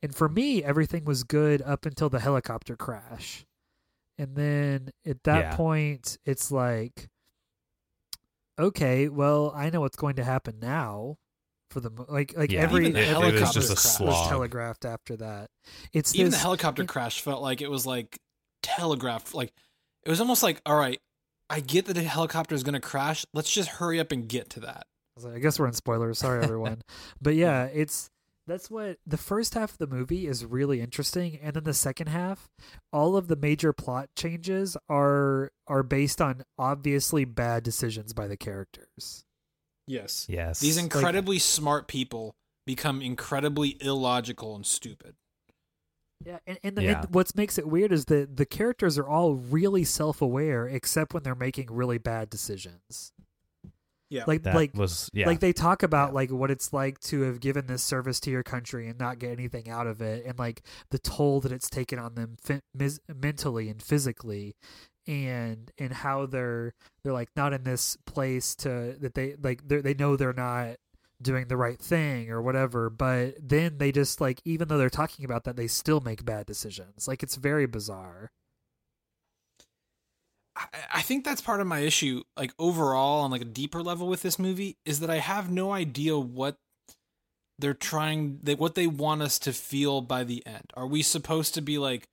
and 0.03 0.13
for 0.13 0.29
me 0.29 0.63
everything 0.63 1.03
was 1.05 1.23
good 1.23 1.61
up 1.63 1.87
until 1.87 2.09
the 2.09 2.19
helicopter 2.19 2.75
crash 2.75 3.45
and 4.19 4.35
then 4.35 4.91
at 5.05 5.23
that 5.23 5.39
Yeah. 5.39 5.55
point 5.55 6.17
it's 6.25 6.51
like 6.51 7.09
okay 8.59 9.09
well 9.09 9.51
i 9.55 9.69
know 9.71 9.81
what's 9.81 9.95
going 9.97 10.15
to 10.17 10.23
happen 10.23 10.59
now 10.61 11.17
for 11.71 11.79
the 11.79 11.89
like 12.07 12.37
like 12.37 12.51
Yeah, 12.51 12.61
every 12.61 12.91
the 12.91 12.99
it, 12.99 13.07
it 13.09 13.17
was 13.17 13.23
helicopter 13.31 13.59
just 13.61 13.71
a 13.71 13.97
crash 13.97 14.07
was 14.07 14.27
telegraphed 14.27 14.85
after 14.85 15.17
that 15.17 15.49
it's 15.91 16.13
Even 16.13 16.27
this, 16.27 16.35
the 16.35 16.41
helicopter 16.43 16.83
it- 16.83 16.87
crash 16.87 17.21
felt 17.21 17.41
like 17.41 17.61
it 17.61 17.71
was 17.71 17.87
like 17.87 18.19
telegraphed. 18.61 19.33
Like 19.33 19.51
it 20.05 20.09
was 20.09 20.19
almost 20.21 20.41
like, 20.43 20.61
all 20.65 20.75
right, 20.77 20.99
I 21.49 21.59
get 21.59 21.85
that 21.87 21.93
the 21.93 22.03
helicopter 22.03 22.55
is 22.55 22.63
going 22.63 22.73
to 22.73 22.79
crash. 22.79 23.25
Let's 23.33 23.51
just 23.51 23.67
hurry 23.69 23.99
up 23.99 24.11
and 24.13 24.27
get 24.27 24.49
to 24.51 24.59
that. 24.61 24.85
I 24.85 25.11
was 25.17 25.25
like, 25.25 25.35
I 25.35 25.39
guess 25.39 25.59
we're 25.59 25.67
in 25.67 25.73
spoilers. 25.73 26.19
Sorry, 26.19 26.41
everyone. 26.43 26.81
but 27.21 27.35
yeah, 27.35 27.65
it's 27.65 28.09
that's 28.47 28.69
what 28.69 28.97
the 29.05 29.17
first 29.17 29.53
half 29.53 29.71
of 29.71 29.77
the 29.77 29.87
movie 29.87 30.27
is 30.27 30.45
really 30.45 30.81
interesting, 30.81 31.39
and 31.41 31.55
then 31.55 31.63
the 31.63 31.73
second 31.73 32.07
half, 32.07 32.49
all 32.91 33.15
of 33.15 33.27
the 33.27 33.35
major 33.35 33.73
plot 33.73 34.09
changes 34.15 34.75
are 34.89 35.51
are 35.67 35.83
based 35.83 36.21
on 36.21 36.43
obviously 36.57 37.25
bad 37.25 37.63
decisions 37.63 38.13
by 38.13 38.27
the 38.27 38.37
characters. 38.37 39.25
Yes. 39.87 40.25
Yes. 40.29 40.59
These 40.59 40.77
incredibly 40.77 41.39
smart 41.39 41.87
people 41.87 42.35
become 42.65 43.01
incredibly 43.01 43.77
illogical 43.81 44.55
and 44.55 44.65
stupid. 44.65 45.15
Yeah, 46.25 46.39
and, 46.47 46.57
and, 46.63 46.77
the, 46.77 46.83
Yeah. 46.83 47.01
and 47.01 47.13
what 47.13 47.35
makes 47.35 47.57
it 47.57 47.67
weird 47.67 47.91
is 47.91 48.05
that 48.05 48.37
the 48.37 48.45
characters 48.45 48.97
are 48.97 49.07
all 49.07 49.33
really 49.35 49.83
self 49.83 50.21
aware, 50.21 50.67
except 50.67 51.13
when 51.13 51.23
they're 51.23 51.35
making 51.35 51.67
really 51.69 51.97
bad 51.97 52.29
decisions. 52.29 53.11
Yeah. 54.13 54.23
Like 54.27 54.43
that 54.43 54.55
like 54.55 54.75
was 54.75 55.09
yeah. 55.13 55.25
like 55.25 55.39
they 55.39 55.53
talk 55.53 55.81
about 55.83 56.09
Yeah. 56.09 56.15
like 56.15 56.31
what 56.31 56.51
it's 56.51 56.71
like 56.71 56.99
to 57.01 57.21
have 57.21 57.39
given 57.39 57.65
this 57.67 57.83
service 57.83 58.19
to 58.21 58.31
your 58.31 58.43
country 58.43 58.87
and 58.87 58.99
not 58.99 59.17
get 59.19 59.31
anything 59.31 59.69
out 59.69 59.87
of 59.87 60.01
it 60.01 60.25
and 60.25 60.37
like 60.37 60.61
the 60.91 60.99
toll 60.99 61.39
that 61.41 61.51
it's 61.51 61.69
taken 61.69 61.97
on 61.97 62.15
them 62.15 62.37
fi- 62.41 62.61
mis- 62.75 62.99
mentally 63.13 63.69
and 63.69 63.81
physically 63.81 64.55
and 65.07 65.71
and 65.77 65.91
how 65.93 66.25
they're 66.25 66.73
they're 67.03 67.11
like 67.13 67.29
not 67.35 67.53
in 67.53 67.63
this 67.63 67.97
place 68.05 68.55
to 68.55 68.95
that 69.01 69.15
they 69.15 69.35
like 69.41 69.67
they 69.67 69.81
they 69.81 69.93
know 69.93 70.15
they're 70.15 70.31
not 70.31 70.75
doing 71.21 71.47
the 71.47 71.57
right 71.57 71.79
thing 71.79 72.29
or 72.29 72.41
whatever 72.41 72.89
but 72.89 73.33
then 73.41 73.77
they 73.77 73.91
just 73.91 74.21
like 74.21 74.41
even 74.45 74.67
though 74.67 74.77
they're 74.77 74.89
talking 74.89 75.25
about 75.25 75.43
that 75.45 75.55
they 75.55 75.67
still 75.67 75.99
make 76.01 76.23
bad 76.25 76.45
decisions 76.45 77.07
like 77.07 77.23
it's 77.23 77.35
very 77.35 77.65
bizarre 77.65 78.29
I, 80.93 81.01
think 81.01 81.25
that's 81.25 81.41
part 81.41 81.61
of 81.61 81.67
my 81.67 81.79
issue, 81.79 82.23
like 82.37 82.53
overall 82.59 83.21
on 83.23 83.31
like 83.31 83.41
a 83.41 83.45
deeper 83.45 83.81
level 83.81 84.07
with 84.07 84.21
this 84.21 84.37
movie, 84.37 84.77
is 84.85 84.99
that 84.99 85.09
I 85.09 85.17
have 85.17 85.49
no 85.49 85.71
idea 85.71 86.17
what 86.17 86.57
they're 87.59 87.73
trying 87.73 88.39
they 88.43 88.55
what 88.55 88.75
they 88.75 88.87
want 88.87 89.21
us 89.21 89.39
to 89.39 89.53
feel 89.53 90.01
by 90.01 90.23
the 90.23 90.45
end. 90.45 90.71
Are 90.75 90.87
we 90.87 91.01
supposed 91.01 91.53
to 91.55 91.61
be 91.61 91.77
like, 91.77 92.07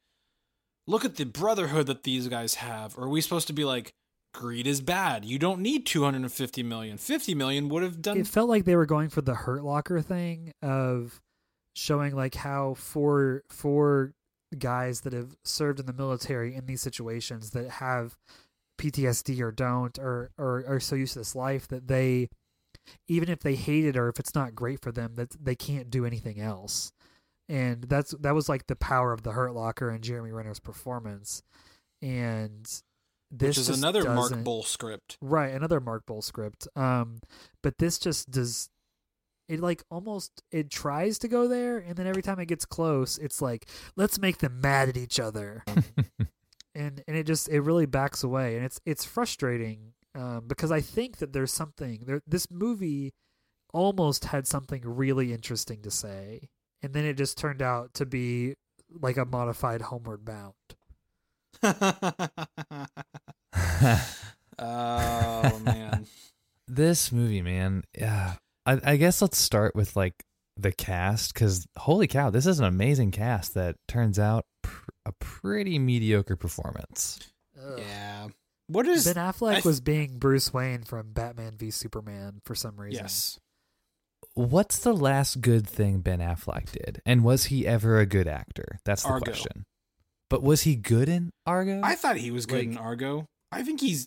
look 0.87 1.05
at 1.05 1.17
the 1.17 1.25
brotherhood 1.25 1.87
that 1.87 2.05
these 2.05 2.29
guys 2.29 2.57
have? 2.57 2.97
Or 2.97 3.05
are 3.05 3.09
we 3.09 3.21
supposed 3.21 3.47
to 3.49 3.53
be 3.53 3.65
like, 3.65 3.93
greed 4.33 4.67
is 4.67 4.81
bad. 4.81 5.25
You 5.25 5.39
don't 5.39 5.61
need 5.61 5.87
250 5.87 6.63
million. 6.63 6.99
50 6.99 7.35
million 7.35 7.69
would 7.69 7.83
have 7.83 8.01
done 8.01 8.19
it 8.19 8.27
felt 8.27 8.49
like 8.49 8.65
they 8.65 8.77
were 8.77 8.87
going 8.87 9.09
for 9.09 9.23
the 9.23 9.35
hurt 9.35 9.65
locker 9.65 10.01
thing 10.01 10.53
of 10.63 11.21
showing 11.75 12.15
like 12.15 12.35
how 12.35 12.75
for 12.75 13.43
for 13.51 14.13
guys 14.59 15.03
that 15.03 15.13
have 15.13 15.37
served 15.45 15.81
in 15.81 15.87
the 15.87 15.93
military 15.93 16.55
in 16.55 16.67
these 16.67 16.81
situations 16.81 17.51
that 17.51 17.71
have 17.71 18.17
PTSD 18.79 19.41
or 19.41 19.53
don't 19.53 19.99
or 19.99 20.31
or 20.39 20.65
are 20.67 20.81
so 20.81 20.97
used 20.97 21.13
to 21.13 21.21
this 21.21 21.35
life 21.37 21.69
that 21.69 21.89
they 21.89 22.29
even 23.09 23.29
if 23.29 23.41
they 23.41 23.55
hate 23.55 23.85
it 23.85 23.97
or 23.97 24.09
if 24.09 24.19
it's 24.19 24.35
not 24.35 24.55
great 24.55 24.81
for 24.81 24.91
them 24.91 25.15
that 25.17 25.31
they 25.43 25.55
can't 25.55 25.91
do 25.91 26.07
anything 26.07 26.41
else 26.41 26.93
and 27.49 27.85
that's 27.85 28.13
that 28.13 28.35
was 28.35 28.49
like 28.49 28.67
the 28.67 28.77
power 28.77 29.13
of 29.13 29.23
the 29.23 29.33
hurt 29.33 29.55
locker 29.55 29.91
and 29.91 30.03
Jeremy 30.03 30.33
Renner's 30.33 30.61
performance 30.61 31.43
and 32.01 32.67
this 33.31 33.57
which 33.57 33.69
is 33.69 33.79
another 33.79 34.05
Mark 34.05 34.33
Boal 34.33 34.65
script. 34.65 35.17
Right, 35.21 35.55
another 35.55 35.81
Mark 35.81 36.05
Boal 36.05 36.23
script. 36.23 36.67
Um, 36.75 37.21
but 37.63 37.79
this 37.79 37.99
just 37.99 38.31
does 38.31 38.71
it 39.51 39.61
like 39.61 39.83
almost 39.91 40.43
it 40.53 40.71
tries 40.71 41.19
to 41.19 41.29
go 41.29 41.49
there, 41.49 41.79
and 41.79 41.97
then 41.97 42.07
every 42.07 42.23
time 42.23 42.39
it 42.39 42.47
gets 42.47 42.65
close, 42.65 43.19
it's 43.19 43.43
like 43.43 43.69
let's 43.97 44.21
make 44.21 44.39
them 44.39 44.61
mad 44.61 44.89
at 44.89 44.97
each 44.97 45.19
other, 45.19 45.65
and 46.75 47.03
and 47.07 47.17
it 47.17 47.27
just 47.27 47.49
it 47.49 47.61
really 47.61 47.87
backs 47.87 48.23
away, 48.23 48.55
and 48.55 48.65
it's 48.65 48.81
it's 48.87 49.05
frustrating 49.05 49.95
um, 50.15 50.45
because 50.47 50.71
I 50.71 50.81
think 50.81 51.17
that 51.17 51.33
there's 51.33 51.53
something 51.53 52.05
there. 52.07 52.23
This 52.29 52.49
movie 52.49 53.13
almost 53.75 54.27
had 54.27 54.47
something 54.47 54.83
really 54.85 55.33
interesting 55.33 55.83
to 55.83 55.91
say, 55.91 56.49
and 56.81 56.95
then 56.95 57.05
it 57.05 57.17
just 57.17 57.37
turned 57.37 57.61
out 57.61 57.93
to 57.95 58.07
be 58.07 58.55
like 59.01 59.17
a 59.17 59.25
modified 59.25 59.83
Homeward 59.83 60.25
Bound. 60.25 60.55
oh 64.61 65.59
man. 65.65 66.07
this 66.69 67.11
movie, 67.11 67.43
man, 67.43 67.83
yeah, 67.99 68.35
I, 68.71 68.93
I 68.93 68.97
guess 68.97 69.21
let's 69.21 69.39
start 69.39 69.75
with 69.75 69.97
like 69.97 70.15
the 70.57 70.73
cast 70.73 71.35
because 71.35 71.67
holy 71.77 72.07
cow, 72.07 72.31
this 72.31 72.47
is 72.47 72.61
an 72.61 72.67
amazing 72.67 73.11
cast 73.11 73.55
that 73.55 73.77
turns 73.89 74.19
out 74.19 74.45
pr- 74.63 74.91
a 75.05 75.13
pretty 75.13 75.79
mediocre 75.79 76.37
performance. 76.37 77.19
Ugh. 77.61 77.79
Yeah. 77.79 78.29
What 78.69 78.87
is 78.87 79.05
Ben 79.05 79.17
Affleck 79.17 79.55
th- 79.55 79.65
was 79.65 79.81
being 79.81 80.19
Bruce 80.19 80.53
Wayne 80.53 80.85
from 80.85 81.13
Batman 81.13 81.57
v 81.57 81.73
Superman 81.73 82.41
for 82.45 82.55
some 82.55 82.77
reason. 82.77 83.05
Yes. 83.05 83.39
What's 84.35 84.79
the 84.79 84.93
last 84.93 85.41
good 85.41 85.69
thing 85.69 86.01
Ben 86.01 86.21
Affleck 86.21 86.71
did, 86.71 87.03
and 87.05 87.25
was 87.25 87.47
he 87.47 87.67
ever 87.67 87.99
a 87.99 88.07
good 88.07 88.29
actor? 88.29 88.79
That's 88.85 89.03
the 89.03 89.09
Argo. 89.09 89.25
question. 89.25 89.65
But 90.29 90.45
was 90.45 90.63
he 90.63 90.77
good 90.77 91.09
in 91.09 91.31
Argo? 91.47 91.81
I 91.83 91.97
thought 91.97 92.17
he 92.17 92.31
was 92.31 92.47
good 92.47 92.61
in 92.61 92.79
Argo. 92.79 93.27
I 93.51 93.63
think 93.65 93.81
he's 93.81 94.07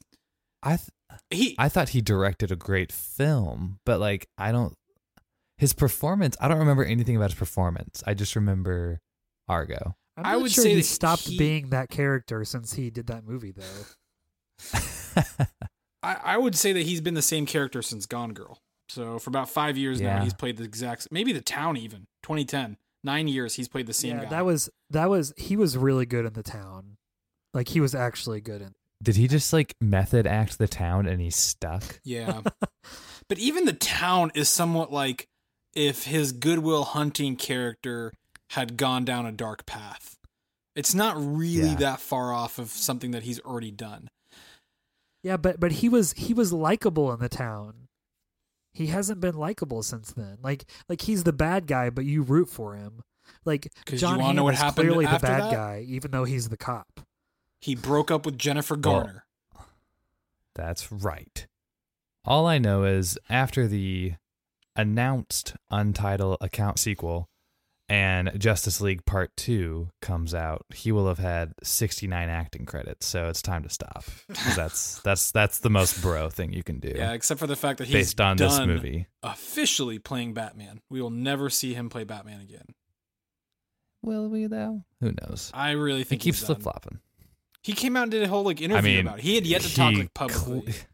I 0.61 0.77
th- 0.77 0.89
he 1.29 1.55
I 1.57 1.69
thought 1.69 1.89
he 1.89 2.01
directed 2.01 2.51
a 2.51 2.55
great 2.55 2.91
film, 2.91 3.79
but 3.85 3.99
like 3.99 4.27
I 4.37 4.51
don't 4.51 4.75
his 5.57 5.73
performance. 5.73 6.35
I 6.39 6.47
don't 6.47 6.59
remember 6.59 6.83
anything 6.83 7.15
about 7.15 7.31
his 7.31 7.39
performance. 7.39 8.03
I 8.05 8.13
just 8.13 8.35
remember 8.35 8.99
Argo. 9.47 9.95
I'm 10.17 10.25
I 10.25 10.37
would 10.37 10.51
sure 10.51 10.63
say 10.63 10.75
he 10.75 10.81
stopped 10.81 11.27
he- 11.27 11.37
being 11.37 11.69
that 11.69 11.89
character 11.89 12.45
since 12.45 12.73
he 12.73 12.89
did 12.89 13.07
that 13.07 13.25
movie, 13.25 13.51
though. 13.51 15.15
I, 16.03 16.17
I 16.23 16.37
would 16.37 16.55
say 16.55 16.73
that 16.73 16.83
he's 16.83 17.01
been 17.01 17.13
the 17.13 17.21
same 17.21 17.45
character 17.45 17.81
since 17.81 18.05
Gone 18.05 18.33
Girl. 18.33 18.59
So 18.89 19.17
for 19.17 19.29
about 19.29 19.49
five 19.49 19.77
years 19.77 20.01
now, 20.01 20.21
he's 20.21 20.33
played 20.33 20.57
the 20.57 20.63
exact 20.63 21.07
maybe 21.11 21.31
the 21.31 21.41
town 21.41 21.77
even 21.77 22.05
2010 22.21 22.77
nine 23.03 23.27
years 23.27 23.55
he's 23.55 23.67
played 23.67 23.87
the 23.87 23.93
same 23.93 24.17
yeah, 24.17 24.23
guy. 24.23 24.29
that 24.29 24.45
was 24.45 24.69
that 24.89 25.09
was 25.09 25.33
he 25.37 25.55
was 25.55 25.77
really 25.77 26.05
good 26.05 26.25
in 26.25 26.33
the 26.33 26.43
town. 26.43 26.97
Like 27.53 27.69
he 27.69 27.79
was 27.79 27.95
actually 27.95 28.41
good 28.41 28.61
in. 28.61 28.73
Did 29.03 29.15
he 29.17 29.27
just 29.27 29.51
like 29.53 29.75
method 29.81 30.25
act 30.25 30.57
the 30.57 30.67
town 30.67 31.05
and 31.07 31.19
he's 31.21 31.35
stuck? 31.35 31.99
yeah, 32.03 32.41
but 33.29 33.37
even 33.37 33.65
the 33.65 33.73
town 33.73 34.31
is 34.33 34.49
somewhat 34.49 34.91
like 34.91 35.27
if 35.75 36.05
his 36.05 36.31
Good 36.31 36.59
Will 36.59 36.83
Hunting 36.85 37.35
character 37.35 38.13
had 38.51 38.77
gone 38.77 39.03
down 39.05 39.25
a 39.25 39.31
dark 39.31 39.65
path. 39.65 40.17
It's 40.75 40.93
not 40.95 41.15
really 41.17 41.69
Yeah. 41.69 41.75
that 41.75 41.99
far 41.99 42.31
off 42.33 42.57
of 42.59 42.69
something 42.69 43.11
that 43.11 43.23
he's 43.23 43.39
already 43.41 43.71
done. 43.71 44.09
Yeah, 45.21 45.37
but 45.37 45.59
but 45.59 45.71
he 45.73 45.89
was 45.89 46.13
he 46.13 46.33
was 46.33 46.51
likable 46.53 47.11
in 47.13 47.19
the 47.19 47.29
town. 47.29 47.87
He 48.73 48.87
hasn't 48.87 49.19
been 49.21 49.35
likable 49.35 49.83
since 49.83 50.11
then. 50.11 50.37
Like 50.41 50.65
like 50.89 51.01
he's 51.01 51.23
the 51.23 51.33
bad 51.33 51.67
guy, 51.67 51.89
but 51.89 52.05
you 52.05 52.21
root 52.23 52.49
for 52.49 52.75
him. 52.75 53.01
Like 53.45 53.71
'Cause 53.85 53.93
you 53.93 53.99
John 53.99 54.11
wanna 54.17 54.23
Hamm 54.27 54.35
know 54.37 54.43
what 54.45 54.53
is 54.55 54.59
happened 54.59 54.87
clearly 54.87 55.05
the 55.05 55.19
bad 55.19 55.43
that? 55.43 55.51
guy, 55.51 55.85
even 55.87 56.11
though 56.11 56.23
he's 56.25 56.49
the 56.49 56.57
cop. 56.57 57.01
He 57.63 57.75
broke 57.75 58.11
up 58.11 58.25
with 58.25 58.37
Jennifer 58.37 58.75
Garner. 58.75 59.23
That's 60.53 60.91
right. 60.91 61.47
All 62.25 62.45
I 62.45 62.57
know 62.57 62.83
is 62.83 63.17
after 63.29 63.69
the 63.69 64.15
announced 64.75 65.55
untitled 65.71 66.39
account 66.41 66.77
sequel 66.77 67.29
and 67.87 68.37
Justice 68.37 68.81
League 68.81 69.05
Part 69.05 69.31
2 69.37 69.87
comes 70.01 70.35
out, 70.35 70.65
he 70.73 70.91
will 70.91 71.07
have 71.07 71.19
had 71.19 71.53
69 71.63 72.27
acting 72.27 72.65
credits. 72.65 73.05
So 73.05 73.29
it's 73.29 73.41
time 73.41 73.63
to 73.63 73.69
stop. 73.69 74.03
that's 74.57 74.99
that's 75.05 75.31
that's 75.31 75.59
the 75.59 75.69
most 75.69 76.01
bro 76.01 76.29
thing 76.29 76.51
you 76.51 76.63
can 76.63 76.81
do 76.81 76.91
yeah, 76.93 77.13
except 77.13 77.39
for 77.39 77.47
the 77.47 77.55
fact 77.55 77.77
that 77.77 77.85
he's 77.85 77.93
based 77.93 78.19
on 78.19 78.35
this 78.35 78.59
movie. 78.59 79.07
officially 79.21 79.99
playing 79.99 80.33
Batman. 80.33 80.81
We 80.89 81.01
will 81.01 81.11
never 81.11 81.49
see 81.49 81.73
him 81.73 81.87
play 81.87 82.03
Batman 82.03 82.41
again. 82.41 82.75
Will 84.01 84.27
we 84.27 84.47
though? 84.47 84.83
Who 84.99 85.13
knows? 85.21 85.49
I 85.53 85.71
really 85.71 86.03
think 86.03 86.23
He 86.23 86.31
keeps 86.31 86.43
flip 86.43 86.61
flopping. 86.61 86.99
He 87.63 87.71
came 87.71 87.95
out 87.95 88.03
and 88.03 88.11
did 88.11 88.23
a 88.23 88.27
whole 88.27 88.43
like 88.43 88.61
interview 88.61 88.77
I 88.77 88.81
mean, 88.81 89.07
about 89.07 89.19
it. 89.19 89.23
He 89.23 89.35
had 89.35 89.47
yet 89.47 89.61
to 89.61 89.73
talk 89.73 89.95
like 89.95 90.13
publicly. 90.13 90.71
cl- 90.73 90.87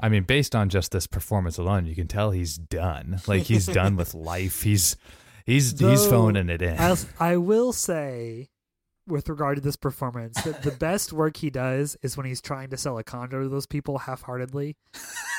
I 0.00 0.08
mean, 0.08 0.22
based 0.22 0.54
on 0.54 0.68
just 0.68 0.92
this 0.92 1.06
performance 1.06 1.58
alone, 1.58 1.86
you 1.86 1.94
can 1.94 2.08
tell 2.08 2.30
he's 2.30 2.56
done. 2.56 3.20
Like 3.26 3.42
he's 3.42 3.66
done 3.66 3.96
with 3.96 4.14
life. 4.14 4.62
He's 4.62 4.96
he's 5.44 5.78
he's 5.78 6.06
phoning 6.06 6.48
it 6.48 6.62
in. 6.62 6.78
I'll, 6.78 6.96
I 7.18 7.36
will 7.36 7.72
say, 7.72 8.48
with 9.06 9.28
regard 9.28 9.56
to 9.56 9.60
this 9.60 9.76
performance, 9.76 10.40
that 10.44 10.62
the 10.62 10.70
best 10.70 11.12
work 11.12 11.36
he 11.36 11.50
does 11.50 11.96
is 12.00 12.16
when 12.16 12.26
he's 12.26 12.40
trying 12.40 12.70
to 12.70 12.76
sell 12.76 12.96
a 12.96 13.04
condo 13.04 13.42
to 13.42 13.48
those 13.48 13.66
people 13.66 13.98
half-heartedly, 13.98 14.76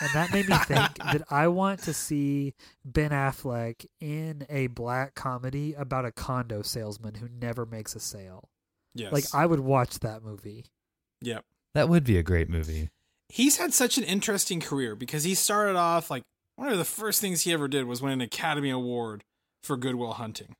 and 0.02 0.10
that 0.14 0.32
made 0.32 0.48
me 0.48 0.58
think 0.58 0.98
that 1.04 1.24
I 1.32 1.48
want 1.48 1.82
to 1.84 1.94
see 1.94 2.54
Ben 2.86 3.12
Affleck 3.12 3.86
in 4.00 4.46
a 4.50 4.68
black 4.68 5.16
comedy 5.16 5.74
about 5.74 6.06
a 6.06 6.12
condo 6.12 6.62
salesman 6.62 7.16
who 7.16 7.28
never 7.28 7.66
makes 7.66 7.96
a 7.96 8.00
sale. 8.00 8.50
Yes. 9.00 9.12
Like 9.14 9.26
I 9.34 9.46
would 9.46 9.60
watch 9.62 10.00
that 10.00 10.24
movie. 10.24 10.66
yep. 11.22 11.44
That 11.76 11.90
would 11.90 12.04
be 12.04 12.18
a 12.18 12.24
great 12.24 12.50
movie. 12.50 12.90
He's 13.30 13.58
had 13.58 13.74
such 13.74 13.98
an 13.98 14.04
interesting 14.04 14.60
career 14.60 14.96
because 14.96 15.24
he 15.24 15.36
started 15.36 15.76
off 15.76 16.10
like 16.10 16.24
one 16.56 16.70
of 16.70 16.78
the 16.78 16.86
first 16.86 17.22
things 17.22 17.42
he 17.42 17.54
ever 17.54 17.68
did 17.68 17.86
was 17.86 18.02
win 18.02 18.14
an 18.14 18.22
Academy 18.22 18.70
Award 18.72 19.24
for 19.64 19.78
Good 19.78 19.96
Will 19.96 20.14
Hunting. 20.14 20.56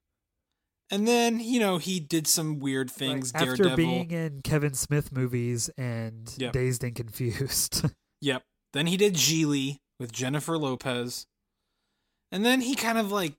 And 0.92 1.08
then, 1.08 1.40
you 1.40 1.60
know, 1.60 1.80
he 1.80 2.00
did 2.00 2.28
some 2.28 2.60
weird 2.60 2.90
things, 2.92 3.34
Like, 3.34 3.42
after 3.44 3.56
Daredevil. 3.64 3.76
being 3.78 4.12
in 4.12 4.42
Kevin 4.42 4.74
Smith 4.74 5.12
movies 5.12 5.70
and 5.78 6.32
Yep. 6.38 6.54
Dazed 6.54 6.84
and 6.84 6.96
Confused. 6.96 7.86
Yep. 8.22 8.44
Then 8.74 8.88
he 8.88 8.96
did 8.98 9.14
Gigli 9.16 9.78
with 10.00 10.12
Jennifer 10.12 10.58
Lopez. 10.58 11.26
And 12.32 12.46
then 12.46 12.62
he 12.62 12.76
kind 12.76 12.98
of 12.98 13.12
like 13.12 13.34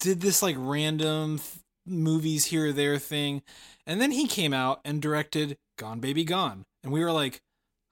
did 0.00 0.20
this 0.20 0.42
like 0.42 0.56
random 0.58 1.38
th- 1.38 1.59
movies 1.86 2.46
here 2.46 2.68
or 2.68 2.72
there 2.72 2.98
thing. 2.98 3.42
And 3.86 4.00
then 4.00 4.10
he 4.12 4.26
came 4.26 4.52
out 4.52 4.80
and 4.84 5.00
directed 5.02 5.56
Gone 5.78 6.00
Baby 6.00 6.24
Gone. 6.24 6.64
And 6.82 6.92
we 6.92 7.02
were 7.04 7.12
like, 7.12 7.40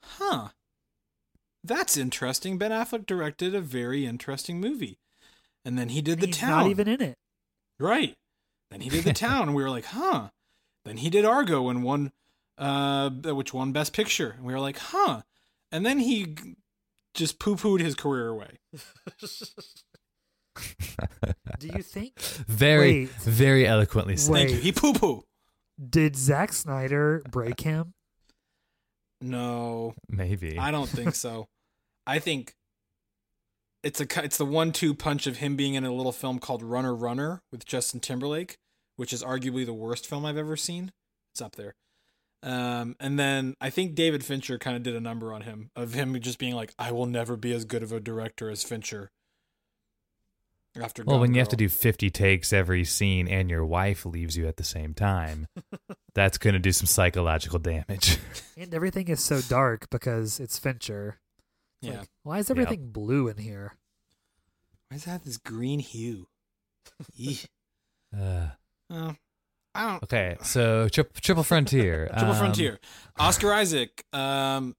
huh, 0.03 0.49
that's 1.65 1.97
interesting. 1.97 2.59
Ben 2.59 2.71
Affleck 2.71 3.07
directed 3.07 3.55
a 3.55 3.61
very 3.61 4.07
interesting 4.07 4.61
movie. 4.61 4.99
And 5.65 5.79
then 5.79 5.91
he 5.91 6.01
did 6.01 6.21
The 6.21 6.27
He's 6.27 6.39
Town. 6.39 6.51
not 6.51 6.67
even 6.69 6.89
in 6.89 7.03
it. 7.03 7.19
Right. 7.79 8.17
Then 8.71 8.81
he 8.81 8.89
did 8.91 9.05
The 9.05 9.13
Town, 9.15 9.43
and 9.49 9.55
we 9.55 9.63
were 9.63 9.71
like, 9.71 9.87
huh. 9.87 10.31
Then 10.85 10.99
he 10.99 11.11
did 11.11 11.25
Argo 11.25 11.69
and 11.69 11.83
won, 11.83 12.13
uh, 12.57 13.11
which 13.11 13.53
won 13.53 13.73
Best 13.73 13.93
Picture, 13.93 14.35
and 14.37 14.45
we 14.47 14.53
were 14.53 14.61
like, 14.61 14.79
huh. 14.79 15.23
And 15.71 15.85
then 15.85 15.99
he 15.99 16.35
just 17.15 17.39
poo 17.39 17.57
pooed 17.57 17.81
his 17.81 17.95
career 17.95 18.29
away. 18.29 18.59
Do 21.59 21.69
you 21.69 21.83
think 21.83 22.19
very, 22.21 23.01
Wait. 23.07 23.11
very 23.11 23.67
eloquently 23.67 24.17
said. 24.17 24.33
Thank 24.35 24.49
you. 24.51 24.57
Wait. 24.57 24.63
He 24.63 24.73
poo 24.73 24.93
poo. 24.93 25.25
did 25.89 26.17
Zack 26.17 26.53
Snyder 26.53 27.23
break 27.31 27.61
him? 27.61 27.95
No, 29.21 29.95
Maybe. 30.09 30.59
I 30.59 30.71
don't 30.71 30.89
think 30.89 31.15
so. 31.15 31.47
I 32.07 32.19
think 32.21 32.55
it's 33.83 34.01
a 34.01 34.07
it's 34.25 34.39
the 34.39 34.45
one 34.45 34.73
two 34.73 34.95
punch 34.95 35.27
of 35.27 35.39
him 35.39 35.57
being 35.57 35.75
in 35.75 35.85
a 35.85 35.93
little 35.93 36.13
film 36.13 36.39
called 36.39 36.63
Runner 36.63 36.95
Runner 36.95 37.43
with 37.51 37.65
Justin 37.67 38.01
Timberlake, 38.01 38.57
which 38.97 39.13
is 39.13 39.23
arguably 39.23 39.67
the 39.67 39.75
worst 39.75 40.07
film 40.07 40.25
I've 40.25 40.37
ever 40.37 40.57
seen. 40.57 40.93
It's 41.33 41.41
up 41.43 41.57
there. 41.57 41.75
Um, 42.43 42.95
and 43.01 43.19
then 43.19 43.55
I 43.61 43.71
think 43.71 43.97
David 43.97 44.25
Fincher 44.25 44.59
kind 44.59 44.77
of 44.77 44.85
did 44.85 44.95
a 44.95 45.01
number 45.01 45.33
on 45.33 45.43
him 45.43 45.71
of 45.75 45.95
him 45.95 46.19
just 46.21 46.39
being 46.39 46.55
like, 46.55 46.73
"I 46.79 46.93
will 46.93 47.07
never 47.07 47.37
be 47.37 47.53
as 47.53 47.65
good 47.65 47.83
of 47.83 47.91
a 47.93 47.99
director 48.01 48.51
as 48.51 48.63
Fincher." 48.63 49.11
After 50.81 51.03
well, 51.03 51.17
Gone 51.17 51.21
when 51.23 51.35
you 51.35 51.41
have 51.41 51.49
to 51.49 51.57
do 51.57 51.69
50 51.69 52.11
takes 52.11 52.53
every 52.53 52.85
scene 52.85 53.27
and 53.27 53.51
your 53.51 53.65
wife 53.65 54.05
leaves 54.07 54.37
you 54.37 54.47
at 54.47 54.57
the 54.57 54.65
same 54.65 54.95
time, 54.95 55.47
that's 56.15 56.39
going 56.39 56.55
to 56.55 56.61
do 56.61 56.73
some 56.73 56.87
psychological 56.87 57.59
damage. 57.59 58.19
And 58.57 58.75
everything 58.75 59.07
is 59.07 59.23
so 59.23 59.41
dark 59.41 59.89
because 59.89 60.41
it's 60.41 60.59
Fincher. 60.59 61.19
It's 61.81 61.93
yeah, 61.93 62.01
like, 62.01 62.09
why 62.25 62.39
is 62.39 62.51
everything 62.51 62.91
blue 62.91 63.29
in 63.29 63.37
here? 63.37 63.75
why 64.89 64.97
does 64.97 65.07
it 65.07 65.11
have 65.11 65.25
this 65.25 65.37
green 65.37 65.79
hue? 65.79 66.27
Eeh. 67.21 67.47
Uh, 68.13 68.49
Oh, 68.91 69.15
I 69.75 69.91
don't. 69.91 70.03
okay, 70.05 70.37
so 70.43 70.89
tri- 70.89 71.05
Triple 71.21 71.45
Frontier. 71.45 72.09
Triple 72.09 72.33
um, 72.33 72.39
Frontier. 72.39 72.79
Oscar 73.19 73.53
Isaac. 73.53 74.03
Um, 74.13 74.75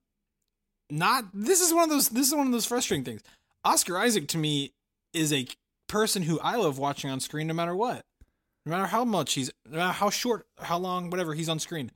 not. 0.90 1.26
This 1.34 1.62
is 1.62 1.74
one 1.74 1.84
of 1.84 1.90
those. 1.90 2.10
This 2.10 2.28
is 2.28 2.36
one 2.36 2.48
of 2.48 2.52
those 2.52 2.66
frustrating 2.66 3.06
things. 3.06 3.22
Oscar 3.64 3.98
Isaac 3.98 4.28
to 4.30 4.38
me 4.38 4.74
is 5.14 5.32
a 5.32 5.48
person 5.90 6.24
who 6.24 6.40
I 6.40 6.56
love 6.56 6.78
watching 6.80 7.10
on 7.10 7.20
screen, 7.20 7.48
no 7.48 7.54
matter 7.54 7.76
what, 7.76 8.06
no 8.66 8.70
matter 8.72 8.86
how 8.86 9.04
much 9.04 9.34
he's, 9.34 9.52
no 9.68 9.78
matter 9.78 9.92
how 9.94 10.10
short, 10.10 10.46
how 10.60 10.78
long, 10.78 11.10
whatever 11.10 11.34
he's 11.34 11.50
on 11.50 11.60
screen. 11.60 11.92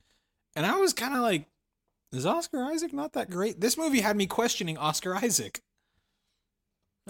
And 0.56 0.66
I 0.66 0.76
was 0.76 0.92
kind 0.92 1.14
of 1.14 1.22
like, 1.22 1.46
is 2.12 2.26
Oscar 2.26 2.64
Isaac 2.66 2.92
not 2.94 3.14
that 3.14 3.30
great? 3.30 3.62
This 3.62 3.78
movie 3.78 4.02
had 4.02 4.18
me 4.18 4.28
questioning 4.28 4.78
Oscar 4.78 5.16
Isaac. 5.16 5.62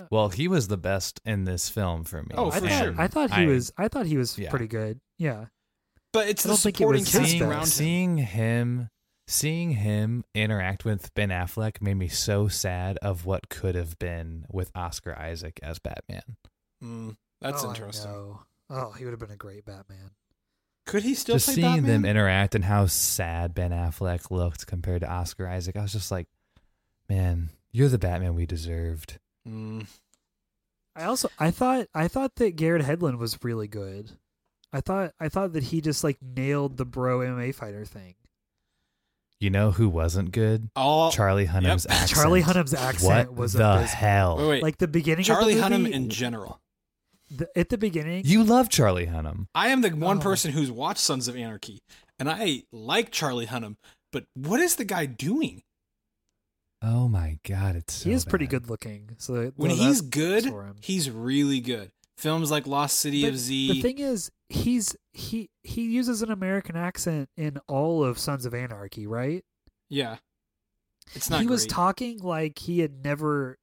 Well, 0.10 0.30
he 0.30 0.48
was 0.48 0.68
the 0.70 0.78
best 0.78 1.22
in 1.26 1.44
this 1.46 1.70
film 1.70 2.04
for 2.04 2.24
me. 2.24 2.32
Oh, 2.36 2.50
I 2.52 2.60
for 2.60 2.68
thought 2.68 2.84
sure. 2.84 2.96
I 2.98 3.08
thought 3.08 3.32
he 3.34 3.46
was 3.46 3.74
I 3.78 3.88
thought 3.88 4.06
he 4.08 4.18
was 4.18 4.38
Yeah. 4.40 4.50
pretty 4.50 4.68
good. 4.68 5.00
Yeah. 5.20 5.46
But 6.12 6.30
it's 6.30 6.46
I 6.46 6.50
the 6.50 6.54
don't 6.56 6.60
it 6.66 6.76
supporting 6.78 7.04
cast 7.06 7.30
seeing, 7.32 7.42
around 7.44 7.60
him. 7.62 7.66
seeing 7.68 8.18
him 8.18 8.90
seeing 9.28 9.72
him 9.72 10.24
interact 10.36 10.84
with 10.84 11.14
Ben 11.14 11.30
Affleck 11.30 11.82
made 11.82 11.94
me 11.96 12.08
so 12.08 12.48
sad 12.48 12.98
of 12.98 13.26
what 13.26 13.50
could 13.50 13.76
have 13.76 13.98
been 14.00 14.46
with 14.52 14.72
Oscar 14.76 15.18
Isaac 15.18 15.60
as 15.64 15.80
Batman. 15.80 16.38
Mm, 16.84 17.16
that's 17.42 17.64
Oh, 17.64 17.70
interesting. 17.70 18.38
Oh, 18.70 18.92
he 18.98 19.06
would 19.06 19.12
have 19.12 19.20
been 19.20 19.32
a 19.32 19.36
great 19.38 19.66
Batman. 19.66 20.12
Could 20.86 21.04
he 21.04 21.14
still 21.16 21.36
just 21.36 21.46
play 21.48 21.56
seeing 21.56 21.84
them 21.84 22.04
interact 22.06 22.56
and 22.56 22.66
how 22.66 22.88
sad 22.88 23.54
Ben 23.56 23.72
Affleck 23.72 24.30
looked 24.32 24.68
compared 24.68 25.02
to 25.02 25.10
Oscar 25.10 25.48
Isaac, 25.48 25.78
I 25.78 25.82
was 25.82 25.94
just 25.94 26.12
like, 26.12 26.28
man, 27.08 27.50
you're 27.72 27.88
the 27.90 27.98
Batman 27.98 28.36
we 28.36 28.46
deserved. 28.46 29.18
Mm. 29.48 29.88
I 30.96 31.06
also 31.06 31.30
I 31.40 31.52
thought 31.52 31.88
I 31.96 32.08
thought 32.08 32.36
that 32.36 32.56
Garrett 32.58 32.84
Hedlund 32.86 33.18
was 33.18 33.40
really 33.44 33.68
good. 33.68 34.12
I 34.74 34.82
thought 34.82 35.14
I 35.20 35.30
thought 35.30 35.54
that 35.54 35.64
he 35.64 35.80
just 35.82 36.04
like 36.04 36.18
nailed 36.22 36.78
the 36.78 36.86
bro 36.86 37.20
MMA 37.20 37.56
fighter 37.56 37.86
thing. 37.86 38.16
You 39.40 39.50
know 39.50 39.72
who 39.72 39.90
wasn't 39.90 40.32
good? 40.32 40.70
All 40.76 41.12
Charlie 41.12 41.48
Hunnam's 41.48 41.86
Yep. 41.90 41.92
accent. 42.02 42.10
Charlie 42.20 42.42
Hunnam's 42.44 42.74
accent 42.74 43.30
what 43.32 43.38
was 43.38 43.54
the 43.54 43.64
abysmal. 43.70 43.88
hell? 43.98 44.38
wait, 44.38 44.48
wait. 44.48 44.64
Like 44.64 44.78
the 44.78 44.88
beginning 44.88 45.24
Charlie 45.26 45.58
of 45.60 45.64
the 45.70 45.78
movie, 45.78 45.92
Hunnam 45.92 45.96
in 45.96 46.10
general. 46.10 46.60
The, 47.38 47.50
at 47.56 47.70
the 47.70 47.78
beginning. 47.78 48.24
You 48.26 48.44
love 48.44 48.70
Charlie 48.70 49.08
Hunnam. 49.08 49.48
I 49.56 49.70
am 49.70 49.82
the 49.82 49.90
one 49.92 50.18
Oh. 50.20 50.22
person 50.22 50.52
who's 50.52 50.72
watched 50.72 51.00
Sons 51.02 51.28
of 51.28 51.36
Anarchy, 51.36 51.82
and 52.20 52.30
I 52.30 52.64
like 52.72 53.12
Charlie 53.12 53.48
Hunnam. 53.48 53.76
But 54.12 54.26
what 54.36 54.60
is 54.60 54.76
the 54.76 54.86
guy 54.86 55.06
doing? 55.06 55.64
Oh 56.82 57.08
my 57.08 57.40
god, 57.48 57.76
it's 57.78 57.94
so 57.94 58.10
he 58.10 58.16
is 58.16 58.26
pretty 58.26 58.46
good 58.48 58.70
looking. 58.70 59.12
So 59.18 59.52
When 59.56 59.70
well, 59.72 59.78
he's 59.80 60.02
good, 60.02 60.52
he's 60.82 61.10
really 61.10 61.60
good. 61.62 61.92
Films 62.18 62.52
like 62.52 62.68
Lost 62.68 63.00
City 63.00 63.24
But 63.24 63.30
of 63.30 63.38
Z. 63.38 63.72
The 63.74 63.82
thing 63.82 64.00
is, 64.00 64.30
he's 64.50 64.96
he 65.14 65.50
he 65.64 65.84
uses 65.84 66.22
an 66.22 66.30
American 66.32 66.76
accent 66.76 67.30
in 67.38 67.58
all 67.68 68.04
of 68.04 68.20
Sons 68.20 68.46
of 68.46 68.54
Anarchy, 68.54 69.08
right? 69.08 69.44
yeah, 69.90 70.18
it's 71.14 71.30
not. 71.30 71.42
he 71.42 71.48
was 71.48 71.66
talking 71.66 72.20
like 72.20 72.60
he 72.60 72.80
had 72.80 73.04
never 73.04 73.58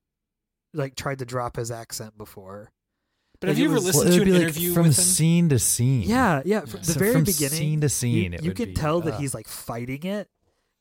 like 0.73 0.95
tried 0.95 1.19
to 1.21 1.25
drop 1.27 1.57
his 1.57 1.71
accent 1.71 2.17
before. 2.17 2.71
But 3.41 3.49
have 3.49 3.59
you 3.59 3.65
ever 3.67 3.75
was- 3.75 3.85
Well, 3.85 4.05
listened 4.05 4.09
it 4.09 4.13
to 4.13 4.19
would 4.21 4.29
an 4.29 4.33
be 4.35 4.39
like 4.39 4.43
interview 4.43 4.75
from 4.75 4.83
with 4.89 4.99
him? 4.99 5.05
scene 5.05 5.49
to 5.49 5.59
scene. 5.59 6.03
Yeah, 6.03 6.43
yeah. 6.45 6.61
From 6.61 6.81
the 6.81 6.87
So 6.93 6.99
very 6.99 7.13
from 7.13 7.25
beginning, 7.25 7.59
scene 7.59 7.81
to 7.81 7.89
scene, 7.89 8.33
you, 8.33 8.39
it 8.39 8.43
you 8.45 8.51
would 8.51 8.57
can 8.57 8.67
be, 8.67 8.75
tell 8.75 9.01
that 9.01 9.15
ugh. 9.15 9.21
he's 9.21 9.35
like 9.35 9.49
fighting 9.49 10.03
it, 10.05 10.29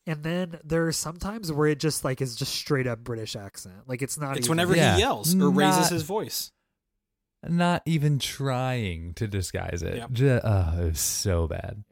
and 0.06 0.24
then 0.24 0.60
there 0.64 0.86
are 0.88 0.92
sometimes 0.92 1.52
where 1.52 1.68
it 1.68 1.80
just 1.80 2.04
like 2.04 2.20
is 2.22 2.36
just 2.36 2.54
straight 2.54 2.86
up 2.88 3.00
British 3.00 3.36
accent. 3.38 3.88
Like 3.88 4.02
it's 4.02 4.18
not. 4.18 4.36
It's 4.38 4.48
even- 4.48 4.52
whenever 4.58 4.76
Yeah. 4.76 4.96
he 4.96 5.00
yells 5.02 5.34
or 5.36 5.50
raises 5.50 5.80
Not- 5.84 5.92
his 5.92 6.04
voice. 6.04 6.52
not 7.48 7.82
even 7.86 8.20
trying 8.20 9.14
to 9.14 9.26
disguise 9.28 9.82
it. 9.82 9.96
Yep. 9.96 10.12
Ju- 10.12 10.42
oh, 10.44 10.82
it 10.82 10.86
was 10.90 11.00
so 11.00 11.48
bad. 11.48 11.86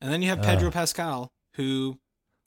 And 0.00 0.12
then 0.12 0.22
you 0.22 0.28
have 0.28 0.38
uh. 0.38 0.42
Pedro 0.44 0.68
Ugh. 0.68 0.72
Pascal, 0.74 1.32
who 1.54 1.98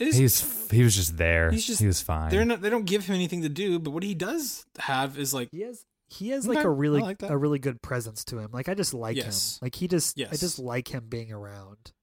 is 0.02 0.16
He's 0.18 0.70
he 0.72 0.84
was 0.84 0.95
just 0.95 1.18
there. 1.18 1.52
He's 1.52 1.66
just- 1.66 1.80
he 1.82 1.88
was 1.88 2.02
fine. 2.02 2.30
they're 2.32 2.45
not 2.45 2.62
they 2.62 2.70
don't 2.70 2.86
give 2.86 3.06
him 3.06 3.16
anything 3.16 3.41
to 3.43 3.49
do, 3.49 3.80
but 3.80 3.91
what 3.91 4.04
he 4.04 4.14
does 4.16 4.66
have 4.80 5.18
is 5.18 5.34
like 5.34 5.49
He 5.52 5.62
has 5.62 5.84
he 6.10 6.30
has 6.30 6.45
like 6.47 6.58
Okay, 6.58 6.68
a 6.68 6.70
I 6.72 6.74
really 6.76 7.02
like 7.02 7.22
a 7.24 7.38
really 7.38 7.60
good 7.60 7.82
presence 7.82 8.26
to 8.26 8.38
him. 8.39 8.49
Like 8.52 8.68
I 8.70 8.74
just 8.74 8.93
like 8.93 9.16
Yes. 9.18 9.58
him. 9.62 9.66
Like 9.66 9.76
he 9.76 9.88
just 9.88 10.20
I 10.20 10.36
just 10.36 10.60
like 10.60 10.89
him 10.93 11.06
being 11.08 11.32
around. 11.32 11.93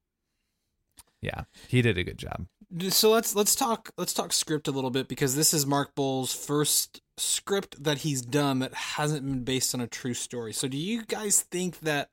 yeah, 1.20 1.42
he 1.68 1.82
did 1.82 1.98
a 1.98 2.04
good 2.04 2.18
job. 2.18 2.46
so 2.90 3.10
let's 3.10 3.34
let's 3.34 3.54
talk 3.54 3.90
let's 3.98 4.12
talk 4.12 4.32
script 4.32 4.68
a 4.68 4.70
little 4.70 4.90
bit 4.90 5.08
because 5.08 5.34
this 5.36 5.52
is 5.52 5.66
Mark 5.66 5.94
Boal's 5.94 6.32
first 6.34 7.00
script 7.16 7.82
that 7.82 7.98
he's 7.98 8.22
done 8.22 8.60
that 8.60 8.72
hasn't 8.74 9.26
been 9.26 9.42
based 9.44 9.74
on 9.74 9.80
a 9.80 9.86
true 9.88 10.14
story. 10.14 10.52
So 10.52 10.68
do 10.68 10.76
you 10.76 11.04
guys 11.04 11.40
think 11.42 11.80
that 11.80 12.10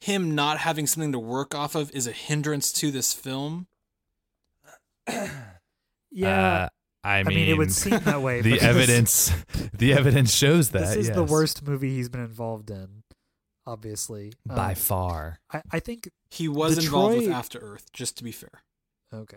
him 0.00 0.34
not 0.34 0.58
having 0.58 0.86
something 0.86 1.12
to 1.12 1.18
work 1.18 1.54
off 1.54 1.74
of 1.74 1.90
is 1.92 2.06
a 2.06 2.12
hindrance 2.12 2.72
to 2.74 2.90
this 2.90 3.12
film? 3.12 3.66
Yeah. 6.12 6.64
Uh, 6.64 6.68
I 7.04 7.18
I 7.18 7.22
mean, 7.22 7.36
mean, 7.36 7.48
it 7.50 7.56
would 7.56 7.72
seem 7.72 7.98
that 8.00 8.20
way. 8.20 8.40
the 8.42 8.60
evidence, 8.60 9.32
the 9.72 9.92
evidence 9.92 10.34
shows 10.34 10.70
that 10.70 10.80
This 10.80 10.96
is 10.96 11.10
the 11.12 11.22
worst 11.24 11.66
movie 11.66 11.94
he's 11.94 12.08
been 12.08 12.20
involved 12.20 12.68
in. 12.70 13.04
Obviously, 13.66 14.32
by 14.44 14.70
Um, 14.70 14.74
far. 14.74 15.38
I, 15.52 15.62
I 15.70 15.78
think 15.80 16.10
He 16.30 16.48
was 16.48 16.84
involved 16.84 17.16
with 17.18 17.28
After 17.30 17.58
Earth, 17.60 17.86
just 17.92 18.18
to 18.18 18.24
be 18.24 18.32
fair. 18.32 18.50
okay. 19.14 19.36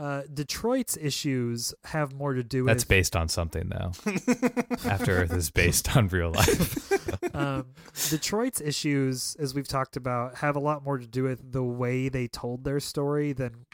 Uh, 0.00 0.22
Detroit's 0.32 0.96
issues 0.96 1.74
have 1.84 2.12
more 2.12 2.32
to 2.34 2.44
do 2.44 2.62
with 2.64 2.68
That's 2.74 2.84
based 2.84 3.16
on 3.16 3.28
something 3.28 3.68
though. 3.68 3.92
After 4.88 5.22
Earth 5.22 5.32
is 5.32 5.50
based 5.50 5.96
on 5.96 6.08
real 6.08 6.30
life. 6.30 7.34
um, 7.34 7.66
Detroit's 8.08 8.60
issues, 8.60 9.36
as 9.40 9.54
we've 9.54 9.66
talked 9.66 9.96
about, 9.96 10.36
have 10.36 10.54
a 10.54 10.60
lot 10.60 10.84
more 10.84 10.98
to 10.98 11.06
do 11.06 11.24
with 11.24 11.50
the 11.52 11.64
way 11.64 12.08
they 12.08 12.28
told 12.28 12.62
their 12.64 12.78
story 12.78 13.32
than 13.32 13.64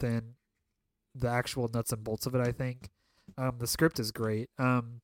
than 0.00 0.34
the 1.14 1.28
actual 1.28 1.68
nuts 1.72 1.92
and 1.92 2.04
bolts 2.04 2.26
of 2.26 2.34
it. 2.34 2.40
I 2.40 2.52
think 2.52 2.88
um, 3.36 3.56
the 3.58 3.66
script 3.66 3.98
is 3.98 4.10
great, 4.12 4.50
um, 4.58 5.00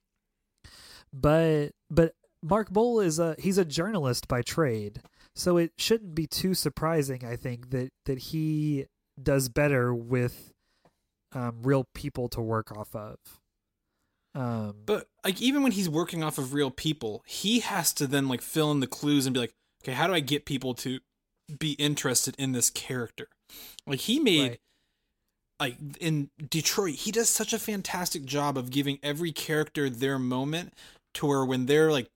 but 1.12 1.70
but 1.90 2.14
Mark 2.42 2.70
Boal 2.70 3.04
is 3.04 3.18
a 3.18 3.36
he's 3.38 3.58
a 3.58 3.64
journalist 3.64 4.28
by 4.28 4.42
trade, 4.42 5.02
so 5.34 5.56
it 5.56 5.72
shouldn't 5.78 6.14
be 6.14 6.26
too 6.26 6.54
surprising. 6.54 7.24
I 7.24 7.36
think 7.36 7.70
that 7.70 7.90
that 8.06 8.18
he 8.18 8.86
does 9.22 9.48
better 9.48 9.94
with 9.94 10.52
um, 11.34 11.60
real 11.62 11.86
people 11.94 12.28
to 12.28 12.40
work 12.40 12.76
off 12.76 12.94
of. 12.94 13.16
Um, 14.34 14.74
But 14.84 15.06
like 15.24 15.40
even 15.40 15.62
when 15.62 15.72
he's 15.72 15.88
working 15.88 16.22
off 16.24 16.38
of 16.38 16.54
real 16.54 16.70
people, 16.70 17.22
he 17.26 17.60
has 17.60 17.92
to 17.94 18.06
then 18.06 18.28
like 18.28 18.42
fill 18.42 18.72
in 18.72 18.80
the 18.80 18.86
clues 18.86 19.26
and 19.26 19.34
be 19.34 19.40
like, 19.40 19.54
okay, 19.82 19.92
how 19.92 20.06
do 20.06 20.14
I 20.14 20.20
get 20.20 20.44
people 20.44 20.74
to 20.74 21.00
be 21.58 21.72
interested 21.72 22.34
in 22.38 22.52
this 22.52 22.70
character? 22.70 23.28
Like 23.86 24.00
he 24.00 24.18
made 24.18 24.48
Right. 24.48 24.60
Like 25.64 25.76
in 25.98 26.28
Detroit, 26.50 26.94
he 26.94 27.10
does 27.10 27.30
such 27.30 27.52
a 27.52 27.58
fantastic 27.58 28.24
job 28.24 28.58
of 28.58 28.70
giving 28.70 28.98
every 29.02 29.32
character 29.32 29.88
their 29.88 30.18
moment 30.18 30.74
to 31.14 31.26
where 31.26 31.44
when 31.44 31.66
their 31.66 31.90
like 31.90 32.08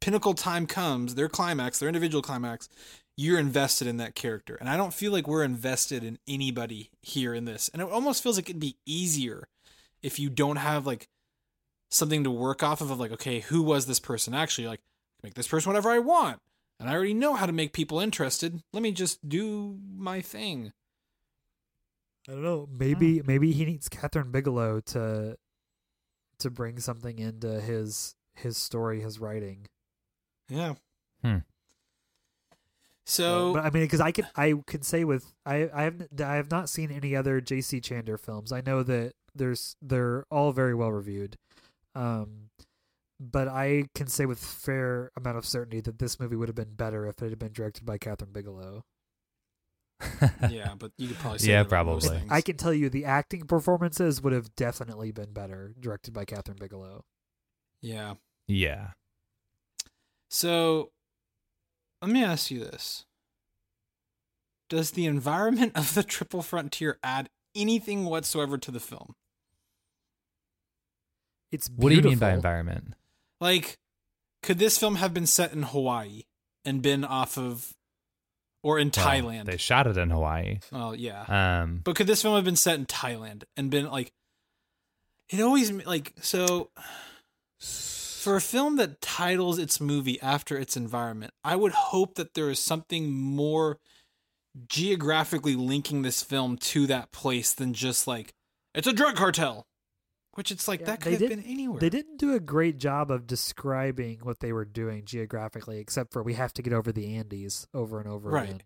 pinnacle 0.00 0.34
time 0.34 0.66
comes, 0.66 1.14
their 1.14 1.28
climax, 1.28 1.78
their 1.78 1.88
individual 1.88 2.20
climax, 2.20 2.68
you're 3.16 3.38
invested 3.38 3.86
in 3.86 3.96
that 3.96 4.14
character. 4.14 4.56
And 4.56 4.68
I 4.68 4.76
don't 4.76 4.92
feel 4.92 5.10
like 5.10 5.26
we're 5.26 5.42
invested 5.42 6.04
in 6.04 6.18
anybody 6.28 6.90
here 7.00 7.32
in 7.34 7.46
this. 7.46 7.70
And 7.72 7.80
it 7.80 7.88
almost 7.88 8.22
feels 8.22 8.36
like 8.36 8.50
it'd 8.50 8.60
be 8.60 8.76
easier 8.84 9.48
if 10.02 10.18
you 10.18 10.28
don't 10.28 10.56
have 10.56 10.86
like 10.86 11.08
something 11.90 12.24
to 12.24 12.30
work 12.30 12.62
off 12.62 12.80
of 12.80 12.90
of 12.90 13.00
like 13.00 13.10
okay 13.10 13.40
who 13.40 13.62
was 13.62 13.86
this 13.86 13.98
person 13.98 14.32
actually 14.32 14.68
like 14.68 14.80
make 15.22 15.34
this 15.34 15.48
person 15.48 15.68
whatever 15.68 15.90
i 15.90 15.98
want 15.98 16.38
and 16.78 16.88
i 16.88 16.94
already 16.94 17.12
know 17.12 17.34
how 17.34 17.46
to 17.46 17.52
make 17.52 17.72
people 17.72 17.98
interested 17.98 18.62
let 18.72 18.82
me 18.82 18.92
just 18.92 19.28
do 19.28 19.76
my 19.96 20.20
thing 20.20 20.72
I 22.28 22.32
don't 22.32 22.42
know. 22.42 22.68
Maybe 22.70 23.22
maybe 23.22 23.52
he 23.52 23.64
needs 23.64 23.88
Kathryn 23.88 24.30
Bigelow 24.32 24.80
to 24.86 25.36
to 26.38 26.50
bring 26.50 26.78
something 26.78 27.18
into 27.18 27.60
his 27.60 28.14
his 28.34 28.56
story, 28.56 29.00
his 29.00 29.18
writing. 29.18 29.66
yeah 30.48 30.74
Hmm. 31.22 31.38
so 33.04 33.52
but 33.54 33.64
I 33.64 33.70
mean, 33.70 33.82
because 33.84 34.00
I 34.00 34.10
can 34.12 34.26
I 34.36 34.54
could 34.66 34.84
say 34.84 35.04
with 35.04 35.34
I 35.44 35.68
I 35.72 35.82
have 35.82 36.06
I 36.20 36.34
have 36.36 36.50
not 36.50 36.68
seen 36.68 36.90
any 36.90 37.14
other 37.14 37.40
J.C. 37.40 37.80
Chandor 37.80 38.18
films. 38.18 38.52
I 38.52 38.60
know 38.62 38.82
that 38.82 39.12
there's 39.34 39.76
they're 39.82 40.24
all 40.30 40.52
very 40.52 40.74
well 40.74 40.90
reviewed, 40.92 41.36
um, 41.94 42.48
but 43.18 43.48
I 43.48 43.84
can 43.94 44.06
say 44.06 44.24
with 44.26 44.38
fair 44.38 45.10
amount 45.16 45.36
of 45.36 45.44
certainty 45.44 45.80
that 45.82 45.98
this 45.98 46.18
movie 46.18 46.36
would 46.36 46.48
have 46.48 46.56
been 46.56 46.74
better 46.74 47.06
if 47.06 47.22
it 47.22 47.28
had 47.30 47.38
been 47.38 47.52
directed 47.52 47.84
by 47.84 47.98
Kathryn 47.98 48.32
Bigelow. 48.32 48.82
Yeah 50.50 50.74
but 50.78 50.92
you 50.96 51.08
could 51.08 51.18
probably 51.18 51.38
say 51.40 51.50
Yeah, 51.50 51.62
that 51.62 51.68
about 51.68 51.86
most 51.86 52.02
probably. 52.04 52.20
things. 52.20 52.32
I 52.32 52.40
can 52.40 52.56
tell 52.56 52.72
you 52.74 52.88
the 52.90 53.04
acting 53.04 53.46
performances 53.46 54.22
would 54.22 54.32
have 54.32 54.54
definitely 54.56 55.12
been 55.12 55.32
better 55.32 55.74
directed 55.78 56.12
by 56.14 56.24
Kathryn 56.24 56.58
Bigelow. 56.58 57.04
yeah 57.80 58.14
yeah. 58.48 58.88
so 60.28 60.90
let 62.02 62.10
me 62.10 62.24
ask 62.24 62.50
you 62.50 62.60
this 62.60 63.04
does 64.68 64.92
the 64.92 65.06
environment 65.06 65.72
of 65.76 65.94
the 65.94 66.02
triple 66.02 66.42
frontier 66.42 66.98
add 67.02 67.28
anything 67.54 68.04
whatsoever 68.04 68.56
to 68.58 68.70
the 68.70 68.80
film 68.80 69.14
It's 71.52 71.68
What 71.74 71.90
do 71.90 71.96
you 71.96 72.02
mean 72.02 72.18
by 72.18 72.32
environment? 72.32 72.94
Like, 73.40 73.76
could 74.42 74.58
this 74.58 74.78
film 74.78 74.96
have 74.96 75.12
been 75.12 75.26
set 75.26 75.52
in 75.52 75.64
Hawaii 75.64 76.22
and 76.64 76.80
been 76.82 77.04
off 77.04 77.36
of, 77.38 77.72
or 78.62 78.78
in 78.78 78.90
Well, 78.94 79.06
Thailand? 79.06 79.44
They 79.46 79.56
shot 79.56 79.86
it 79.86 79.96
in 79.96 80.10
Hawaii. 80.10 80.58
oh 80.72 80.92
yeah, 80.92 81.22
Um, 81.62 81.80
but 81.84 81.96
could 81.96 82.06
this 82.06 82.22
film 82.22 82.34
have 82.36 82.44
been 82.44 82.56
set 82.56 82.78
in 82.78 82.86
Thailand 82.86 83.44
and 83.56 83.70
been 83.70 83.90
like? 83.90 84.12
It 85.28 85.40
always 85.40 85.70
like 85.70 86.12
so. 86.20 86.70
For 87.60 88.36
a 88.36 88.40
film 88.42 88.76
that 88.76 89.00
titles 89.00 89.58
its 89.58 89.80
movie 89.80 90.20
after 90.20 90.58
its 90.58 90.76
environment, 90.76 91.32
I 91.42 91.56
would 91.56 91.72
hope 91.72 92.16
that 92.16 92.34
there 92.34 92.50
is 92.50 92.58
something 92.58 93.10
more 93.10 93.78
geographically 94.68 95.54
linking 95.56 96.02
this 96.02 96.22
film 96.22 96.56
to 96.58 96.86
that 96.88 97.12
place 97.12 97.52
than 97.54 97.72
just 97.72 98.06
like 98.06 98.34
it's 98.74 98.86
a 98.86 98.92
drug 98.92 99.16
cartel, 99.16 99.66
which 100.40 100.50
it's 100.50 100.66
like 100.66 100.80
Yeah, 100.80 100.86
that 100.86 101.00
they 101.02 101.12
could 101.12 101.20
have 101.20 101.28
been 101.28 101.44
anywhere. 101.44 101.78
They 101.80 101.90
didn't 101.90 102.16
do 102.16 102.32
a 102.32 102.40
great 102.40 102.78
job 102.78 103.10
of 103.10 103.26
describing 103.26 104.20
what 104.22 104.40
they 104.40 104.54
were 104.54 104.64
doing 104.64 105.04
geographically, 105.04 105.78
except 105.78 106.14
for 106.14 106.22
we 106.22 106.32
have 106.32 106.54
to 106.54 106.62
get 106.62 106.72
over 106.72 106.92
the 106.92 107.14
Andes 107.14 107.66
over 107.74 107.98
and 108.00 108.08
over 108.08 108.30
Right. 108.30 108.44
again. 108.48 108.62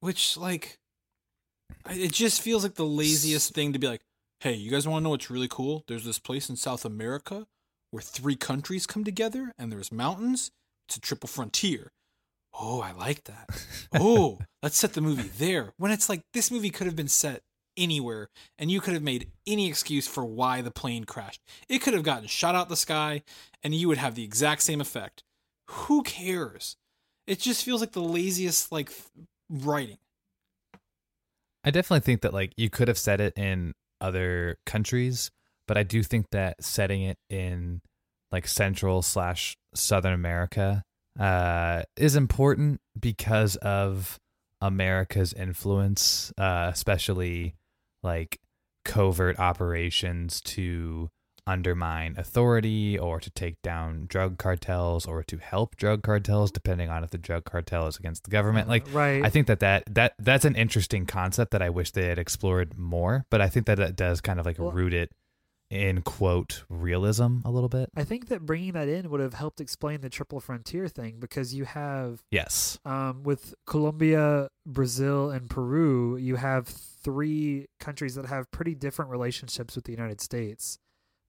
which 0.00 0.36
like 0.36 0.76
it 1.88 2.12
just 2.12 2.42
feels 2.42 2.62
like 2.64 2.74
the 2.74 2.84
laziest 2.84 3.54
thing 3.54 3.72
to 3.72 3.78
be 3.78 3.88
like 3.88 4.02
hey 4.40 4.52
you 4.52 4.70
guys 4.70 4.86
want 4.86 5.00
to 5.00 5.04
know 5.04 5.10
what's 5.10 5.30
really 5.30 5.48
cool 5.48 5.82
there's 5.88 6.04
this 6.04 6.18
place 6.18 6.48
in 6.50 6.56
south 6.56 6.84
america 6.84 7.46
where 7.90 8.02
three 8.02 8.36
countries 8.36 8.86
come 8.86 9.04
together 9.04 9.52
and 9.58 9.72
there's 9.72 9.90
mountains 9.90 10.50
it's 10.86 10.96
a 10.96 11.00
triple 11.00 11.28
frontier 11.28 11.90
oh 12.60 12.80
i 12.80 12.92
like 12.92 13.24
that 13.24 13.48
oh 13.94 14.38
let's 14.62 14.78
set 14.78 14.92
the 14.92 15.00
movie 15.00 15.30
there 15.38 15.72
when 15.78 15.90
it's 15.90 16.08
like 16.08 16.20
this 16.34 16.50
movie 16.50 16.70
could 16.70 16.86
have 16.86 16.96
been 16.96 17.08
set 17.08 17.40
anywhere, 17.78 18.28
and 18.58 18.70
you 18.70 18.80
could 18.80 18.94
have 18.94 19.02
made 19.02 19.30
any 19.46 19.68
excuse 19.68 20.06
for 20.06 20.24
why 20.24 20.60
the 20.60 20.70
plane 20.70 21.04
crashed. 21.04 21.40
It 21.68 21.78
could 21.78 21.94
have 21.94 22.02
gotten 22.02 22.26
shot 22.26 22.54
out 22.54 22.68
the 22.68 22.76
sky, 22.76 23.22
and 23.62 23.74
you 23.74 23.88
would 23.88 23.98
have 23.98 24.14
the 24.14 24.24
exact 24.24 24.62
same 24.62 24.80
effect. 24.80 25.22
Who 25.68 26.02
cares? 26.02 26.76
It 27.26 27.38
just 27.38 27.64
feels 27.64 27.80
like 27.80 27.92
the 27.92 28.02
laziest 28.02 28.72
like 28.72 28.92
writing. 29.48 29.98
I 31.64 31.70
definitely 31.70 32.00
think 32.00 32.22
that 32.22 32.34
like 32.34 32.52
you 32.56 32.70
could 32.70 32.88
have 32.88 32.98
said 32.98 33.20
it 33.20 33.34
in 33.36 33.74
other 34.00 34.56
countries, 34.66 35.30
but 35.66 35.76
I 35.76 35.82
do 35.82 36.02
think 36.02 36.26
that 36.32 36.62
setting 36.62 37.02
it 37.02 37.18
in 37.28 37.82
like 38.32 38.46
Central 38.46 39.02
slash 39.02 39.56
Southern 39.74 40.12
America 40.12 40.82
uh, 41.18 41.82
is 41.96 42.16
important 42.16 42.80
because 42.98 43.56
of 43.56 44.18
America's 44.60 45.32
influence, 45.32 46.32
uh, 46.38 46.70
especially 46.72 47.54
like 48.02 48.38
covert 48.84 49.38
operations 49.38 50.40
to 50.40 51.10
undermine 51.46 52.14
authority 52.18 52.98
or 52.98 53.18
to 53.18 53.30
take 53.30 53.60
down 53.62 54.04
drug 54.06 54.36
cartels 54.36 55.06
or 55.06 55.22
to 55.22 55.38
help 55.38 55.76
drug 55.76 56.02
cartels 56.02 56.52
depending 56.52 56.90
on 56.90 57.02
if 57.02 57.10
the 57.10 57.16
drug 57.16 57.44
cartel 57.44 57.86
is 57.86 57.96
against 57.96 58.24
the 58.24 58.30
government 58.30 58.68
like 58.68 58.86
uh, 58.88 58.90
right. 58.90 59.24
I 59.24 59.30
think 59.30 59.46
that, 59.46 59.60
that 59.60 59.84
that 59.94 60.12
that's 60.18 60.44
an 60.44 60.54
interesting 60.56 61.06
concept 61.06 61.52
that 61.52 61.62
I 61.62 61.70
wish 61.70 61.92
they 61.92 62.04
had 62.04 62.18
explored 62.18 62.76
more 62.76 63.24
but 63.30 63.40
I 63.40 63.48
think 63.48 63.64
that 63.64 63.78
that 63.78 63.96
does 63.96 64.20
kind 64.20 64.38
of 64.38 64.44
like 64.44 64.58
Well- 64.58 64.72
root 64.72 64.92
it 64.92 65.10
in 65.70 66.00
quote 66.02 66.64
realism 66.70 67.38
a 67.44 67.50
little 67.50 67.68
bit 67.68 67.90
I 67.94 68.04
think 68.04 68.28
that 68.28 68.46
bringing 68.46 68.72
that 68.72 68.88
in 68.88 69.10
would 69.10 69.20
have 69.20 69.34
helped 69.34 69.60
explain 69.60 70.00
the 70.00 70.08
triple 70.08 70.40
frontier 70.40 70.88
thing 70.88 71.16
because 71.20 71.54
you 71.54 71.64
have 71.66 72.22
yes 72.30 72.78
um, 72.84 73.22
with 73.22 73.54
Colombia, 73.66 74.48
Brazil, 74.64 75.30
and 75.30 75.50
Peru, 75.50 76.16
you 76.16 76.36
have 76.36 76.66
three 76.68 77.66
countries 77.80 78.14
that 78.14 78.26
have 78.26 78.50
pretty 78.50 78.74
different 78.74 79.10
relationships 79.10 79.76
with 79.76 79.84
the 79.84 79.92
United 79.92 80.20
States. 80.20 80.78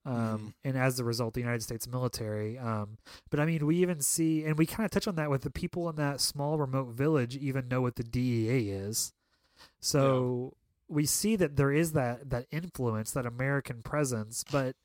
Um, 0.05 0.15
Mhm. 0.15 0.53
And 0.63 0.77
as 0.77 0.99
a 0.99 1.03
result, 1.03 1.33
the 1.33 1.41
United 1.41 1.61
States 1.61 1.85
military. 1.85 2.57
Um, 2.57 2.97
but 3.29 3.39
I 3.41 3.45
mean, 3.45 3.65
we 3.65 3.75
even 3.77 3.99
see, 4.01 4.45
and 4.45 4.57
we 4.57 4.65
kind 4.65 4.85
of 4.85 4.91
touch 4.91 5.07
on 5.07 5.15
that 5.15 5.29
with 5.29 5.41
the 5.41 5.51
people 5.51 5.89
in 5.89 5.97
that 5.97 6.21
small 6.21 6.57
remote 6.57 6.87
village 6.87 7.35
even 7.35 7.67
know 7.67 7.81
what 7.81 7.97
the 7.97 8.03
DEA 8.03 8.69
is. 8.69 9.11
So 9.81 10.53
we 10.89 11.05
see 11.05 11.35
that 11.35 11.55
there 11.55 11.71
is 11.71 11.93
that 11.93 12.29
that 12.29 12.47
influence, 12.51 13.11
that 13.11 13.25
American 13.25 13.81
presence, 13.81 14.43
but 14.51 14.75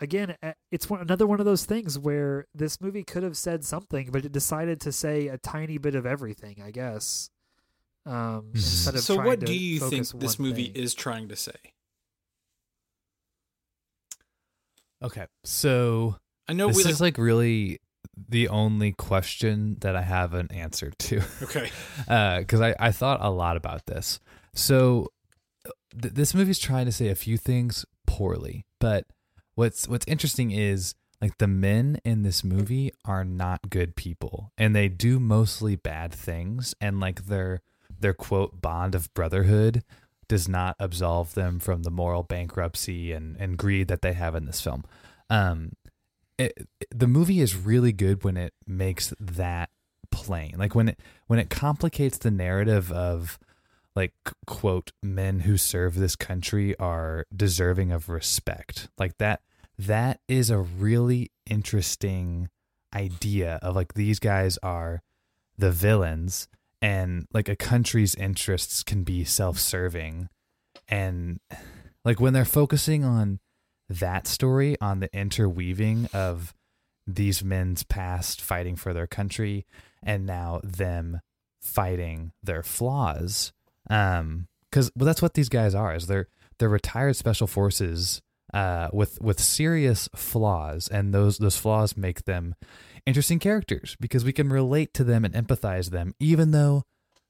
again, 0.00 0.36
it's 0.70 0.88
one, 0.88 1.00
another 1.00 1.26
one 1.26 1.40
of 1.40 1.46
those 1.46 1.64
things 1.64 1.98
where 1.98 2.46
this 2.54 2.80
movie 2.80 3.04
could 3.04 3.22
have 3.22 3.36
said 3.36 3.64
something, 3.64 4.10
but 4.10 4.24
it 4.24 4.32
decided 4.32 4.80
to 4.82 4.92
say 4.92 5.28
a 5.28 5.38
tiny 5.38 5.78
bit 5.78 5.94
of 5.94 6.06
everything, 6.06 6.62
I 6.64 6.70
guess. 6.70 7.30
Um, 8.04 8.50
instead 8.54 8.94
of 8.94 9.00
So, 9.00 9.16
what 9.16 9.40
to 9.40 9.46
do 9.46 9.54
you 9.54 9.78
think 9.78 10.08
this 10.08 10.38
movie 10.38 10.68
thing. 10.68 10.82
is 10.82 10.94
trying 10.94 11.28
to 11.28 11.36
say? 11.36 11.52
okay 15.02 15.26
so 15.42 16.16
I 16.48 16.52
know 16.52 16.68
this 16.68 16.76
we 16.76 16.84
like, 16.84 16.92
is 16.92 17.00
like 17.00 17.18
really 17.18 17.80
the 18.28 18.48
only 18.48 18.92
question 18.92 19.76
that 19.80 19.96
I 19.96 20.02
have 20.02 20.34
an 20.34 20.50
answer 20.52 20.90
to 20.90 21.22
okay. 21.42 21.70
because 22.40 22.60
I, 22.60 22.74
I 22.78 22.92
thought 22.92 23.20
a 23.22 23.30
lot 23.30 23.56
about 23.56 23.86
this. 23.86 24.20
So 24.54 25.08
th- 26.00 26.14
this 26.14 26.34
movie's 26.34 26.58
trying 26.58 26.86
to 26.86 26.92
say 26.92 27.08
a 27.08 27.14
few 27.14 27.36
things 27.36 27.84
poorly, 28.06 28.66
but 28.78 29.06
what's 29.54 29.88
what's 29.88 30.06
interesting 30.06 30.50
is 30.50 30.94
like 31.20 31.38
the 31.38 31.46
men 31.46 31.98
in 32.04 32.22
this 32.22 32.42
movie 32.42 32.92
are 33.04 33.24
not 33.24 33.70
good 33.70 33.96
people, 33.96 34.52
and 34.58 34.74
they 34.74 34.88
do 34.88 35.20
mostly 35.20 35.76
bad 35.76 36.12
things, 36.12 36.74
and 36.80 37.00
like 37.00 37.26
their 37.26 37.62
their 38.00 38.14
quote 38.14 38.60
bond 38.60 38.94
of 38.94 39.12
brotherhood 39.14 39.82
does 40.28 40.48
not 40.48 40.76
absolve 40.78 41.34
them 41.34 41.58
from 41.58 41.82
the 41.82 41.90
moral 41.90 42.22
bankruptcy 42.22 43.12
and 43.12 43.36
and 43.36 43.56
greed 43.56 43.88
that 43.88 44.02
they 44.02 44.12
have 44.12 44.34
in 44.34 44.46
this 44.46 44.60
film. 44.60 44.84
Um, 45.30 45.72
it, 46.38 46.66
the 46.90 47.06
movie 47.06 47.40
is 47.40 47.56
really 47.56 47.92
good 47.92 48.24
when 48.24 48.36
it 48.36 48.54
makes 48.66 49.14
that 49.20 49.70
plain 50.10 50.54
like 50.58 50.74
when 50.74 50.88
it 50.88 51.00
when 51.26 51.38
it 51.38 51.48
complicates 51.48 52.18
the 52.18 52.30
narrative 52.30 52.92
of 52.92 53.38
like 53.94 54.14
quote 54.46 54.92
men 55.02 55.40
who 55.40 55.56
serve 55.56 55.94
this 55.94 56.16
country 56.16 56.76
are 56.78 57.26
deserving 57.34 57.92
of 57.92 58.08
respect. 58.08 58.88
Like 58.98 59.18
that 59.18 59.40
that 59.78 60.20
is 60.28 60.50
a 60.50 60.58
really 60.58 61.30
interesting 61.48 62.48
idea 62.94 63.58
of 63.62 63.74
like 63.74 63.94
these 63.94 64.18
guys 64.18 64.58
are 64.62 65.02
the 65.58 65.70
villains 65.70 66.48
and 66.80 67.26
like 67.32 67.48
a 67.48 67.56
country's 67.56 68.14
interests 68.14 68.82
can 68.82 69.04
be 69.04 69.24
self-serving. 69.24 70.28
And 70.88 71.40
like 72.04 72.20
when 72.20 72.32
they're 72.32 72.44
focusing 72.44 73.04
on 73.04 73.40
that 73.88 74.26
story 74.26 74.76
on 74.80 75.00
the 75.00 75.14
interweaving 75.16 76.08
of 76.12 76.54
these 77.06 77.42
men's 77.44 77.82
past 77.82 78.40
fighting 78.40 78.76
for 78.76 78.92
their 78.92 79.06
country 79.06 79.66
and 80.02 80.26
now 80.26 80.60
them 80.62 81.20
fighting 81.60 82.32
their 82.42 82.62
flaws 82.62 83.52
um 83.92 84.46
cuz 84.70 84.90
well 84.96 85.06
that's 85.06 85.22
what 85.22 85.34
these 85.34 85.48
guys 85.48 85.74
are 85.74 85.94
is 85.94 86.06
they're 86.06 86.28
they're 86.58 86.68
retired 86.68 87.16
special 87.16 87.46
forces 87.46 88.22
uh 88.54 88.88
with 88.92 89.20
with 89.20 89.40
serious 89.40 90.08
flaws 90.14 90.88
and 90.88 91.12
those 91.12 91.38
those 91.38 91.56
flaws 91.56 91.96
make 91.96 92.24
them 92.24 92.54
interesting 93.06 93.38
characters 93.38 93.96
because 94.00 94.24
we 94.24 94.32
can 94.32 94.48
relate 94.48 94.94
to 94.94 95.04
them 95.04 95.24
and 95.24 95.34
empathize 95.34 95.90
them 95.90 96.14
even 96.20 96.50
though 96.52 96.84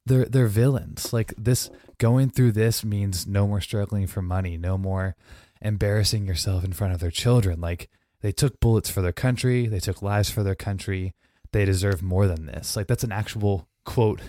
they're 0.06 0.24
they're 0.24 0.46
villains. 0.46 1.12
Like 1.12 1.32
this 1.38 1.70
going 1.98 2.30
through 2.30 2.52
this 2.52 2.84
means 2.84 3.26
no 3.26 3.46
more 3.46 3.60
struggling 3.60 4.06
for 4.06 4.22
money 4.22 4.56
no 4.56 4.76
more 4.76 5.14
embarrassing 5.60 6.26
yourself 6.26 6.64
in 6.64 6.72
front 6.72 6.92
of 6.92 7.00
their 7.00 7.10
children. 7.10 7.60
Like 7.60 7.88
they 8.20 8.32
took 8.32 8.60
bullets 8.60 8.90
for 8.90 9.00
their 9.02 9.12
country 9.12 9.66
they 9.66 9.80
took 9.80 10.02
lives 10.02 10.30
for 10.30 10.42
their 10.42 10.54
country 10.54 11.14
they 11.52 11.64
deserve 11.64 12.02
more 12.02 12.26
than 12.26 12.46
this. 12.46 12.76
Like 12.76 12.86
that's 12.86 13.04
an 13.04 13.12
actual 13.12 13.68
quote 13.84 14.20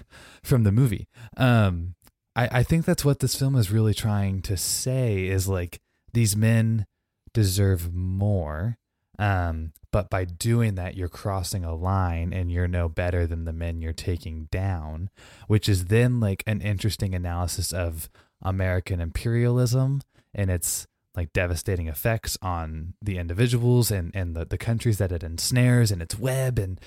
from 0.44 0.64
the 0.64 0.72
movie. 0.72 1.08
Um 1.38 1.96
i 2.36 2.60
i 2.60 2.64
think 2.64 2.86
that's 2.86 3.06
what 3.06 3.20
this 3.20 3.36
film 3.36 3.56
is 3.56 3.72
really 3.72 3.94
trying 3.94 4.42
to 4.42 4.58
say 4.58 5.26
is 5.26 5.48
like 5.48 5.80
these 6.14 6.36
men 6.36 6.86
deserve 7.34 7.94
more 7.94 8.78
um 9.20 9.72
but 9.92 10.10
by 10.10 10.26
doing 10.26 10.76
that 10.76 10.96
you're 10.96 11.08
crossing 11.08 11.64
a 11.64 11.76
line 11.76 12.34
and 12.34 12.52
you're 12.52 12.68
no 12.68 12.90
better 12.90 13.28
than 13.28 13.46
the 13.46 13.54
men 13.54 13.82
you're 13.82 13.94
taking 13.94 14.46
down 14.52 15.10
which 15.48 15.70
is 15.70 15.86
then 15.86 16.20
like 16.20 16.44
an 16.48 16.62
interesting 16.62 17.14
analysis 17.14 17.72
of 17.72 18.10
american 18.42 19.00
imperialism 19.00 20.02
and 20.34 20.50
its 20.50 20.88
like 21.16 21.32
devastating 21.34 21.88
effects 21.88 22.38
on 22.42 22.94
the 23.02 23.18
individuals 23.18 23.92
and 23.92 24.12
and 24.16 24.36
the, 24.36 24.46
the 24.46 24.58
countries 24.58 24.98
that 24.98 25.12
it 25.12 25.24
ensnares 25.24 25.92
in 25.92 26.02
its 26.02 26.18
web 26.18 26.58
and 26.58 26.80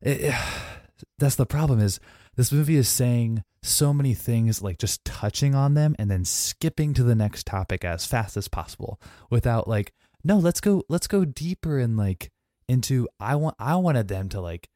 it, 0.00 0.34
that's 1.18 1.36
the 1.36 1.46
problem 1.46 1.80
is 1.80 2.00
this 2.38 2.50
movie 2.50 2.76
is 2.76 2.88
saying 2.88 3.44
so 3.62 3.92
many 3.92 4.14
things 4.14 4.62
like 4.62 4.78
just 4.78 5.04
touching 5.04 5.54
on 5.54 5.74
them 5.74 5.94
and 5.98 6.10
then 6.10 6.24
skipping 6.24 6.94
to 6.94 7.02
the 7.02 7.14
next 7.14 7.46
topic 7.46 7.84
as 7.84 8.06
fast 8.06 8.36
as 8.38 8.48
possible 8.48 8.98
without 9.28 9.68
like 9.68 9.92
no 10.24 10.38
let's 10.38 10.60
go 10.60 10.82
let's 10.88 11.06
go 11.06 11.26
deeper 11.26 11.78
and 11.78 11.98
like 11.98 12.30
into 12.66 13.06
i 13.20 13.34
want 13.34 13.54
i 13.58 13.74
wanted 13.74 14.08
them 14.08 14.30
to 14.30 14.40
like 14.40 14.68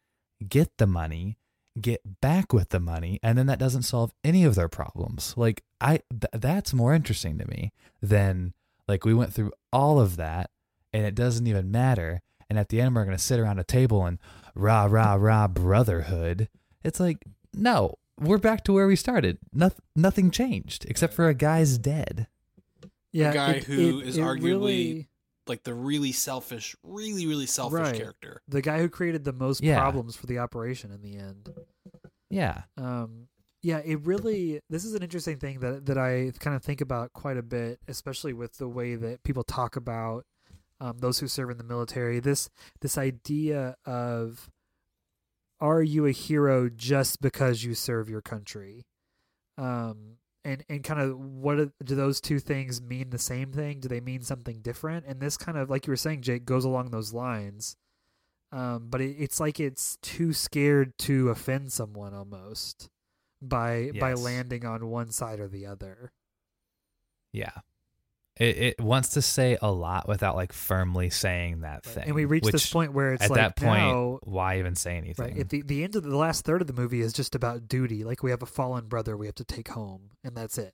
get 0.47 0.69
the 0.77 0.87
money 0.87 1.39
get 1.81 2.21
back 2.21 2.53
with 2.53 2.69
the 2.69 2.81
money 2.81 3.19
and 3.23 3.39
then 3.39 3.47
that 3.47 3.59
doesn't 3.59 3.83
solve 3.83 4.13
any 4.23 4.45
of 4.45 4.55
their 4.55 4.69
problems. 4.69 5.35
Like 5.37 5.63
i 5.81 6.01
th- 6.11 6.33
that's 6.35 6.75
more 6.75 6.95
interesting 6.95 7.39
to 7.39 7.49
me 7.49 7.73
than 8.01 8.53
like 8.87 9.05
we 9.05 9.15
went 9.15 9.33
through 9.33 9.53
all 9.73 10.01
of 10.01 10.17
that 10.17 10.51
and 10.93 11.07
it 11.07 11.15
doesn't 11.15 11.47
even 11.47 11.71
matter. 11.71 12.21
And 12.51 12.59
at 12.59 12.69
the 12.69 12.81
end 12.81 12.95
we're 12.95 13.05
going 13.05 13.17
to 13.17 13.23
sit 13.23 13.41
around 13.41 13.59
a 13.59 13.65
table 13.65 14.05
and 14.05 14.19
rah 14.55 14.85
rah 14.85 15.15
rah 15.15 15.49
brotherhood. 15.49 16.49
It's 16.85 17.01
like 17.01 17.25
no 17.55 17.95
we're 18.21 18.39
back 18.39 18.63
to 18.65 18.73
where 18.73 18.87
we 18.87 18.97
started 18.97 19.39
Noth- 19.53 19.81
nothing 19.97 20.31
changed 20.31 20.85
except 20.89 21.15
for 21.15 21.29
a 21.29 21.35
guy's 21.35 21.79
dead 21.79 22.29
yeah, 23.15 23.29
The 23.31 23.35
guy 23.35 23.51
it- 23.55 23.65
who 23.65 24.01
it- 24.01 24.07
is 24.09 24.17
it 24.17 24.21
arguably 24.23 24.43
really- 24.43 25.09
Like 25.47 25.65
the 25.65 25.75
really 25.75 26.13
selfish, 26.13 26.77
really 26.83 27.27
really 27.27 27.47
selfish 27.47 27.79
Right. 27.81 27.95
character. 27.97 28.41
the 28.49 28.63
guy 28.63 28.79
who 28.81 28.89
created 28.89 29.25
the 29.25 29.33
most 29.33 29.63
Yeah. 29.63 29.79
problems 29.81 30.15
for 30.17 30.27
the 30.27 30.39
operation 30.39 30.91
in 30.93 31.03
the 31.03 31.17
end. 31.17 31.51
yeah 32.31 32.63
Um, 32.77 33.29
yeah, 33.65 33.79
it 33.79 34.05
really. 34.07 34.61
This 34.71 34.85
is 34.85 34.95
an 34.95 35.03
interesting 35.03 35.39
thing 35.39 35.61
that 35.61 35.87
that 35.87 35.99
I 35.99 36.33
kind 36.41 36.57
of 36.57 36.63
think 36.65 36.81
about 36.81 37.13
quite 37.13 37.37
a 37.37 37.43
bit, 37.43 37.79
especially 37.87 38.33
with 38.33 38.57
the 38.59 38.67
way 38.69 38.95
that 38.97 39.23
people 39.25 39.45
talk 39.45 39.77
about 39.77 40.25
um, 40.81 40.99
those 40.99 41.21
who 41.21 41.29
serve 41.29 41.51
in 41.51 41.59
the 41.59 41.65
military. 41.65 42.19
This 42.19 42.49
this 42.81 42.97
idea 42.99 43.77
of 43.85 44.51
are 45.63 45.83
you 45.83 46.05
a 46.07 46.11
hero 46.11 46.69
just 46.69 47.23
because 47.23 47.63
you 47.63 47.75
serve 47.75 48.11
your 48.11 48.21
country? 48.21 48.85
Um, 49.57 50.17
and 50.45 50.65
and 50.69 50.83
kind 50.83 51.01
of 51.01 51.17
what 51.17 51.61
are, 51.61 51.73
do 51.85 51.95
those 51.95 52.21
two 52.21 52.41
things 52.41 52.83
mean 52.83 53.11
the 53.11 53.19
same 53.19 53.53
thing? 53.53 53.79
Do 53.79 53.89
they 53.89 54.01
mean 54.01 54.23
something 54.23 54.61
different? 54.61 55.07
And 55.07 55.21
this 55.21 55.37
kind 55.37 55.57
of 55.57 55.71
like 55.71 55.87
you 55.87 55.93
were 55.93 55.97
saying, 55.97 56.23
Jake, 56.23 56.45
goes 56.45 56.65
along 56.65 56.91
those 56.91 57.13
lines. 57.13 57.77
Um, 58.51 58.89
but 58.91 59.01
it, 59.01 59.17
it's 59.19 59.39
like 59.39 59.61
it's 59.61 59.97
too 60.03 60.33
scared 60.33 60.99
to 60.99 61.31
offend 61.31 61.73
someone 61.73 62.13
almost 62.13 62.89
by 63.41 63.93
by 64.01 64.15
landing 64.15 64.67
on 64.67 64.89
one 64.89 65.13
side 65.13 65.39
or 65.39 65.49
the 65.49 65.65
other. 65.65 66.13
Yeah. 67.33 67.61
It 68.39 68.57
it 68.57 68.81
wants 68.81 69.11
to 69.11 69.23
say 69.23 69.59
a 69.61 69.71
lot 69.71 70.09
without 70.09 70.37
like 70.37 70.53
firmly 70.55 71.11
saying 71.11 71.61
that 71.61 71.85
thing. 71.85 72.05
and 72.07 72.15
we 72.15 72.25
reach 72.25 72.45
this 72.45 72.71
point 72.73 72.93
where 72.95 73.13
it's 73.13 73.25
at 73.25 73.31
like 73.31 73.37
that 73.39 73.57
point, 73.57 73.81
now, 73.83 74.19
why 74.23 74.59
even 74.59 74.75
say 74.75 74.97
anything? 74.97 75.27
right? 75.27 75.39
At 75.39 75.51
the 75.51 75.61
the 75.63 75.85
end 75.85 75.97
of 75.97 76.03
the, 76.03 76.09
the 76.11 76.17
last 76.17 76.45
third 76.45 76.63
of 76.63 76.67
the 76.67 76.73
movie 76.73 77.03
is 77.03 77.13
just 77.13 77.35
about 77.35 77.69
duty. 77.69 78.05
Like 78.05 78.23
we 78.23 78.31
have 78.31 78.43
a 78.43 78.47
fallen 78.47 78.87
brother 78.87 79.17
we 79.19 79.27
have 79.27 79.35
to 79.37 79.45
take 79.45 79.69
home, 79.69 80.11
and 80.25 80.35
that's 80.35 80.57
it. 80.57 80.73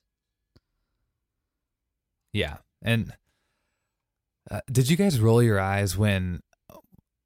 Yeah. 2.32 2.58
And 2.82 3.12
uh, 4.50 4.60
did 4.70 4.88
you 4.88 4.96
guys 4.96 5.18
roll 5.20 5.42
your 5.42 5.58
eyes 5.58 5.96
when 5.96 6.40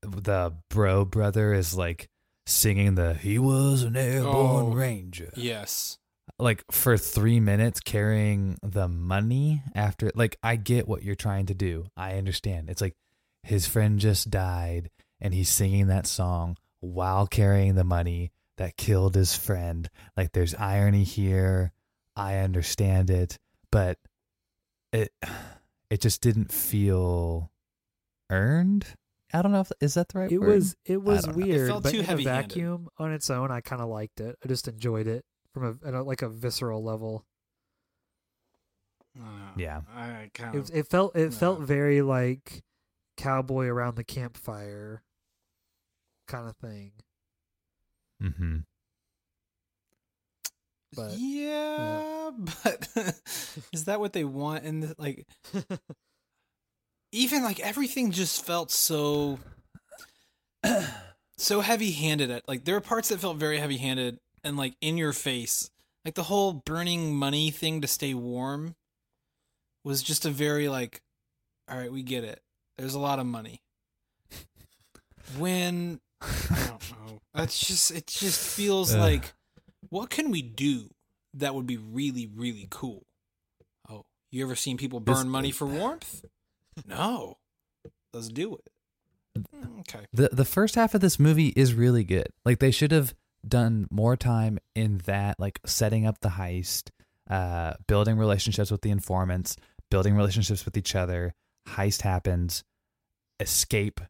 the 0.00 0.52
bro 0.70 1.04
brother 1.04 1.52
is 1.52 1.74
like 1.74 2.08
singing 2.46 2.94
the 2.94 3.14
"He 3.14 3.38
was 3.38 3.82
an 3.82 3.96
airborne 3.96 4.66
Oh. 4.66 4.72
ranger"? 4.72 5.30
Yes. 5.36 5.98
Like 6.38 6.64
for 6.70 6.96
three 6.96 7.40
minutes 7.40 7.80
carrying 7.80 8.58
the 8.62 8.88
money 8.88 9.62
after. 9.74 10.10
Like 10.14 10.36
I 10.42 10.56
get 10.56 10.88
what 10.88 11.02
you're 11.02 11.14
trying 11.14 11.46
to 11.46 11.54
do. 11.54 11.86
I 11.96 12.16
understand. 12.18 12.68
It's 12.68 12.80
like 12.80 12.96
his 13.42 13.66
friend 13.66 13.98
just 13.98 14.30
died, 14.30 14.90
and 15.20 15.32
he's 15.32 15.48
singing 15.48 15.86
that 15.88 16.06
song 16.06 16.56
while 16.80 17.26
carrying 17.26 17.74
the 17.74 17.84
money 17.84 18.32
that 18.58 18.76
killed 18.76 19.14
his 19.14 19.36
friend. 19.36 19.88
Like 20.16 20.32
there's 20.32 20.54
irony 20.54 21.04
here. 21.04 21.72
I 22.16 22.38
understand 22.38 23.08
it, 23.08 23.38
but 23.70 23.98
it 24.92 25.12
it 25.90 26.00
just 26.00 26.20
didn't 26.22 26.52
feel 26.52 27.50
earned. 28.30 28.86
I 29.32 29.40
don't 29.42 29.52
know 29.52 29.60
if 29.60 29.72
is 29.80 29.94
that 29.94 30.08
the 30.08 30.18
right 30.18 30.32
It 30.32 30.38
word. 30.38 30.48
was 30.48 30.76
it 30.84 31.02
was 31.02 31.24
don't. 31.24 31.38
It 31.40 31.46
weird, 31.46 31.68
felt 31.68 31.82
but 31.84 31.90
too 31.92 31.98
in 31.98 32.04
a 32.04 32.06
heavy-handed. 32.06 32.48
vacuum 32.48 32.88
on 32.98 33.12
its 33.12 33.30
own, 33.30 33.50
I 33.50 33.60
kind 33.60 33.80
of 33.80 33.88
liked 33.88 34.20
it. 34.20 34.36
I 34.44 34.48
just 34.48 34.66
enjoyed 34.68 35.06
it 35.06 35.24
from 35.54 35.64
a, 35.82 35.86
at 35.88 35.94
a 35.94 36.02
like 36.02 36.22
a 36.22 36.28
visceral 36.28 36.82
level. 36.82 37.24
Uh, 39.18 39.52
Yeah. 39.56 39.82
I 39.94 40.30
kind 40.34 40.54
It, 40.54 40.58
of. 40.58 40.70
it 40.74 40.86
felt 40.88 41.14
it 41.16 41.34
felt 41.34 41.60
very 41.60 42.00
like 42.02 42.62
cowboy 43.16 43.66
around 43.66 43.96
the 43.96 44.04
campfire 44.04 45.02
kind 46.28 46.48
of 46.48 46.56
thing. 46.56 46.92
Mm-hmm. 48.22 48.58
but- 50.94 51.12
yeah, 51.18 52.30
but 52.38 52.88
is 53.72 53.84
that 53.86 54.00
what 54.00 54.12
they 54.12 54.24
want? 54.24 54.64
And 54.64 54.82
the, 54.84 54.94
like, 54.98 55.26
even 57.12 57.42
like 57.42 57.60
everything 57.60 58.10
just 58.12 58.44
felt 58.46 58.70
so 58.70 59.38
so 61.36 61.60
heavy-handed 61.60 62.30
at 62.30 62.46
like 62.48 62.64
there 62.64 62.74
were 62.76 62.80
parts 62.80 63.08
that 63.08 63.20
felt 63.20 63.36
very 63.36 63.58
heavy-handed 63.58 64.18
and 64.44 64.56
like 64.56 64.74
in 64.80 64.96
your 64.96 65.12
face 65.12 65.70
like 66.04 66.14
the 66.14 66.24
whole 66.24 66.52
burning 66.52 67.14
money 67.14 67.50
thing 67.50 67.80
to 67.80 67.86
stay 67.86 68.14
warm 68.14 68.74
was 69.84 70.02
just 70.02 70.26
a 70.26 70.30
very 70.30 70.68
like 70.68 71.00
all 71.70 71.78
right 71.78 71.92
we 71.92 72.02
get 72.02 72.24
it. 72.24 72.40
There's 72.76 72.94
a 72.94 72.98
lot 73.00 73.18
of 73.18 73.26
money. 73.26 73.62
When 75.38 76.00
i 76.20 76.66
don't 76.68 76.90
know. 76.90 77.20
That's 77.34 77.58
just 77.58 77.90
it 77.90 78.06
just 78.06 78.40
feels 78.40 78.94
Ugh. 78.94 79.00
like 79.00 79.32
what 79.88 80.10
can 80.10 80.30
we 80.30 80.42
do 80.42 80.90
that 81.34 81.54
would 81.54 81.66
be 81.66 81.76
really 81.76 82.28
really 82.34 82.66
cool? 82.70 83.06
Oh 83.88 84.04
you 84.30 84.44
ever 84.44 84.56
seen 84.56 84.76
people 84.76 85.00
This- 85.00 85.18
burn 85.18 85.28
money 85.28 85.50
for 85.50 85.66
warmth? 85.66 86.24
No. 86.86 87.38
Let's 88.14 88.28
do 88.28 88.56
it. 88.56 88.70
Mm, 89.38 89.80
okay. 89.80 90.06
the 90.12 90.28
the 90.32 90.44
first 90.44 90.74
half 90.74 90.94
of 90.94 91.00
this 91.00 91.18
movie 91.18 91.52
is 91.56 91.74
really 91.74 92.04
good. 92.04 92.28
Like 92.44 92.58
they 92.58 92.70
should 92.70 92.90
have 92.92 93.14
done 93.46 93.86
more 93.90 94.16
time 94.16 94.58
in 94.74 94.98
that, 95.06 95.38
like 95.38 95.60
setting 95.64 96.06
up 96.06 96.20
the 96.20 96.30
heist, 96.30 96.90
uh, 97.28 97.74
building 97.86 98.16
relationships 98.16 98.70
with 98.70 98.82
the 98.82 98.90
informants, 98.90 99.56
building 99.90 100.14
relationships 100.16 100.64
with 100.64 100.76
each 100.76 100.94
other. 100.94 101.34
Heist 101.68 102.02
happens, 102.02 102.64
escape, 103.40 104.00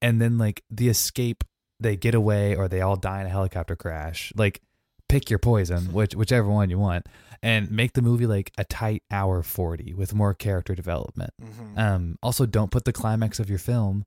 and 0.00 0.20
then 0.20 0.38
like 0.38 0.62
the 0.70 0.88
escape, 0.88 1.44
they 1.80 1.96
get 1.96 2.14
away 2.14 2.56
or 2.56 2.68
they 2.68 2.80
all 2.80 2.96
die 2.96 3.20
in 3.20 3.26
a 3.26 3.30
helicopter 3.30 3.76
crash. 3.76 4.32
Like 4.36 4.60
pick 5.08 5.30
your 5.30 5.38
poison, 5.38 5.84
which 5.92 6.14
whichever 6.14 6.48
one 6.48 6.70
you 6.70 6.78
want, 6.78 7.06
and 7.42 7.70
make 7.70 7.92
the 7.92 8.02
movie 8.02 8.26
like 8.26 8.52
a 8.58 8.64
tight 8.64 9.02
hour 9.10 9.42
forty 9.42 9.92
with 9.92 10.14
more 10.14 10.34
character 10.34 10.74
development. 10.74 11.32
Mhm. 11.42 11.78
Um, 11.78 12.18
also, 12.22 12.46
don't 12.46 12.70
put 12.70 12.84
the 12.84 12.92
climax 12.92 13.38
of 13.38 13.48
your 13.50 13.58
film 13.58 14.04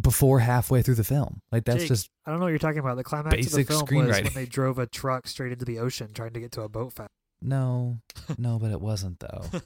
before 0.00 0.40
halfway 0.40 0.82
through 0.82 0.96
the 0.96 1.04
film. 1.04 1.40
Like 1.52 1.64
that's 1.64 1.80
Jake, 1.80 1.88
just 1.88 2.10
I 2.26 2.30
don't 2.30 2.40
know 2.40 2.46
what 2.46 2.50
you're 2.50 2.58
talking 2.58 2.80
about. 2.80 2.96
The 2.96 3.04
climax 3.04 3.36
Basic 3.36 3.70
of 3.70 3.80
the 3.80 3.86
film 3.86 4.06
was 4.06 4.22
when 4.22 4.34
they 4.34 4.46
drove 4.46 4.78
a 4.78 4.86
truck 4.86 5.26
straight 5.26 5.52
into 5.52 5.64
the 5.64 5.78
ocean 5.78 6.10
trying 6.12 6.32
to 6.32 6.40
get 6.40 6.52
to 6.52 6.62
a 6.62 6.68
boat 6.68 6.92
fast. 6.92 7.10
no, 7.40 7.98
no, 8.38 8.58
but 8.58 8.70
it 8.70 8.80
wasn't 8.80 9.20
though. 9.20 9.44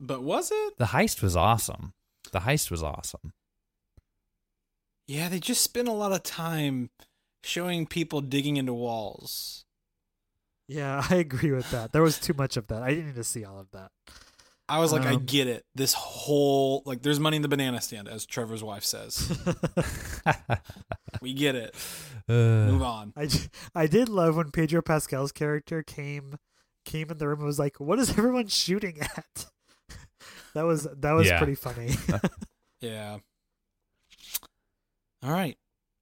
but 0.00 0.22
was 0.22 0.50
it 0.52 0.78
The 0.78 0.86
heist 0.86 1.22
was 1.22 1.36
awesome. 1.36 1.92
The 2.32 2.40
heist 2.40 2.70
was 2.70 2.82
awesome. 2.82 3.32
Yeah, 5.06 5.28
they 5.28 5.38
just 5.38 5.62
spent 5.62 5.88
a 5.88 5.92
lot 5.92 6.12
of 6.12 6.22
time 6.22 6.90
showing 7.42 7.86
people 7.86 8.20
digging 8.20 8.56
into 8.56 8.72
walls. 8.72 9.64
Yeah, 10.66 11.04
I 11.10 11.16
agree 11.16 11.52
with 11.52 11.70
that. 11.70 11.92
There 11.92 12.02
was 12.02 12.18
too 12.18 12.34
much 12.34 12.56
of 12.56 12.66
that. 12.68 12.82
I 12.82 12.90
didn't 12.90 13.06
need 13.06 13.14
to 13.16 13.24
see 13.24 13.44
all 13.44 13.60
of 13.60 13.70
that. 13.72 13.90
I 14.68 14.78
was 14.78 14.92
like, 14.92 15.02
I 15.02 15.14
Um, 15.14 15.24
get 15.26 15.46
it. 15.46 15.64
This 15.74 15.92
whole 15.92 16.82
like, 16.86 17.02
there's 17.02 17.20
money 17.20 17.36
in 17.36 17.42
the 17.42 17.48
banana 17.48 17.80
stand, 17.82 18.08
as 18.08 18.24
Trevor's 18.24 18.64
wife 18.64 18.82
says. 18.84 19.30
we 21.20 21.34
get 21.34 21.54
it. 21.54 21.74
Move 22.28 22.80
Uh, 22.82 22.86
on. 22.86 23.12
I 23.74 23.86
did 23.86 24.08
love 24.08 24.36
when 24.36 24.50
Pedro 24.50 24.80
Pascal's 24.80 25.32
character 25.32 25.82
came 25.82 26.36
came 26.86 27.10
in 27.10 27.18
the 27.18 27.28
room 27.28 27.40
and 27.40 27.46
was 27.46 27.58
like, 27.58 27.78
"What 27.80 27.98
is 27.98 28.10
everyone 28.10 28.46
shooting 28.48 29.00
at?" 29.00 29.46
that 30.54 30.62
was 30.62 30.84
that 30.84 31.12
was 31.12 31.26
Yeah. 31.26 31.38
pretty 31.38 31.54
funny. 31.54 31.94
Yeah. 32.80 33.18
All 35.22 35.30
right. 35.30 35.56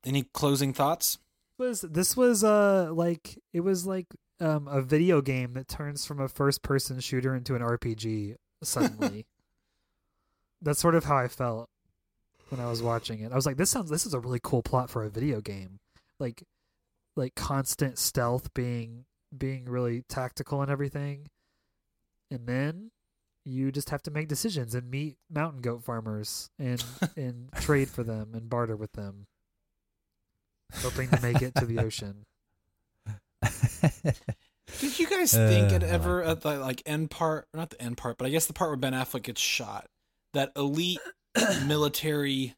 Any 0.05 0.25
closing 0.33 0.73
thoughts? 0.73 1.19
was 1.59 1.83
this 1.83 2.17
was 2.17 2.43
uh 2.43 2.91
like 2.93 3.39
it 3.53 3.61
was 3.61 3.87
like 3.87 4.07
um 4.41 4.67
a 4.67 4.81
video 4.83 5.21
game 5.21 5.53
that 5.55 5.69
turns 5.69 6.05
from 6.05 6.19
a 6.21 6.27
first 6.29 6.63
person 6.63 6.99
shooter 6.99 7.35
into 7.37 7.55
an 7.55 7.63
RPG 7.63 8.35
suddenly. 8.63 9.27
That's 10.61 10.81
sort 10.81 10.95
of 10.95 11.05
how 11.05 11.17
I 11.17 11.29
felt 11.29 11.69
when 12.49 12.61
I 12.61 12.69
was 12.69 12.83
watching 12.83 13.21
it. 13.21 13.33
I 13.33 13.35
was 13.35 13.47
like, 13.47 13.57
this 13.57 13.71
sounds 13.71 13.91
this 13.91 14.07
is 14.07 14.15
a 14.15 14.21
really 14.21 14.41
cool 14.43 14.63
plot 14.63 14.91
for 14.91 15.03
a 15.03 15.11
video 15.11 15.41
game. 15.41 15.81
Like 16.19 16.45
like 17.17 17.35
constant 17.35 17.99
stealth 17.99 18.55
being 18.55 19.05
being 19.37 19.65
really 19.65 20.03
tactical 20.09 20.63
and 20.63 20.71
everything. 20.71 21.29
And 22.31 22.47
then 22.47 22.91
you 23.45 23.73
just 23.73 23.91
have 23.91 24.03
to 24.05 24.11
make 24.11 24.29
decisions 24.29 24.75
and 24.75 24.91
meet 24.91 25.17
mountain 25.29 25.61
goat 25.61 25.83
farmers 25.83 26.51
and 26.59 26.83
and 27.17 27.51
trade 27.55 27.89
for 27.89 28.05
them 28.05 28.31
and 28.35 28.49
barter 28.49 28.77
with 28.77 28.93
them 28.93 29.27
hoping 30.77 31.09
to 31.11 31.21
make 31.21 31.43
it 31.43 31.55
to 31.57 31.67
the 31.67 31.79
ocean. 31.79 32.25
Did 34.81 34.99
you 34.99 35.07
guys 35.09 35.33
think 35.33 35.73
Uh, 35.73 35.77
it 35.77 35.83
I 35.83 35.89
ever 35.89 36.23
at 36.23 36.41
the 36.43 36.59
like 36.59 36.83
end 36.87 37.11
part, 37.11 37.49
not 37.53 37.71
the 37.71 37.83
end 37.83 37.97
part, 37.97 38.19
but 38.19 38.27
I 38.27 38.31
guess 38.31 38.47
the 38.47 38.53
part 38.53 38.71
where 38.71 38.77
Ben 38.77 38.93
Affleck 38.93 39.25
gets 39.25 39.41
shot, 39.41 39.87
that 40.33 40.53
elite 40.57 41.01
military, 41.65 42.55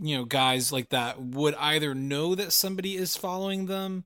you 0.00 0.16
know, 0.16 0.24
guys 0.24 0.72
like 0.72 0.88
that 0.90 1.20
would 1.20 1.54
either 1.56 1.94
know 1.94 2.34
that 2.34 2.52
somebody 2.52 2.96
is 2.96 3.16
following 3.16 3.66
them, 3.66 4.04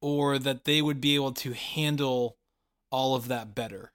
or 0.00 0.38
that 0.38 0.64
they 0.64 0.82
would 0.82 1.00
be 1.00 1.14
able 1.14 1.32
to 1.32 1.52
handle 1.54 2.36
all 2.90 3.14
of 3.14 3.28
that 3.28 3.54
better. 3.54 3.92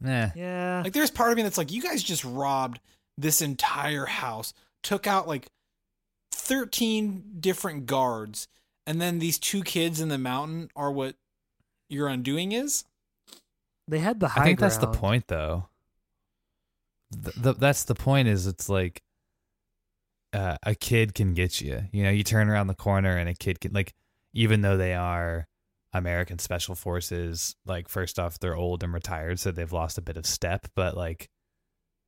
Nah. 0.00 0.28
Yeah. 0.36 0.82
Like, 0.84 0.92
there's 0.92 1.10
part 1.10 1.30
of 1.30 1.36
me 1.36 1.42
that's 1.42 1.58
like, 1.58 1.72
you 1.72 1.82
guys 1.82 2.02
just 2.02 2.24
robbed 2.24 2.80
this 3.16 3.40
entire 3.40 4.04
house, 4.06 4.52
took 4.82 5.06
out 5.06 5.26
like 5.26 5.48
13 6.32 7.36
different 7.40 7.86
guards, 7.86 8.48
and 8.86 9.00
then 9.00 9.18
these 9.18 9.38
two 9.38 9.62
kids 9.62 10.00
in 10.00 10.08
the 10.08 10.18
mountain 10.18 10.70
are 10.76 10.90
what 10.90 11.16
your 11.88 12.08
undoing 12.08 12.52
is? 12.52 12.84
They 13.88 13.98
had 13.98 14.20
the 14.20 14.28
high 14.28 14.42
I 14.42 14.44
think 14.44 14.58
that's 14.58 14.78
the 14.78 14.86
point, 14.88 15.28
though. 15.28 15.68
The, 17.10 17.32
the, 17.36 17.52
that's 17.54 17.84
the 17.84 17.94
point. 17.94 18.28
Is 18.28 18.46
it's 18.46 18.68
like 18.68 19.02
uh, 20.32 20.56
a 20.64 20.74
kid 20.74 21.14
can 21.14 21.34
get 21.34 21.60
you. 21.60 21.82
You 21.92 22.04
know, 22.04 22.10
you 22.10 22.24
turn 22.24 22.48
around 22.48 22.66
the 22.66 22.74
corner 22.74 23.16
and 23.16 23.28
a 23.28 23.34
kid 23.34 23.60
can 23.60 23.72
like, 23.72 23.94
even 24.32 24.62
though 24.62 24.76
they 24.76 24.94
are 24.94 25.46
American 25.92 26.38
Special 26.38 26.74
Forces. 26.74 27.56
Like, 27.64 27.88
first 27.88 28.18
off, 28.18 28.38
they're 28.38 28.56
old 28.56 28.82
and 28.82 28.92
retired, 28.92 29.38
so 29.38 29.50
they've 29.50 29.72
lost 29.72 29.98
a 29.98 30.02
bit 30.02 30.16
of 30.16 30.26
step. 30.26 30.66
But 30.74 30.96
like, 30.96 31.30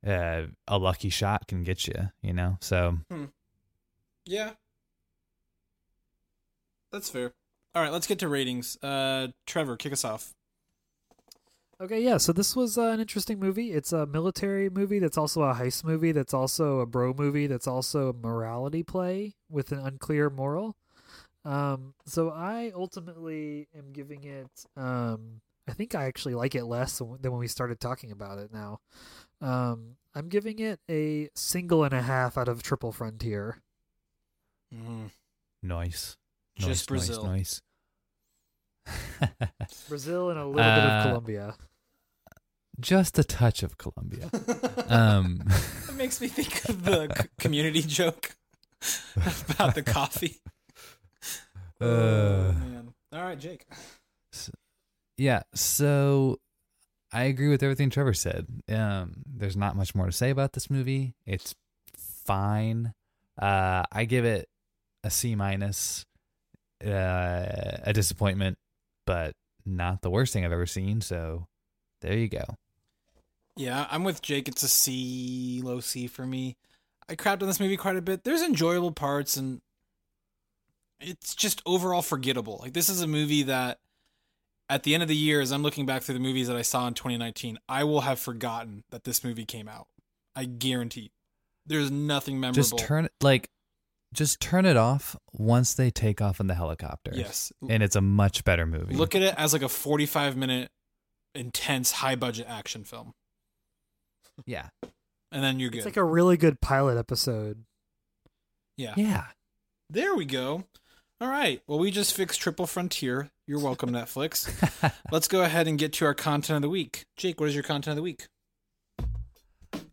uh, 0.05 0.43
a 0.67 0.77
lucky 0.77 1.09
shot 1.09 1.47
can 1.47 1.63
get 1.63 1.87
you. 1.87 2.09
You 2.21 2.33
know, 2.33 2.57
so 2.61 2.99
Yeah. 4.25 4.51
That's 6.91 7.09
fair. 7.09 7.33
All 7.75 7.83
right, 7.83 7.91
let's 7.91 8.07
get 8.07 8.19
to 8.19 8.27
ratings. 8.27 8.77
Uh, 8.81 9.29
Trevor, 9.45 9.77
kick 9.77 9.93
us 9.93 10.03
off. 10.03 10.33
Okay, 11.81 12.01
yeah. 12.01 12.17
So 12.17 12.33
this 12.33 12.55
was 12.55 12.77
uh, 12.77 12.87
an 12.87 12.99
interesting 12.99 13.39
movie. 13.39 13.71
It's 13.71 13.93
a 13.93 14.05
military 14.05 14.69
movie 14.69 14.99
that's 14.99 15.17
also 15.17 15.43
a 15.43 15.53
heist 15.53 15.83
movie. 15.83 16.11
That's 16.11 16.33
also 16.33 16.79
a 16.79 16.85
bro 16.85 17.13
movie. 17.17 17.47
That's 17.47 17.67
also 17.67 18.09
a 18.09 18.13
morality 18.13 18.83
play 18.83 19.35
with 19.49 19.71
an 19.71 19.79
unclear 19.79 20.29
moral. 20.29 20.75
Um, 21.45 21.93
so 22.05 22.31
I 22.31 22.71
ultimately 22.75 23.69
am 23.77 23.93
giving 23.93 24.25
it 24.25 24.65
um, 24.75 25.39
I 25.69 25.73
think 25.73 25.93
I 25.93 26.05
actually 26.05 26.33
like 26.33 26.55
it 26.55 26.65
less 26.65 26.97
than 26.97 27.31
when 27.31 27.39
we 27.39 27.47
started 27.47 27.79
talking 27.79 28.11
about 28.11 28.39
it 28.39 28.51
now. 28.51 28.79
Um, 29.39 29.97
I'm 30.15 30.27
giving 30.27 30.57
it 30.57 30.79
a 30.89 31.29
single 31.35 31.83
and 31.83 31.93
a 31.93 32.01
half 32.01 32.39
out 32.39 32.47
of 32.47 32.63
Triple 32.63 32.91
Frontier. 32.91 33.59
Mm. 34.73 35.11
Nice. 35.61 36.17
Just 36.59 36.89
nice, 36.91 37.07
Brazil. 37.07 37.23
Nice. 37.25 37.61
nice. 38.87 39.83
Brazil 39.89 40.29
and 40.29 40.39
a 40.39 40.45
little 40.45 40.55
bit 40.55 40.83
of 40.83 40.89
Uh, 40.91 41.03
Colombia. 41.03 41.55
Just 42.79 43.19
a 43.19 43.23
touch 43.23 43.61
of 43.63 43.77
Colombia. 43.77 44.29
um, 44.87 45.43
It 45.89 45.95
makes 45.95 46.21
me 46.21 46.27
think 46.27 46.67
of 46.69 46.83
the 46.85 47.13
c- 47.13 47.27
community 47.39 47.81
joke 47.81 48.35
about 49.49 49.75
the 49.75 49.83
coffee. 49.83 50.39
uh, 51.81 51.85
oh, 51.85 52.51
man. 52.53 52.93
All 53.11 53.21
right, 53.23 53.39
Jake. 53.39 53.65
yeah. 55.17 55.43
So 55.53 56.39
I 57.11 57.23
agree 57.23 57.49
with 57.49 57.63
everything 57.63 57.89
Trevor 57.89 58.13
said. 58.13 58.47
Um, 58.69 59.23
there's 59.25 59.57
not 59.57 59.75
much 59.75 59.93
more 59.93 60.05
to 60.05 60.11
say 60.13 60.29
about 60.29 60.53
this 60.53 60.69
movie. 60.69 61.15
It's 61.25 61.53
fine. 61.97 62.93
Uh, 63.41 63.83
I 63.91 64.05
give 64.05 64.23
it 64.25 64.47
a 65.03 65.09
C 65.09 65.35
minus. 65.35 66.05
Uh, 66.85 67.77
a 67.83 67.91
disappointment, 67.93 68.57
but 69.05 69.35
not 69.65 70.01
the 70.01 70.09
worst 70.09 70.33
thing 70.33 70.45
I've 70.45 70.51
ever 70.51 70.65
seen. 70.65 71.01
So 71.01 71.47
there 72.01 72.17
you 72.17 72.27
go. 72.29 72.45
Yeah, 73.57 73.87
I'm 73.91 74.05
with 74.05 74.21
Jake. 74.21 74.47
It's 74.47 74.63
a 74.63 74.69
C, 74.69 75.61
low 75.63 75.81
C 75.81 76.07
for 76.07 76.25
me. 76.25 76.55
I 77.09 77.15
crapped 77.15 77.41
on 77.41 77.47
this 77.47 77.59
movie 77.59 77.75
quite 77.75 77.97
a 77.97 78.01
bit. 78.01 78.23
There's 78.23 78.41
enjoyable 78.41 78.91
parts, 78.91 79.35
and 79.35 79.61
it's 81.01 81.35
just 81.35 81.61
overall 81.65 82.01
forgettable. 82.01 82.59
Like 82.61 82.73
this 82.73 82.87
is 82.87 83.01
a 83.01 83.07
movie 83.07 83.43
that, 83.43 83.79
at 84.69 84.83
the 84.83 84.93
end 84.93 85.03
of 85.03 85.09
the 85.09 85.15
year, 85.15 85.41
as 85.41 85.51
I'm 85.51 85.63
looking 85.63 85.85
back 85.85 86.03
through 86.03 86.13
the 86.13 86.19
movies 86.21 86.47
that 86.47 86.55
I 86.55 86.61
saw 86.61 86.87
in 86.87 86.93
2019, 86.93 87.57
I 87.67 87.83
will 87.83 88.01
have 88.01 88.19
forgotten 88.19 88.83
that 88.91 89.03
this 89.03 89.23
movie 89.23 89.45
came 89.45 89.67
out. 89.67 89.87
I 90.35 90.45
guarantee. 90.45 91.11
There's 91.65 91.91
nothing 91.91 92.39
memorable. 92.39 92.61
Just 92.61 92.77
turn 92.77 93.05
it 93.05 93.11
like, 93.19 93.49
just 94.13 94.39
turn 94.39 94.65
it 94.65 94.77
off 94.77 95.15
once 95.33 95.73
they 95.73 95.89
take 95.91 96.21
off 96.21 96.39
in 96.39 96.47
the 96.47 96.55
helicopter. 96.55 97.11
Yes. 97.13 97.51
and 97.67 97.83
it's 97.83 97.95
a 97.95 98.01
much 98.01 98.43
better 98.43 98.65
movie. 98.65 98.95
Look 98.95 99.15
at 99.15 99.21
it 99.21 99.35
as 99.37 99.53
like 99.53 99.61
a 99.61 99.69
45 99.69 100.35
minute, 100.35 100.69
intense, 101.35 101.91
high 101.91 102.15
budget 102.15 102.47
action 102.49 102.83
film, 102.83 103.13
yeah, 104.45 104.69
and 105.31 105.43
then 105.43 105.59
you're 105.59 105.69
good. 105.69 105.79
It's 105.79 105.85
like 105.85 105.97
a 105.97 106.03
really 106.03 106.37
good 106.37 106.61
pilot 106.61 106.97
episode. 106.97 107.63
yeah. 108.77 108.93
yeah. 108.95 109.25
There 109.91 110.13
we 110.15 110.25
go. 110.25 110.65
All 111.21 111.27
right. 111.27 111.61
Well, 111.67 111.79
we 111.79 111.89
just 111.91 112.13
fixed 112.13 112.39
Triple 112.39 112.67
Frontier. 112.67 113.29
You're 113.47 113.59
welcome, 113.59 113.89
Netflix. 113.89 114.47
Let's 115.11 115.27
go 115.27 115.41
ahead 115.43 115.67
and 115.67 115.79
get 115.79 115.91
to 115.93 116.05
our 116.05 116.13
content 116.13 116.57
of 116.57 116.61
the 116.61 116.69
week. 116.69 117.05
Jake, 117.17 117.39
what 117.39 117.49
is 117.49 117.55
your 117.55 117.63
content 117.63 117.93
of 117.93 117.95
the 117.97 118.03
week? 118.03 118.27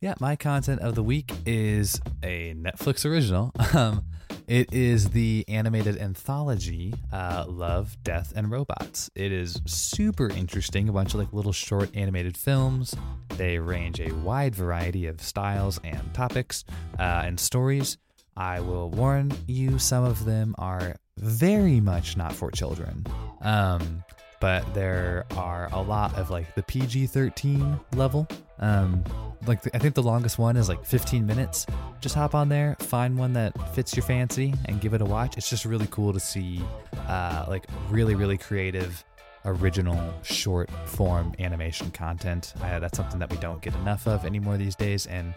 Yeah, 0.00 0.14
my 0.20 0.36
content 0.36 0.80
of 0.80 0.94
the 0.94 1.02
week 1.02 1.32
is 1.46 2.00
a 2.22 2.54
Netflix 2.54 3.04
original. 3.04 3.52
Um, 3.74 4.04
it 4.46 4.72
is 4.72 5.10
the 5.10 5.44
animated 5.48 5.98
anthology 5.98 6.94
uh, 7.12 7.44
Love, 7.48 7.96
Death, 8.04 8.32
and 8.36 8.50
Robots. 8.50 9.10
It 9.14 9.32
is 9.32 9.60
super 9.66 10.28
interesting. 10.30 10.88
A 10.88 10.92
bunch 10.92 11.14
of 11.14 11.20
like 11.20 11.32
little 11.32 11.52
short 11.52 11.94
animated 11.94 12.36
films. 12.36 12.94
They 13.36 13.58
range 13.58 14.00
a 14.00 14.12
wide 14.14 14.54
variety 14.54 15.06
of 15.06 15.20
styles 15.20 15.80
and 15.84 16.14
topics 16.14 16.64
uh, 16.98 17.22
and 17.24 17.38
stories. 17.38 17.98
I 18.36 18.60
will 18.60 18.88
warn 18.90 19.32
you, 19.46 19.78
some 19.78 20.04
of 20.04 20.24
them 20.24 20.54
are 20.58 20.94
very 21.18 21.80
much 21.80 22.16
not 22.16 22.32
for 22.32 22.50
children. 22.50 23.04
Um, 23.42 24.04
but 24.40 24.72
there 24.74 25.26
are 25.36 25.68
a 25.72 25.80
lot 25.82 26.14
of 26.14 26.30
like 26.30 26.54
the 26.54 26.62
PG 26.62 27.08
13 27.08 27.80
level. 27.94 28.28
Um, 28.58 29.04
like 29.46 29.60
I 29.74 29.78
think 29.78 29.94
the 29.94 30.02
longest 30.02 30.38
one 30.38 30.56
is 30.56 30.68
like 30.68 30.84
15 30.84 31.26
minutes. 31.26 31.66
Just 32.00 32.14
hop 32.14 32.34
on 32.34 32.48
there, 32.48 32.76
find 32.80 33.16
one 33.16 33.32
that 33.34 33.52
fits 33.74 33.94
your 33.94 34.04
fancy, 34.04 34.54
and 34.66 34.80
give 34.80 34.94
it 34.94 35.00
a 35.00 35.04
watch. 35.04 35.36
It's 35.36 35.48
just 35.48 35.64
really 35.64 35.88
cool 35.90 36.12
to 36.12 36.20
see, 36.20 36.62
uh, 37.06 37.44
like 37.48 37.66
really 37.90 38.14
really 38.14 38.38
creative, 38.38 39.04
original 39.44 40.14
short 40.22 40.70
form 40.86 41.34
animation 41.38 41.90
content. 41.90 42.54
Uh, 42.62 42.78
that's 42.78 42.96
something 42.96 43.18
that 43.18 43.30
we 43.30 43.36
don't 43.38 43.62
get 43.62 43.74
enough 43.76 44.06
of 44.06 44.24
anymore 44.24 44.56
these 44.56 44.74
days, 44.74 45.06
and 45.06 45.34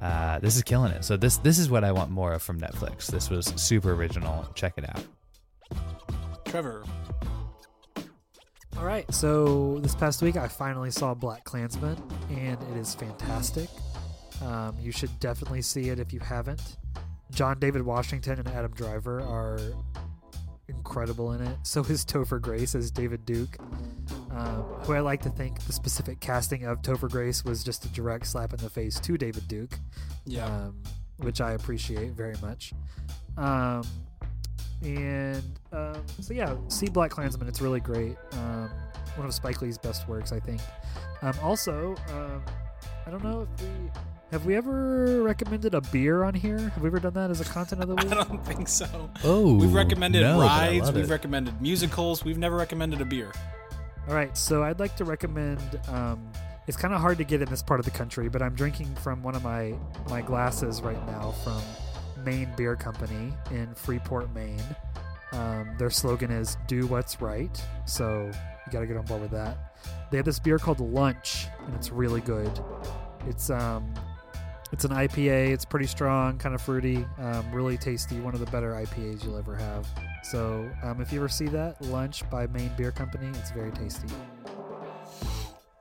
uh, 0.00 0.38
this 0.40 0.56
is 0.56 0.62
killing 0.62 0.92
it. 0.92 1.04
So 1.04 1.16
this 1.16 1.36
this 1.38 1.58
is 1.58 1.70
what 1.70 1.84
I 1.84 1.92
want 1.92 2.10
more 2.10 2.32
of 2.32 2.42
from 2.42 2.60
Netflix. 2.60 3.06
This 3.06 3.30
was 3.30 3.46
super 3.56 3.92
original. 3.92 4.48
Check 4.54 4.74
it 4.76 4.84
out. 4.88 5.04
Trevor. 6.44 6.84
All 8.78 8.84
right, 8.84 9.12
so 9.14 9.78
this 9.80 9.94
past 9.94 10.22
week 10.22 10.36
I 10.36 10.48
finally 10.48 10.90
saw 10.90 11.14
BlacKkKlansman, 11.14 11.98
and 12.30 12.58
it 12.72 12.76
is 12.76 12.94
fantastic. 12.94 13.68
Um, 14.42 14.76
you 14.80 14.90
should 14.90 15.18
definitely 15.20 15.62
see 15.62 15.90
it 15.90 15.98
if 16.00 16.12
you 16.12 16.20
haven't. 16.20 16.76
John 17.30 17.58
David 17.60 17.82
Washington 17.82 18.38
and 18.40 18.48
Adam 18.48 18.72
Driver 18.72 19.20
are 19.20 19.60
incredible 20.68 21.32
in 21.32 21.42
it. 21.42 21.56
So 21.62 21.82
is 21.82 22.04
Topher 22.06 22.40
Grace 22.40 22.74
as 22.74 22.90
David 22.90 23.24
Duke, 23.24 23.56
um, 24.30 24.62
who 24.84 24.94
I 24.94 25.00
like 25.00 25.22
to 25.22 25.30
think 25.30 25.60
the 25.64 25.72
specific 25.72 26.20
casting 26.20 26.64
of 26.64 26.82
Topher 26.82 27.10
Grace 27.10 27.44
was 27.44 27.62
just 27.62 27.84
a 27.84 27.88
direct 27.88 28.26
slap 28.26 28.52
in 28.52 28.58
the 28.58 28.70
face 28.70 28.98
to 29.00 29.16
David 29.16 29.46
Duke. 29.48 29.78
Yeah. 30.24 30.46
um, 30.46 30.82
which 31.18 31.40
I 31.40 31.52
appreciate 31.52 32.12
very 32.12 32.34
much. 32.42 32.72
Um, 33.36 33.82
and 34.82 35.42
um, 35.72 36.02
so 36.20 36.34
yeah, 36.34 36.54
see 36.68 36.86
BlacKkKlansman. 36.86 37.48
It's 37.48 37.60
really 37.60 37.80
great. 37.80 38.16
Um, 38.32 38.70
one 39.16 39.26
of 39.26 39.34
Spike 39.34 39.60
Lee's 39.62 39.78
best 39.78 40.08
works, 40.08 40.32
I 40.32 40.40
think. 40.40 40.60
Um, 41.22 41.34
also, 41.42 41.94
um, 42.08 42.42
I 43.06 43.10
don't 43.10 43.22
know 43.22 43.42
if 43.42 43.62
we 43.62 43.90
have 44.30 44.46
we 44.46 44.56
ever 44.56 45.22
recommended 45.22 45.74
a 45.74 45.80
beer 45.80 46.24
on 46.24 46.34
here. 46.34 46.58
Have 46.58 46.82
we 46.82 46.88
ever 46.88 46.98
done 46.98 47.12
that 47.14 47.30
as 47.30 47.40
a 47.40 47.44
content 47.44 47.82
of 47.82 47.88
the 47.88 47.94
week? 48.02 48.12
I 48.12 48.24
don't 48.24 48.44
think 48.44 48.66
so. 48.68 49.10
Oh, 49.24 49.54
We've 49.54 49.74
recommended 49.74 50.22
no, 50.22 50.40
rides. 50.40 50.90
We've 50.90 51.04
it. 51.04 51.10
recommended 51.10 51.60
musicals. 51.60 52.24
We've 52.24 52.38
never 52.38 52.56
recommended 52.56 53.00
a 53.00 53.04
beer. 53.04 53.32
All 54.08 54.14
right, 54.14 54.36
so 54.36 54.64
I'd 54.64 54.80
like 54.80 54.96
to 54.96 55.04
recommend. 55.04 55.60
Um, 55.88 56.32
it's 56.66 56.76
kind 56.76 56.94
of 56.94 57.00
hard 57.00 57.18
to 57.18 57.24
get 57.24 57.42
in 57.42 57.48
this 57.48 57.62
part 57.62 57.78
of 57.78 57.84
the 57.84 57.90
country, 57.92 58.28
but 58.28 58.40
I'm 58.40 58.54
drinking 58.54 58.94
from 58.96 59.22
one 59.22 59.34
of 59.34 59.44
my 59.44 59.74
my 60.08 60.22
glasses 60.22 60.80
right 60.80 61.04
now 61.06 61.32
from 61.44 61.60
Maine 62.24 62.52
Beer 62.56 62.76
Company 62.76 63.32
in 63.50 63.74
Freeport, 63.74 64.32
Maine. 64.34 64.62
Um, 65.32 65.74
their 65.78 65.90
slogan 65.90 66.30
is 66.30 66.56
"Do 66.66 66.86
what's 66.86 67.20
right," 67.20 67.64
so 67.86 68.30
you 68.66 68.72
got 68.72 68.80
to 68.80 68.86
get 68.86 68.96
on 68.96 69.04
board 69.06 69.22
with 69.22 69.30
that. 69.30 69.76
They 70.10 70.16
have 70.18 70.26
this 70.26 70.38
beer 70.38 70.58
called 70.58 70.80
Lunch, 70.80 71.46
and 71.66 71.74
it's 71.74 71.90
really 71.90 72.20
good. 72.20 72.50
It's 73.26 73.50
um, 73.50 73.94
it's 74.72 74.84
an 74.84 74.90
IPA. 74.90 75.52
It's 75.52 75.64
pretty 75.64 75.86
strong, 75.86 76.38
kind 76.38 76.54
of 76.54 76.62
fruity, 76.62 77.06
um, 77.18 77.50
really 77.52 77.76
tasty. 77.76 78.18
One 78.20 78.34
of 78.34 78.40
the 78.40 78.46
better 78.46 78.72
IPAs 78.72 79.24
you'll 79.24 79.38
ever 79.38 79.54
have. 79.54 79.86
So 80.22 80.68
um, 80.82 81.00
if 81.00 81.12
you 81.12 81.18
ever 81.18 81.28
see 81.28 81.46
that 81.48 81.80
Lunch 81.82 82.28
by 82.30 82.46
Maine 82.48 82.72
Beer 82.76 82.92
Company, 82.92 83.28
it's 83.38 83.50
very 83.50 83.70
tasty. 83.72 84.08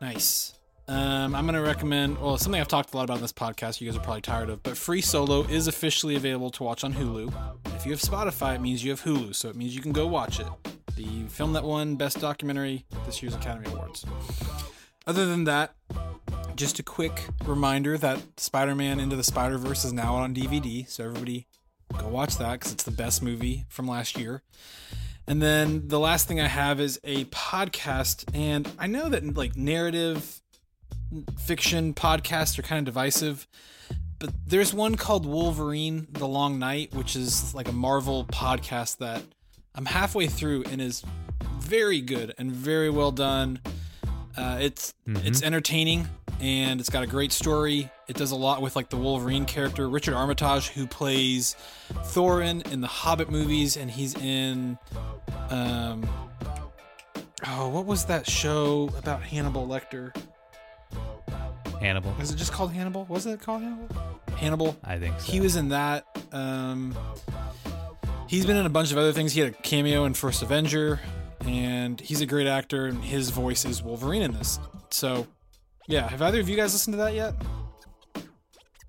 Nice. 0.02 0.56
Um, 0.92 1.34
I'm 1.36 1.46
going 1.46 1.56
to 1.56 1.62
recommend, 1.62 2.20
well, 2.20 2.38
something 2.38 2.60
I've 2.60 2.68
talked 2.68 2.94
a 2.94 2.98
lot 2.98 3.06
about 3.06 3.16
in 3.16 3.22
this 3.22 3.32
podcast, 3.32 3.80
you 3.80 3.88
guys 3.88 3.96
are 3.96 4.04
probably 4.04 4.20
tired 4.20 4.50
of, 4.50 4.62
but 4.62 4.76
Free 4.76 5.00
Solo 5.00 5.44
is 5.44 5.70
officially 5.70 6.18
available 6.18 6.50
to 6.50 6.64
watch 6.64 6.84
on 6.84 6.94
Hulu. 6.94 7.34
If 7.78 7.86
you 7.86 7.94
have 7.94 8.02
Spotify, 8.02 8.56
it 8.56 8.62
means 8.62 8.84
you 8.84 8.92
have 8.92 9.02
Hulu, 9.02 9.34
so 9.34 9.48
it 9.48 9.56
means 9.56 9.74
you 9.74 9.82
can 9.82 9.94
go 9.94 10.06
watch 10.06 10.42
it. 10.42 10.48
The 10.98 11.24
film 11.30 11.54
that 11.54 11.64
won 11.64 11.96
Best 11.96 12.20
Documentary 12.20 12.84
this 13.06 13.24
year's 13.24 13.34
Academy 13.34 13.72
Awards. 13.72 14.06
Other 15.08 15.26
than 15.26 15.46
that, 15.46 15.76
just 16.58 16.78
a 16.78 16.84
quick 16.84 17.26
reminder 17.46 17.98
that 17.98 18.20
Spider 18.38 18.76
Man 18.76 19.00
Into 19.00 19.16
the 19.16 19.24
Spider 19.24 19.58
Verse 19.58 19.86
is 19.86 19.94
now 19.94 20.16
on 20.16 20.36
DVD, 20.36 20.86
so 20.90 21.06
everybody 21.06 21.48
go 21.98 22.10
watch 22.10 22.36
that 22.36 22.60
because 22.60 22.74
it's 22.74 22.84
the 22.84 22.92
best 22.92 23.24
movie 23.24 23.64
from 23.70 23.88
last 23.88 24.20
year. 24.20 24.44
And 25.26 25.42
then 25.42 25.88
the 25.88 26.00
last 26.00 26.28
thing 26.28 26.42
I 26.42 26.48
have 26.48 26.82
is 26.82 27.00
a 27.06 27.24
podcast, 27.26 28.26
and 28.34 28.70
I 28.78 28.88
know 28.88 29.08
that 29.08 29.38
like 29.38 29.56
narrative 29.56 30.42
fiction 31.40 31.94
podcasts 31.94 32.58
are 32.60 32.62
kind 32.62 32.80
of 32.80 32.86
divisive, 32.94 33.48
but 34.20 34.32
there's 34.46 34.74
one 34.74 34.96
called 34.96 35.26
Wolverine: 35.26 36.08
The 36.12 36.28
Long 36.28 36.60
Night, 36.60 36.94
which 36.94 37.16
is 37.16 37.54
like 37.54 37.68
a 37.68 37.74
Marvel 37.74 38.26
podcast 38.26 38.98
that 38.98 39.24
I'm 39.76 39.86
halfway 39.86 40.28
through 40.28 40.64
and 40.64 40.82
is 40.82 41.04
very 41.60 42.02
good 42.02 42.34
and 42.38 42.52
very 42.52 42.90
well 42.90 43.12
done. 43.12 43.60
Uh, 44.38 44.58
it's 44.62 44.94
it's 45.08 45.44
entertaining 45.44 46.08
and 46.40 46.80
it's 46.80 46.90
got 46.90 47.04
a 47.04 47.08
great 47.08 47.32
story. 47.32 47.90
It 48.08 48.16
does 48.16 48.32
a 48.32 48.36
lot 48.36 48.62
with 48.62 48.76
like 48.76 48.90
the 48.90 48.98
Wolverine 48.98 49.46
character, 49.46 49.88
Richard 49.88 50.16
Armitage, 50.16 50.70
who 50.70 50.88
plays 50.88 51.56
Thorin 51.94 52.70
in 52.72 52.82
the 52.82 52.88
Hobbit 52.88 53.30
movies, 53.30 53.78
and 53.78 53.90
he's 53.90 54.16
in 54.16 54.78
um 55.50 56.08
oh 57.48 57.70
what 57.70 57.86
was 57.86 58.06
that 58.06 58.28
show 58.28 58.90
about 58.98 59.22
Hannibal 59.22 59.68
Lecter? 59.68 60.16
Hannibal. 61.82 62.16
Is 62.22 62.32
it 62.32 62.36
just 62.38 62.54
called 62.54 62.72
Hannibal? 62.72 63.06
Was 63.10 63.26
it 63.26 63.42
called 63.42 63.62
Hannibal? 63.64 63.88
Hannibal. 64.38 64.78
I 64.84 64.98
think 64.98 65.20
so. 65.20 65.32
He 65.32 65.40
was 65.42 65.56
in 65.56 65.70
that. 65.70 66.06
Um, 66.32 66.96
he's 68.28 68.46
been 68.46 68.56
in 68.56 68.66
a 68.66 68.70
bunch 68.70 68.92
of 68.92 68.98
other 68.98 69.12
things. 69.12 69.34
He 69.34 69.42
had 69.42 69.50
a 69.54 69.56
cameo 69.62 70.06
in 70.06 70.14
First 70.14 70.42
Avenger. 70.42 71.00
and 71.42 72.00
he's 72.00 72.22
a 72.22 72.26
great 72.28 72.46
actor, 72.48 72.86
and 72.86 73.04
his 73.04 73.32
voice 73.32 73.66
is 73.66 73.82
Wolverine 73.82 74.22
in 74.22 74.32
this. 74.32 74.60
So, 74.92 75.26
yeah, 75.88 76.08
have 76.08 76.22
either 76.22 76.40
of 76.40 76.48
you 76.48 76.56
guys 76.56 76.72
listened 76.74 76.94
to 76.94 76.98
that 77.00 77.16
yet? 77.16 77.34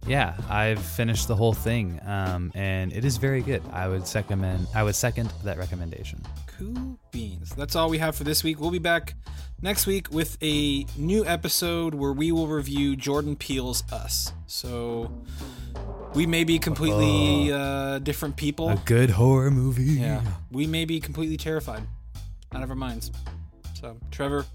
Yeah, 0.06 0.36
I've 0.51 0.81
finished 0.82 1.28
the 1.28 1.36
whole 1.36 1.55
thing, 1.55 1.98
um, 2.05 2.52
and 2.55 2.93
it 2.93 3.05
is 3.06 3.16
very 3.16 3.40
good. 3.40 3.62
I 3.73 3.89
would 3.89 4.06
second 4.06 4.44
I 4.74 4.82
would 4.82 4.94
second 4.97 5.32
that 5.44 5.56
recommendation. 5.59 6.20
Cool 6.62 6.98
beans. 7.10 7.51
That's 7.56 7.74
all 7.74 7.90
we 7.90 7.98
have 7.98 8.14
for 8.14 8.22
this 8.22 8.44
week. 8.44 8.60
We'll 8.60 8.70
be 8.70 8.78
back 8.78 9.14
next 9.62 9.84
week 9.84 10.12
with 10.12 10.39
a 10.40 10.86
new 10.97 11.24
episode 11.24 11.93
where 11.93 12.12
we 12.12 12.30
will 12.30 12.47
review 12.47 12.94
Jordan 12.94 13.34
Peele's 13.34 13.82
Us. 13.90 14.32
So 14.47 15.10
we 16.14 16.24
may 16.24 16.44
be 16.44 16.60
completely 16.60 17.52
uh, 17.52 17.98
different 17.98 18.36
people. 18.36 18.68
A 18.68 18.76
good 18.84 19.10
horror 19.10 19.51
movie. 19.51 19.82
Yeah, 19.82 20.22
we 20.52 20.68
may 20.68 20.84
be 20.84 21.01
completely 21.01 21.36
terrified, 21.36 21.82
out 22.55 22.62
of 22.62 22.70
our 22.70 22.76
minds. 22.76 23.10
So 23.74 23.97
Trevor, 24.12 24.47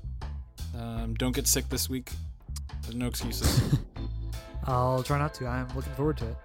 um, 0.80 1.14
don't 1.16 1.36
get 1.36 1.46
sick 1.46 1.68
this 1.68 1.90
week. 1.90 2.12
There's 2.84 2.96
no 2.96 3.08
excuses. 3.08 3.62
I'll 4.64 5.04
try 5.04 5.18
not 5.18 5.34
to. 5.36 5.48
I'm 5.48 5.68
looking 5.76 5.94
forward 5.94 6.18
to 6.20 6.30
it. 6.30 6.38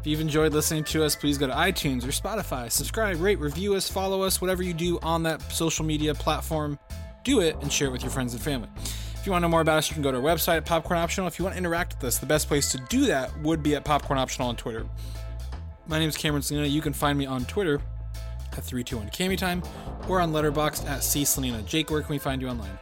If 0.00 0.06
you've 0.06 0.20
enjoyed 0.20 0.52
listening 0.52 0.84
to 0.84 1.04
us, 1.04 1.16
please 1.16 1.38
go 1.38 1.48
to 1.48 1.52
iTunes 1.52 2.04
or 2.04 2.08
Spotify, 2.08 2.70
subscribe, 2.70 3.20
rate, 3.20 3.40
review 3.40 3.74
us, 3.74 3.90
follow 3.90 4.22
us, 4.22 4.40
whatever 4.40 4.62
you 4.62 4.72
do 4.72 4.98
on 5.02 5.24
that 5.24 5.42
social 5.50 5.84
media 5.84 6.14
platform. 6.14 6.78
Do 7.24 7.40
it 7.40 7.56
and 7.62 7.72
share 7.72 7.88
it 7.88 7.90
with 7.90 8.02
your 8.02 8.10
friends 8.12 8.32
and 8.32 8.40
family. 8.40 8.68
If 8.76 9.26
you 9.26 9.32
want 9.32 9.42
to 9.42 9.48
know 9.48 9.50
more 9.50 9.60
about 9.60 9.78
us, 9.78 9.90
you 9.90 9.94
can 9.94 10.02
go 10.04 10.12
to 10.12 10.18
our 10.18 10.22
website 10.22 10.58
at 10.58 10.64
Popcorn 10.64 11.00
Optional. 11.00 11.26
If 11.26 11.38
you 11.38 11.44
want 11.44 11.54
to 11.54 11.58
interact 11.58 11.96
with 11.96 12.04
us, 12.04 12.18
the 12.18 12.26
best 12.26 12.46
place 12.46 12.70
to 12.72 12.78
do 12.88 13.06
that 13.06 13.36
would 13.40 13.60
be 13.62 13.74
at 13.74 13.84
Popcorn 13.84 14.20
Optional 14.20 14.48
on 14.48 14.56
Twitter. 14.56 14.86
My 15.88 15.98
name 15.98 16.08
is 16.08 16.16
Cameron 16.16 16.42
Selena. 16.42 16.68
You 16.68 16.80
can 16.80 16.92
find 16.92 17.18
me 17.18 17.26
on 17.26 17.44
Twitter 17.46 17.80
at 18.52 18.62
321 18.62 19.10
Cami 19.10 19.36
Time 19.36 19.62
or 20.08 20.20
on 20.20 20.32
Letterboxd 20.32 20.88
at 20.88 21.02
C 21.02 21.24
Selena. 21.24 21.60
Jake, 21.62 21.90
where 21.90 22.02
can 22.02 22.10
we 22.10 22.18
find 22.18 22.40
you 22.40 22.48
online? 22.48 22.78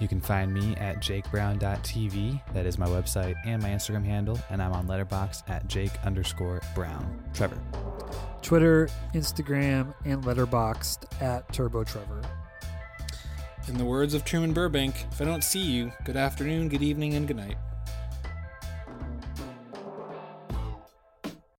You 0.00 0.08
can 0.08 0.20
find 0.20 0.52
me 0.52 0.74
at 0.76 0.96
jakebrown.tv. 0.96 2.40
That 2.54 2.66
is 2.66 2.78
my 2.78 2.86
website 2.86 3.36
and 3.44 3.62
my 3.62 3.68
Instagram 3.68 4.04
handle. 4.04 4.40
And 4.48 4.62
I'm 4.62 4.72
on 4.72 4.88
Letterboxd 4.88 5.48
at 5.48 5.68
jake 5.68 5.92
underscore 6.04 6.62
brown. 6.74 7.22
Trevor. 7.34 7.60
Twitter, 8.42 8.88
Instagram, 9.14 9.94
and 10.06 10.24
Letterboxd 10.24 11.22
at 11.22 11.52
Turbo 11.52 11.84
Trevor. 11.84 12.22
In 13.68 13.76
the 13.76 13.84
words 13.84 14.14
of 14.14 14.24
Truman 14.24 14.54
Burbank, 14.54 15.06
if 15.12 15.20
I 15.20 15.24
don't 15.26 15.44
see 15.44 15.60
you, 15.60 15.92
good 16.04 16.16
afternoon, 16.16 16.70
good 16.70 16.82
evening, 16.82 17.14
and 17.14 17.28
good 17.28 17.36
night. 17.36 17.56